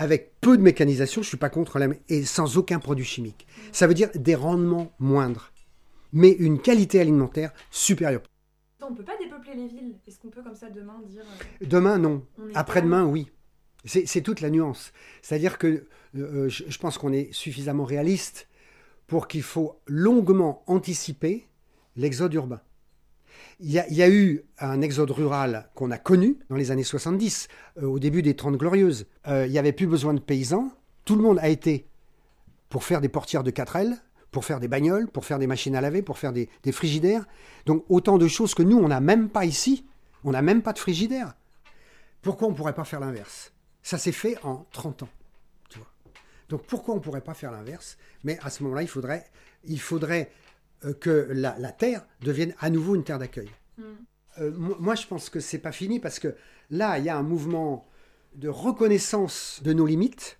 avec 0.00 0.40
peu 0.40 0.56
de 0.56 0.62
mécanisation, 0.62 1.20
je 1.20 1.26
ne 1.26 1.28
suis 1.28 1.36
pas 1.36 1.50
contre 1.50 1.78
la 1.78 1.88
et 2.08 2.24
sans 2.24 2.56
aucun 2.56 2.78
produit 2.78 3.04
chimique. 3.04 3.46
Ça 3.70 3.86
veut 3.86 3.92
dire 3.92 4.08
des 4.14 4.34
rendements 4.34 4.92
moindres, 4.98 5.52
mais 6.14 6.30
une 6.30 6.58
qualité 6.58 7.00
alimentaire 7.00 7.52
supérieure. 7.70 8.22
On 8.80 8.92
ne 8.92 8.96
peut 8.96 9.04
pas 9.04 9.18
dépeupler 9.18 9.54
les 9.54 9.66
villes. 9.66 9.96
Est-ce 10.08 10.18
qu'on 10.18 10.30
peut 10.30 10.42
comme 10.42 10.54
ça 10.54 10.70
demain 10.70 11.02
dire 11.06 11.22
euh, 11.62 11.66
Demain, 11.66 11.98
non. 11.98 12.24
Après-demain, 12.54 13.04
oui. 13.04 13.30
C'est 13.84 14.06
c'est 14.06 14.22
toute 14.22 14.40
la 14.40 14.48
nuance. 14.48 14.92
C'est-à-dire 15.20 15.58
que 15.58 15.86
euh, 16.16 16.48
je, 16.48 16.64
je 16.66 16.78
pense 16.78 16.96
qu'on 16.96 17.12
est 17.12 17.30
suffisamment 17.34 17.84
réaliste 17.84 18.48
pour 19.06 19.28
qu'il 19.28 19.42
faut 19.42 19.82
longuement 19.86 20.62
anticiper 20.66 21.46
l'exode 21.96 22.32
urbain. 22.32 22.62
Il 23.62 23.70
y, 23.70 24.02
a, 24.02 24.08
eu 24.08 24.42
un 24.58 24.80
exode 24.80 25.10
rural 25.10 25.68
qu'on 25.74 25.90
a 25.90 25.98
connu 25.98 26.38
dans 26.48 26.56
les 26.56 26.70
années 26.70 26.82
70, 26.82 27.48
euh, 27.76 27.86
au 27.86 27.98
début 27.98 28.22
des 28.22 28.34
30 28.34 28.56
glorieuses. 28.56 29.06
Euh, 29.28 29.46
il 29.46 29.52
n'y 29.52 29.58
avait 29.58 29.72
plus 29.72 29.86
besoin 29.86 30.14
de 30.14 30.18
paysans. 30.18 30.72
Tout 31.04 31.14
le 31.14 31.22
monde 31.22 31.38
a 31.40 31.50
été 31.50 31.86
pour 32.70 32.84
faire 32.84 33.02
des 33.02 33.10
portières 33.10 33.42
de 33.42 33.50
4L, 33.50 33.98
pour 34.30 34.46
faire 34.46 34.60
des 34.60 34.68
bagnoles, 34.68 35.08
pour 35.08 35.26
faire 35.26 35.38
des 35.38 35.46
machines 35.46 35.76
à 35.76 35.82
laver, 35.82 36.00
pour 36.00 36.18
faire 36.18 36.32
des, 36.32 36.48
frigidaires. 36.72 37.26
Donc 37.66 37.84
autant 37.90 38.16
de 38.16 38.28
choses 38.28 38.54
que 38.54 38.62
nous, 38.62 38.78
on 38.78 38.88
n'a 38.88 39.00
même 39.00 39.28
pas 39.28 39.44
ici. 39.44 39.84
On 40.24 40.30
n'a 40.30 40.40
même 40.40 40.62
pas 40.62 40.72
de 40.72 40.78
frigidaire. 40.78 41.34
Pourquoi 42.22 42.48
on 42.48 42.52
ne 42.52 42.56
pourrait 42.56 42.74
pas 42.74 42.84
faire 42.84 43.00
l'inverse? 43.00 43.52
Ça 43.82 43.98
s'est 43.98 44.12
fait 44.12 44.38
en 44.42 44.64
30 44.72 45.02
ans. 45.02 45.08
tu 45.68 45.78
vois. 45.78 45.88
Donc 46.48 46.62
pourquoi 46.62 46.94
on 46.94 46.98
ne 46.98 47.02
pourrait 47.02 47.20
pas 47.20 47.34
faire 47.34 47.52
l'inverse? 47.52 47.98
Mais 48.24 48.38
à 48.42 48.48
ce 48.48 48.62
moment-là, 48.62 48.82
il 48.82 48.88
faudrait, 48.88 49.26
il 49.64 49.80
faudrait 49.80 50.30
que 51.00 51.28
la, 51.30 51.56
la 51.58 51.72
terre 51.72 52.06
devienne 52.20 52.54
à 52.58 52.70
nouveau 52.70 52.94
une 52.94 53.04
terre 53.04 53.18
d'accueil. 53.18 53.50
Euh, 54.38 54.52
mo- 54.52 54.76
moi, 54.78 54.94
je 54.94 55.06
pense 55.06 55.28
que 55.30 55.40
c'est 55.40 55.58
pas 55.58 55.72
fini 55.72 56.00
parce 56.00 56.18
que 56.18 56.34
là, 56.70 56.98
il 56.98 57.04
y 57.04 57.08
a 57.08 57.16
un 57.16 57.22
mouvement 57.22 57.86
de 58.34 58.48
reconnaissance 58.48 59.60
de 59.64 59.72
nos 59.72 59.86
limites. 59.86 60.38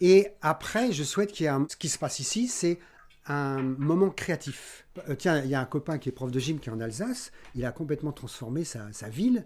Et 0.00 0.28
après, 0.42 0.92
je 0.92 1.02
souhaite 1.02 1.32
qu'il 1.32 1.44
y 1.44 1.46
ait 1.46 1.50
un... 1.50 1.66
ce 1.68 1.76
qui 1.76 1.88
se 1.88 1.98
passe 1.98 2.20
ici, 2.20 2.48
c'est 2.48 2.78
un 3.26 3.60
moment 3.62 4.10
créatif. 4.10 4.86
Euh, 5.08 5.14
tiens, 5.16 5.42
il 5.42 5.50
y 5.50 5.54
a 5.54 5.60
un 5.60 5.64
copain 5.66 5.98
qui 5.98 6.08
est 6.08 6.12
prof 6.12 6.30
de 6.30 6.38
gym 6.38 6.60
qui 6.60 6.68
est 6.68 6.72
en 6.72 6.80
Alsace. 6.80 7.32
Il 7.54 7.64
a 7.64 7.72
complètement 7.72 8.12
transformé 8.12 8.62
sa, 8.64 8.92
sa 8.92 9.08
ville. 9.08 9.44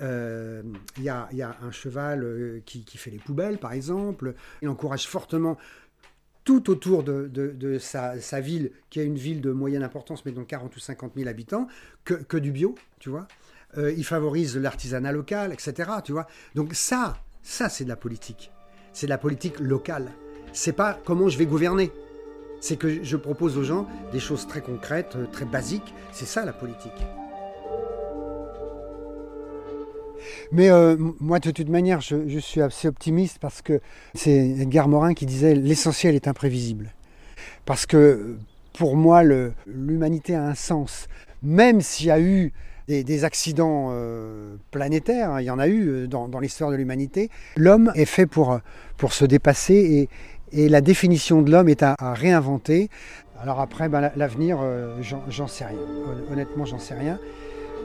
Euh, 0.00 0.62
Il 0.96 1.02
y, 1.02 1.08
a, 1.08 1.28
il 1.32 1.38
y 1.38 1.42
a 1.42 1.56
un 1.60 1.72
cheval 1.72 2.22
euh, 2.22 2.62
qui, 2.64 2.84
qui 2.84 2.98
fait 2.98 3.10
les 3.10 3.18
poubelles, 3.18 3.58
par 3.58 3.72
exemple. 3.72 4.34
Il 4.62 4.68
encourage 4.68 5.08
fortement 5.08 5.58
tout 6.48 6.70
autour 6.70 7.04
de, 7.04 7.78
sa, 7.78 8.40
ville, 8.40 8.70
qui 8.88 9.00
est 9.00 9.04
une 9.04 9.18
ville 9.18 9.42
de 9.42 9.52
moyenne 9.52 9.82
importance, 9.82 10.24
mais 10.24 10.32
dont 10.32 10.46
40 10.46 10.74
ou 10.74 10.80
50 10.80 11.12
000 11.14 11.28
habitants, 11.28 11.68
que, 12.06 12.14
que 12.14 12.38
du 12.38 12.52
bio, 12.52 12.74
tu 13.00 13.10
vois. 13.10 13.28
Euh, 13.76 13.92
il 13.92 14.02
favorise 14.02 14.56
l'artisanat 14.56 15.12
local, 15.12 15.52
etc. 15.52 15.90
Tu 16.02 16.12
vois. 16.12 16.26
Donc 16.54 16.72
ça, 16.72 17.18
ça 17.42 17.68
c'est 17.68 17.84
de 17.84 17.90
la 17.90 17.96
politique. 17.96 18.50
C'est 18.94 19.04
de 19.04 19.10
la 19.10 19.18
politique 19.18 19.60
locale. 19.60 20.10
C'est 20.54 20.72
pas 20.72 20.98
comment 21.04 21.28
je 21.28 21.36
vais 21.36 21.44
gouverner. 21.44 21.92
C'est 22.60 22.78
que 22.78 23.04
je 23.04 23.16
propose 23.18 23.58
aux 23.58 23.64
gens 23.64 23.86
des 24.10 24.18
choses 24.18 24.46
très 24.46 24.62
concrètes, 24.62 25.16
euh, 25.16 25.26
très 25.26 25.44
basiques. 25.44 25.92
C'est 26.12 26.24
ça 26.24 26.46
la 26.46 26.54
politique. 26.54 27.04
Mais 30.52 30.70
euh, 30.70 30.96
moi, 31.20 31.38
de 31.38 31.50
toute 31.50 31.68
manière, 31.68 32.00
je, 32.00 32.38
suis 32.38 32.60
assez 32.60 32.88
optimiste 32.88 33.38
parce 33.40 33.62
que 33.62 33.80
c'est 34.14 34.30
Edgar 34.30 34.88
Morin 34.88 35.14
qui 35.14 35.26
disait 35.26 35.54
l'essentiel 35.54 36.14
est 36.14 36.28
imprévisible. 36.28 36.92
Parce 37.64 37.86
que 37.86 38.36
pour 38.72 38.96
moi, 38.96 39.22
l'humanité 39.66 40.34
a 40.34 40.44
un 40.44 40.54
sens. 40.54 41.08
Même 41.42 41.80
s'il 41.80 42.06
y 42.06 42.10
a 42.10 42.20
eu 42.20 42.52
des, 42.88 43.24
accidents 43.24 43.90
euh, 43.90 44.56
planétaires, 44.70 45.32
hein, 45.32 45.40
il 45.42 45.44
y 45.44 45.50
en 45.50 45.58
a 45.58 45.68
eu 45.68 45.88
euh, 45.88 46.06
dans, 46.06 46.26
l'histoire 46.40 46.70
de 46.70 46.76
l'humanité, 46.76 47.30
l'homme 47.56 47.92
est 47.94 48.06
fait 48.06 48.26
pour, 48.26 48.58
pour 48.96 49.12
se 49.12 49.26
dépasser 49.26 50.08
et, 50.52 50.62
et 50.64 50.68
la 50.70 50.80
définition 50.80 51.42
de 51.42 51.50
l'homme 51.50 51.68
est 51.68 51.82
à, 51.82 51.94
réinventer. 52.00 52.88
Alors 53.40 53.60
après, 53.60 53.88
ben, 53.88 54.00
la- 54.00 54.12
l'avenir, 54.16 54.58
j'en 55.28 55.46
sais 55.46 55.66
rien. 55.66 55.78
Hon- 55.78 56.32
Honnêtement, 56.32 56.64
j'en 56.64 56.78
sais 56.78 56.94
rien. 56.94 57.18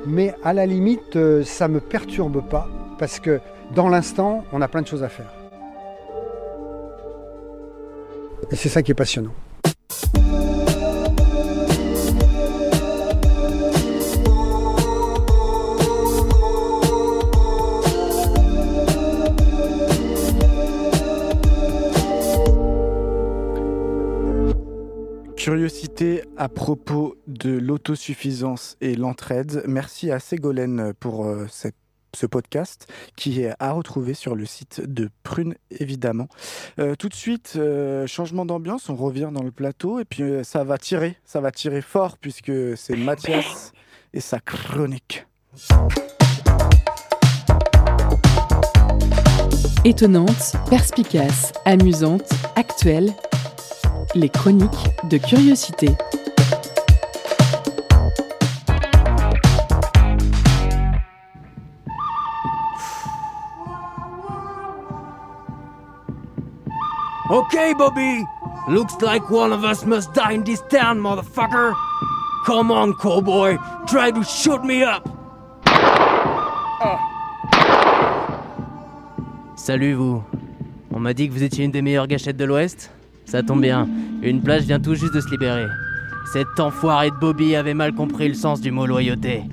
Mais 0.06 0.36
à 0.43 0.54
la 0.54 0.66
limite, 0.66 1.16
euh, 1.16 1.43
ça 1.43 1.68
me 1.68 1.80
perturbe 1.80 2.41
pas 2.49 2.68
parce 2.99 3.20
que 3.20 3.39
dans 3.74 3.89
l'instant, 3.89 4.43
on 4.51 4.62
a 4.62 4.68
plein 4.68 4.82
de 4.82 4.88
choses 4.88 5.04
à 5.04 5.10
faire. 5.10 5.32
Et 8.51 8.56
c'est 8.56 8.70
ça 8.70 8.84
qui 8.84 8.91
est 8.91 8.95
passionnant. 8.95 9.34
Curiosité 25.44 26.24
à 26.38 26.48
propos 26.48 27.18
de 27.28 27.52
l'autosuffisance 27.52 28.78
et 28.80 28.96
l'entraide. 28.96 29.62
Merci 29.68 30.10
à 30.10 30.20
Ségolène 30.20 30.94
pour 31.02 31.26
euh, 31.26 31.48
ce 31.50 32.26
podcast 32.26 32.88
qui 33.18 33.41
est 33.41 33.54
à 33.60 33.74
retrouver 33.74 34.14
sur 34.14 34.36
le 34.36 34.46
site 34.46 34.80
de 34.80 35.10
Prune, 35.24 35.56
évidemment. 35.70 36.30
Euh, 36.80 36.96
tout 36.96 37.10
de 37.10 37.14
suite, 37.14 37.56
euh, 37.58 38.08
changement 38.08 38.46
d'ambiance, 38.46 38.88
on 38.88 38.96
revient 38.96 39.32
dans 39.34 39.44
le 39.44 39.52
plateau 39.52 40.00
et 40.00 40.06
puis 40.06 40.24
ça 40.44 40.64
va 40.64 40.78
tirer, 40.78 41.18
ça 41.26 41.41
va 41.41 41.52
tirer 41.52 41.82
fort 41.82 42.18
puisque 42.18 42.78
c'est 42.78 42.96
Mathias 42.96 43.74
et 44.14 44.22
sa 44.22 44.39
chronique. 44.39 45.28
Étonnante, 49.84 50.54
perspicace, 50.70 51.52
amusante, 51.66 52.30
actuelle, 52.56 53.14
les 54.16 54.30
chroniques 54.30 54.89
de 55.09 55.18
curiosité. 55.18 55.89
Okay, 67.30 67.74
Bobby. 67.74 68.24
Looks 68.70 69.01
like 69.01 69.30
one 69.30 69.51
of 69.51 69.64
us 69.64 69.86
must 69.86 70.14
die 70.14 70.34
in 70.34 70.43
this 70.43 70.61
town, 70.70 70.99
motherfucker. 70.99 71.74
Come 72.45 72.72
on, 72.72 72.93
cowboy. 72.93 73.57
Try 73.88 74.11
to 74.11 74.24
shoot 74.24 74.64
me 74.64 74.84
up. 74.84 75.09
Salut, 79.55 79.93
vous. 79.93 80.24
On 80.93 80.99
m'a 80.99 81.14
dit 81.14 81.28
que 81.28 81.34
vous 81.34 81.43
étiez 81.43 81.66
une 81.66 81.72
des 81.72 81.82
meilleures 81.82 82.07
gâchettes 82.07 82.38
de 82.38 82.45
l'Ouest. 82.45 82.91
Ça 83.26 83.43
tombe 83.43 83.61
bien. 83.61 83.88
Une 84.21 84.41
plage 84.41 84.63
vient 84.63 84.80
tout 84.80 84.95
juste 84.95 85.13
de 85.13 85.21
se 85.21 85.30
libérer. 85.30 85.67
Cet 86.32 86.59
enfoiré 86.59 87.11
de 87.11 87.15
Bobby 87.15 87.55
avait 87.55 87.74
mal 87.74 87.93
compris 87.93 88.28
le 88.28 88.34
sens 88.34 88.61
du 88.61 88.71
mot 88.71 88.86
loyauté. 88.86 89.43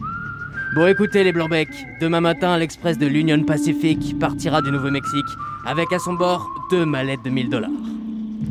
Bon, 0.75 0.87
écoutez, 0.87 1.25
les 1.25 1.33
Blancs-Becs. 1.33 1.87
Demain 2.01 2.21
matin, 2.21 2.57
l'express 2.57 2.97
de 2.97 3.07
l'Union 3.07 3.43
Pacific 3.43 4.19
partira 4.19 4.63
du 4.63 4.71
Nouveau-Mexique 4.71 5.27
avec 5.67 5.93
à 5.93 5.99
son 5.99 6.15
bord 6.15 6.49
deux 6.71 6.87
mallettes 6.87 7.25
de 7.25 7.31
1000 7.31 7.51
dollars. 7.51 7.71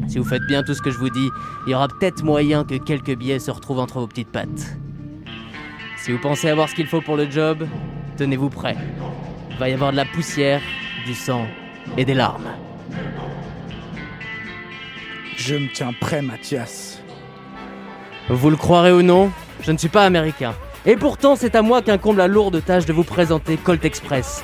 Si 0.08 0.18
vous 0.18 0.26
faites 0.26 0.46
bien 0.48 0.64
tout 0.64 0.74
ce 0.74 0.82
que 0.82 0.92
je 0.92 0.98
vous 0.98 1.10
dis, 1.10 1.30
il 1.66 1.72
y 1.72 1.76
aura 1.76 1.88
peut-être 1.88 2.24
moyen 2.24 2.64
que 2.64 2.76
quelques 2.76 3.16
billets 3.16 3.40
se 3.40 3.52
retrouvent 3.52 3.80
entre 3.80 4.00
vos 4.00 4.08
petites 4.08 4.32
pattes. 4.32 4.78
Si 5.98 6.12
vous 6.12 6.20
pensez 6.20 6.50
avoir 6.50 6.68
ce 6.68 6.76
qu'il 6.76 6.88
faut 6.88 7.02
pour 7.02 7.16
le 7.16 7.30
job, 7.30 7.66
tenez-vous 8.18 8.50
prêt. 8.50 8.76
Il 9.52 9.58
va 9.58 9.70
y 9.70 9.74
avoir 9.74 9.92
de 9.92 9.98
la 9.98 10.06
poussière, 10.06 10.62
du 11.06 11.14
sang 11.14 11.46
et 11.98 12.06
des 12.06 12.14
larmes. 12.14 12.50
Je 15.40 15.56
me 15.56 15.72
tiens 15.72 15.94
prêt, 15.94 16.22
Mathias. 16.22 17.02
Vous 18.30 18.50
le 18.50 18.58
croirez 18.58 18.92
ou 18.92 19.02
non, 19.02 19.32
je 19.62 19.72
ne 19.72 19.78
suis 19.78 19.88
pas 19.88 20.04
américain. 20.04 20.54
Et 20.86 20.98
pourtant, 20.98 21.38
c'est 21.38 21.56
à 21.56 21.62
moi 21.62 21.82
qu'incombe 21.82 22.18
la 22.18 22.28
lourde 22.28 22.62
tâche 22.64 22.86
de 22.86 22.92
vous 22.92 23.06
présenter 23.06 23.56
Colt 23.56 23.86
Express. 23.86 24.44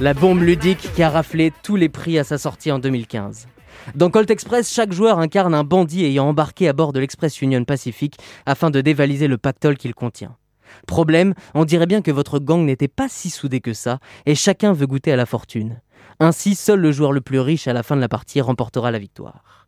la 0.00 0.12
bombe 0.12 0.42
ludique 0.42 0.92
qui 0.94 1.02
a 1.02 1.08
raflé 1.08 1.50
tous 1.62 1.76
les 1.76 1.88
prix 1.88 2.18
à 2.18 2.24
sa 2.24 2.36
sortie 2.36 2.70
en 2.70 2.78
2015. 2.78 3.48
Dans 3.94 4.10
Colt 4.10 4.30
Express, 4.30 4.70
chaque 4.70 4.92
joueur 4.92 5.18
incarne 5.18 5.54
un 5.54 5.64
bandit 5.64 6.04
ayant 6.04 6.28
embarqué 6.28 6.68
à 6.68 6.74
bord 6.74 6.92
de 6.92 7.00
l'Express 7.00 7.40
Union 7.40 7.64
Pacific 7.64 8.18
afin 8.44 8.68
de 8.68 8.82
dévaliser 8.82 9.28
le 9.28 9.38
pactole 9.38 9.78
qu'il 9.78 9.94
contient. 9.94 10.36
Problème, 10.86 11.32
on 11.54 11.64
dirait 11.64 11.86
bien 11.86 12.02
que 12.02 12.10
votre 12.10 12.38
gang 12.38 12.60
n'était 12.66 12.86
pas 12.86 13.08
si 13.08 13.30
soudé 13.30 13.60
que 13.60 13.72
ça, 13.72 13.98
et 14.26 14.34
chacun 14.34 14.74
veut 14.74 14.86
goûter 14.86 15.10
à 15.10 15.16
la 15.16 15.26
fortune. 15.26 15.80
Ainsi, 16.20 16.54
seul 16.54 16.80
le 16.80 16.92
joueur 16.92 17.12
le 17.12 17.22
plus 17.22 17.40
riche 17.40 17.66
à 17.66 17.72
la 17.72 17.82
fin 17.82 17.96
de 17.96 18.02
la 18.02 18.10
partie 18.10 18.42
remportera 18.42 18.90
la 18.90 18.98
victoire. 18.98 19.67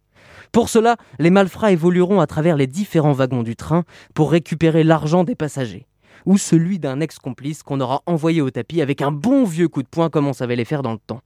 Pour 0.52 0.68
cela, 0.68 0.96
les 1.20 1.30
malfrats 1.30 1.70
évolueront 1.70 2.20
à 2.20 2.26
travers 2.26 2.56
les 2.56 2.66
différents 2.66 3.12
wagons 3.12 3.44
du 3.44 3.54
train 3.54 3.84
pour 4.14 4.32
récupérer 4.32 4.82
l'argent 4.82 5.22
des 5.22 5.36
passagers, 5.36 5.86
ou 6.26 6.38
celui 6.38 6.80
d'un 6.80 7.00
ex-complice 7.00 7.62
qu'on 7.62 7.80
aura 7.80 8.02
envoyé 8.06 8.40
au 8.40 8.50
tapis 8.50 8.82
avec 8.82 9.00
un 9.00 9.12
bon 9.12 9.44
vieux 9.44 9.68
coup 9.68 9.82
de 9.82 9.88
poing 9.88 10.10
comme 10.10 10.26
on 10.26 10.32
savait 10.32 10.56
les 10.56 10.64
faire 10.64 10.82
dans 10.82 10.92
le 10.92 10.98
temps. 10.98 11.22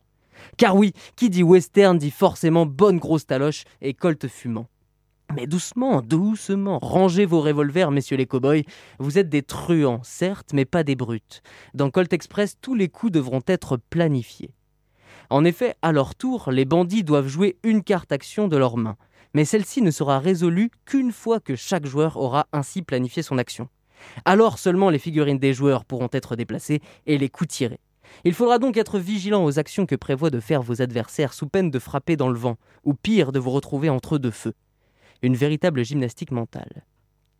Car 0.59 0.77
oui, 0.77 0.93
qui 1.17 1.31
dit 1.31 1.43
western 1.43 1.97
dit 1.97 2.11
forcément 2.11 2.67
bonne 2.67 2.99
grosse 2.99 3.27
taloche 3.27 3.65
et 3.81 3.95
colt 3.95 4.29
fumant. 4.29 4.67
Mais 5.35 5.47
doucement, 5.47 6.03
doucement, 6.03 6.79
rangez 6.79 7.25
vos 7.25 7.41
revolvers, 7.41 7.91
messieurs 7.91 8.19
les 8.19 8.27
cow-boys. 8.27 8.63
Vous 8.99 9.19
êtes 9.19 9.31
des 9.31 9.43
truands, 9.43 10.01
certes, 10.03 10.51
mais 10.53 10.67
pas 10.67 10.85
des 10.85 10.97
brutes. 10.97 11.43
Dans 11.73 11.91
Colt 11.91 12.13
Express, 12.13 12.59
tous 12.61 12.75
les 12.75 12.89
coups 12.89 13.11
devront 13.11 13.43
être 13.47 13.79
planifiés. 13.89 14.55
En 15.31 15.45
effet, 15.45 15.75
à 15.81 15.93
leur 15.93 16.15
tour, 16.15 16.51
les 16.53 16.67
bandits 16.67 17.05
doivent 17.05 17.27
jouer 17.27 17.57
une 17.63 17.83
carte 17.83 18.13
action 18.13 18.49
de 18.49 18.59
leurs 18.59 18.77
mains. 18.77 18.97
Mais 19.35 19.45
celle-ci 19.45 19.83
ne 19.83 19.91
sera 19.91 20.19
résolue 20.19 20.71
qu'une 20.85 21.13
fois 21.13 21.41
que 21.41 21.57
chaque 21.57 21.87
joueur 21.87 22.17
aura 22.17 22.47
ainsi 22.53 22.83
planifié 22.83 23.23
son 23.23 23.39
action. 23.39 23.69
Alors 24.25 24.59
seulement 24.59 24.91
les 24.91 24.99
figurines 24.99 25.39
des 25.39 25.53
joueurs 25.53 25.85
pourront 25.85 26.09
être 26.13 26.37
déplacées 26.37 26.81
et 27.07 27.19
les 27.19 27.29
coups 27.29 27.55
tirés. 27.55 27.81
Il 28.25 28.35
faudra 28.35 28.59
donc 28.59 28.77
être 28.77 28.99
vigilant 28.99 29.45
aux 29.45 29.59
actions 29.59 29.87
que 29.87 29.97
prévoient 29.97 30.31
de 30.31 30.41
faire 30.41 30.63
vos 30.63 30.81
adversaires 30.81 31.33
sous 31.33 31.49
peine 31.49 31.71
de 31.71 31.79
frapper 31.79 32.17
dans 32.17 32.29
le 32.29 32.39
vent, 32.39 32.57
ou 32.85 32.95
pire, 32.95 33.33
de 33.33 33.39
vous 33.39 33.51
retrouver 33.51 33.89
entre 33.89 34.19
deux 34.19 34.31
feux. 34.31 34.55
Une 35.23 35.37
véritable 35.37 35.85
gymnastique 35.85 36.31
mentale. 36.31 36.85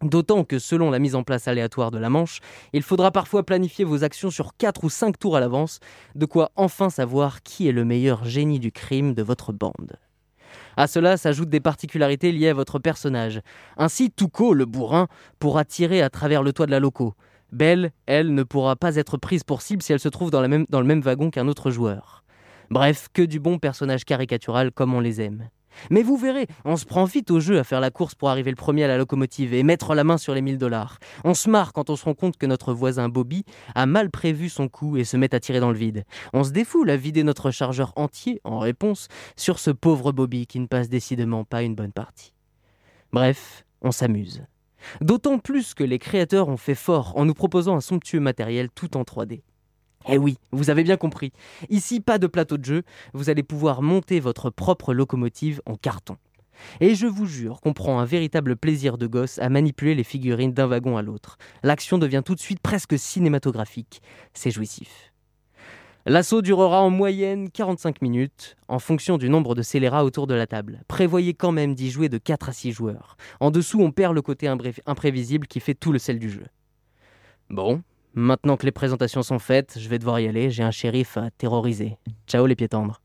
D'autant 0.03 0.45
que 0.45 0.59
selon 0.59 0.91
la 0.91 0.99
mise 0.99 1.15
en 1.15 1.23
place 1.23 1.49
aléatoire 1.49 1.91
de 1.91 1.99
la 1.99 2.11
manche, 2.11 2.41
il 2.73 2.83
faudra 2.83 3.11
parfois 3.11 3.45
planifier 3.45 3.85
vos 3.85 4.05
actions 4.05 4.31
sur 4.31 4.57
4 4.57 4.85
ou 4.85 4.91
5 4.91 5.19
tours 5.19 5.37
à 5.37 5.41
l'avance, 5.41 5.81
de 6.15 6.27
quoi 6.27 6.51
enfin 6.57 6.91
savoir 6.91 7.43
qui 7.43 7.69
est 7.69 7.73
le 7.73 7.85
meilleur 7.85 8.25
génie 8.25 8.59
du 8.59 8.73
crime 8.73 9.15
de 9.15 9.23
votre 9.23 9.53
bande. 9.53 9.99
À 10.77 10.87
cela 10.87 11.17
s'ajoutent 11.17 11.51
des 11.51 11.61
particularités 11.61 12.33
liées 12.33 12.49
à 12.49 12.55
votre 12.55 12.79
personnage. 12.79 13.41
Ainsi, 13.77 14.11
Touko, 14.11 14.55
le 14.55 14.67
bourrin, 14.67 15.09
pourra 15.39 15.65
tirer 15.65 16.03
à 16.03 16.11
travers 16.11 16.43
le 16.43 16.53
toit 16.53 16.67
de 16.67 16.71
la 16.71 16.81
loco. 16.81 17.15
Belle, 17.53 17.93
elle, 18.07 18.35
ne 18.35 18.43
pourra 18.43 18.75
pas 18.75 18.97
être 18.97 19.17
prise 19.17 19.45
pour 19.45 19.63
cible 19.63 19.83
si 19.83 19.93
elle 19.93 20.01
se 20.01 20.09
trouve 20.09 20.31
dans, 20.31 20.43
le 20.43 20.85
même 20.85 21.01
wagon 21.01 21.31
qu'un 21.31 21.47
autre 21.47 21.71
joueur. 21.71 22.25
Bref, 22.71 23.09
que 23.13 23.23
du 23.23 23.39
bon 23.39 23.59
personnage 23.59 24.05
caricatural 24.05 24.73
comme 24.73 24.95
on 24.95 25.01
les 25.01 25.21
aime. 25.21 25.49
Mais 25.91 26.03
vous 26.03 26.17
verrez, 26.17 26.47
on 26.65 26.77
se 26.77 26.85
prend 26.85 27.05
vite 27.05 27.31
au 27.31 27.41
jeu 27.41 27.59
à 27.59 27.65
faire 27.65 27.81
la 27.81 27.91
course 27.91 28.15
pour 28.15 28.31
arriver 28.31 28.51
le 28.51 28.57
premier 28.57 28.85
à 28.85 28.89
la 28.89 28.99
locomotive 28.99 29.55
et 29.55 29.63
mettre 29.63 29.95
la 29.95 30.05
main 30.05 30.19
sur 30.19 30.35
les 30.35 30.43
1000 30.43 30.59
dollars. 30.59 30.99
On 31.25 31.35
se 31.35 31.51
marre 31.51 31.73
quand 31.73 31.91
on 31.91 31.97
se 31.97 32.05
rend 32.05 32.15
compte 32.15 32.37
que 32.37 32.47
notre 32.47 32.73
voisin 32.73 33.09
Bobby 33.09 33.45
a 33.75 33.87
mal 33.87 34.11
prévu 34.11 34.49
son 34.49 34.69
coup 34.69 34.97
et 34.97 35.05
se 35.05 35.17
met 35.17 35.35
à 35.35 35.41
tirer 35.41 35.61
dans 35.61 35.71
le 35.71 35.79
vide. 35.79 36.05
On 36.33 36.45
se 36.45 36.51
défoule 36.51 36.91
à 36.91 36.97
vider 36.97 37.25
notre 37.25 37.51
chargeur 37.51 37.93
entier, 37.97 38.41
en 38.45 38.59
réponse, 38.59 39.09
sur 39.37 39.59
ce 39.59 39.71
pauvre 39.71 40.13
Bobby 40.13 40.47
qui 40.47 40.61
ne 40.61 40.67
passe 40.67 40.89
décidément 40.89 41.45
pas 41.45 41.63
une 41.63 41.75
bonne 41.75 41.93
partie. 41.93 42.33
Bref, 43.13 43.65
on 43.83 43.93
s'amuse. 43.93 44.45
D'autant 45.01 45.39
plus 45.39 45.75
que 45.75 45.85
les 45.85 45.99
créateurs 45.99 46.49
ont 46.49 46.57
fait 46.57 46.75
fort 46.75 47.17
en 47.17 47.25
nous 47.25 47.35
proposant 47.35 47.77
un 47.77 47.81
somptueux 47.81 48.21
matériel 48.21 48.69
tout 48.71 48.97
en 48.97 49.03
3D. 49.03 49.43
Eh 50.09 50.19
oui, 50.19 50.37
vous 50.53 50.71
avez 50.71 50.85
bien 50.85 50.97
compris. 50.97 51.33
Ici, 51.71 52.01
pas 52.01 52.19
de 52.19 52.27
plateau 52.27 52.59
de 52.59 52.65
jeu, 52.65 52.83
vous 53.15 53.31
allez 53.31 53.43
pouvoir 53.43 53.81
monter 53.81 54.21
votre 54.21 54.51
propre 54.51 54.93
locomotive 54.93 55.63
en 55.67 55.77
carton. 55.77 56.17
Et 56.81 56.95
je 56.95 57.07
vous 57.07 57.27
jure 57.27 57.61
qu'on 57.61 57.73
prend 57.73 57.99
un 57.99 58.05
véritable 58.05 58.57
plaisir 58.57 58.99
de 58.99 59.07
gosse 59.07 59.39
à 59.39 59.49
manipuler 59.49 59.95
les 59.95 60.05
figurines 60.05 60.53
d'un 60.53 60.67
wagon 60.67 60.97
à 60.97 61.03
l'autre. 61.03 61.39
L'action 61.63 61.99
devient 61.99 62.23
tout 62.25 62.35
de 62.35 62.41
suite 62.41 62.61
presque 62.61 62.99
cinématographique. 62.99 64.03
C'est 64.35 64.51
jouissif. 64.51 65.13
L'assaut 66.07 66.43
durera 66.43 66.83
en 66.83 66.91
moyenne 66.91 67.51
45 67.51 68.03
minutes, 68.03 68.57
en 68.69 68.79
fonction 68.79 69.17
du 69.17 69.31
nombre 69.31 69.55
de 69.55 69.63
scélérats 69.63 70.05
autour 70.05 70.27
de 70.27 70.35
la 70.35 70.47
table. 70.47 70.83
Prévoyez 70.87 71.33
quand 71.33 71.51
même 71.51 71.75
d'y 71.75 71.91
jouer 71.91 72.11
de 72.11 72.19
4 72.19 72.51
à 72.51 72.53
6 72.53 72.73
joueurs. 72.73 73.17
En 73.41 73.51
dessous, 73.51 73.81
on 73.81 73.91
perd 73.91 74.15
le 74.15 74.21
côté 74.21 74.47
imprévisible 74.47 75.47
qui 75.47 75.61
fait 75.61 75.73
tout 75.73 75.93
le 75.93 75.99
sel 75.99 76.19
du 76.19 76.29
jeu. 76.29 76.45
Bon, 77.49 77.83
maintenant 78.15 78.57
que 78.57 78.65
les 78.65 78.73
présentations 78.73 79.23
sont 79.23 79.39
faites, 79.39 79.79
je 79.79 79.89
vais 79.89 79.99
devoir 79.99 80.21
y 80.21 80.29
aller, 80.29 80.51
j'ai 80.51 80.63
un 80.63 80.71
shérif 80.71 81.17
à 81.17 81.31
terroriser. 81.31 81.99
Ciao 82.27 82.47
les 82.47 82.57
pieds 82.57 82.69
tendres. 82.69 83.01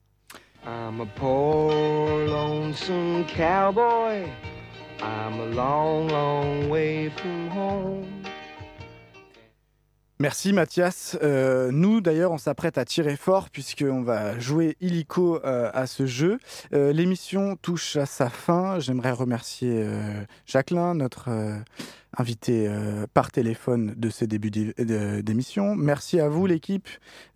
Merci 10.22 10.52
Mathias. 10.52 11.18
Euh, 11.24 11.72
nous 11.72 12.02
d'ailleurs 12.02 12.34
on 12.34 12.38
s'apprête 12.38 12.78
à 12.78 12.84
tirer 12.84 13.16
fort 13.16 13.50
puisqu'on 13.50 14.02
va 14.02 14.38
jouer 14.38 14.76
illico 14.82 15.40
euh, 15.46 15.72
à 15.74 15.88
ce 15.88 16.06
jeu. 16.06 16.40
Euh, 16.74 16.92
L'émission 16.92 17.56
touche 17.56 17.96
à 17.96 18.06
sa 18.06 18.30
fin. 18.30 18.80
J'aimerais 18.80 19.12
remercier 19.12 19.76
euh, 19.76 20.26
Jacqueline, 20.46 20.96
notre 20.96 21.30
invité 22.18 22.70
par 23.14 23.32
téléphone 23.32 23.94
de 23.96 24.10
ce 24.10 24.26
début 24.26 24.52
d'émission. 24.52 25.74
Merci 25.78 26.20
à 26.20 26.28
vous 26.28 26.48
l'équipe. 26.48 26.90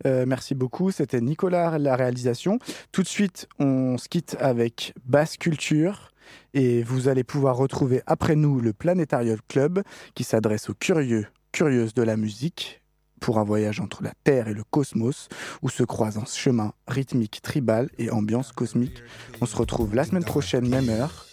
Merci 0.04 0.54
beaucoup. 0.54 0.90
C'était 0.90 1.22
Nicolas 1.22 1.78
la 1.78 1.96
réalisation. 1.96 2.58
Tout 2.92 3.02
de 3.02 3.08
suite 3.08 3.48
on 3.58 3.96
se 3.96 4.10
quitte 4.10 4.36
avec 4.40 4.92
Basse 5.06 5.38
Culture. 5.38 6.10
Et 6.52 6.82
vous 6.82 7.08
allez 7.08 7.24
pouvoir 7.24 7.56
retrouver 7.56 8.02
après 8.06 8.36
nous 8.36 8.60
le 8.60 8.74
Planétarium 8.74 9.38
Club 9.48 9.82
qui 10.14 10.24
s'adresse 10.24 10.68
aux 10.68 10.74
curieux 10.74 11.26
curieuse 11.54 11.94
de 11.94 12.02
la 12.02 12.16
musique 12.16 12.82
pour 13.20 13.38
un 13.38 13.44
voyage 13.44 13.78
entre 13.78 14.02
la 14.02 14.12
Terre 14.24 14.48
et 14.48 14.54
le 14.54 14.64
cosmos 14.64 15.28
où 15.62 15.68
se 15.68 15.84
croisent 15.84 16.22
un 16.22 16.24
chemin 16.24 16.72
rythmique 16.88 17.40
tribal 17.42 17.88
et 17.96 18.10
ambiance 18.10 18.50
cosmique. 18.50 19.00
On 19.40 19.46
se 19.46 19.54
retrouve 19.54 19.94
la 19.94 20.04
semaine 20.04 20.24
prochaine, 20.24 20.68
même 20.68 20.88
heure. 20.88 21.26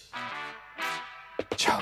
Ciao. 1.57 1.81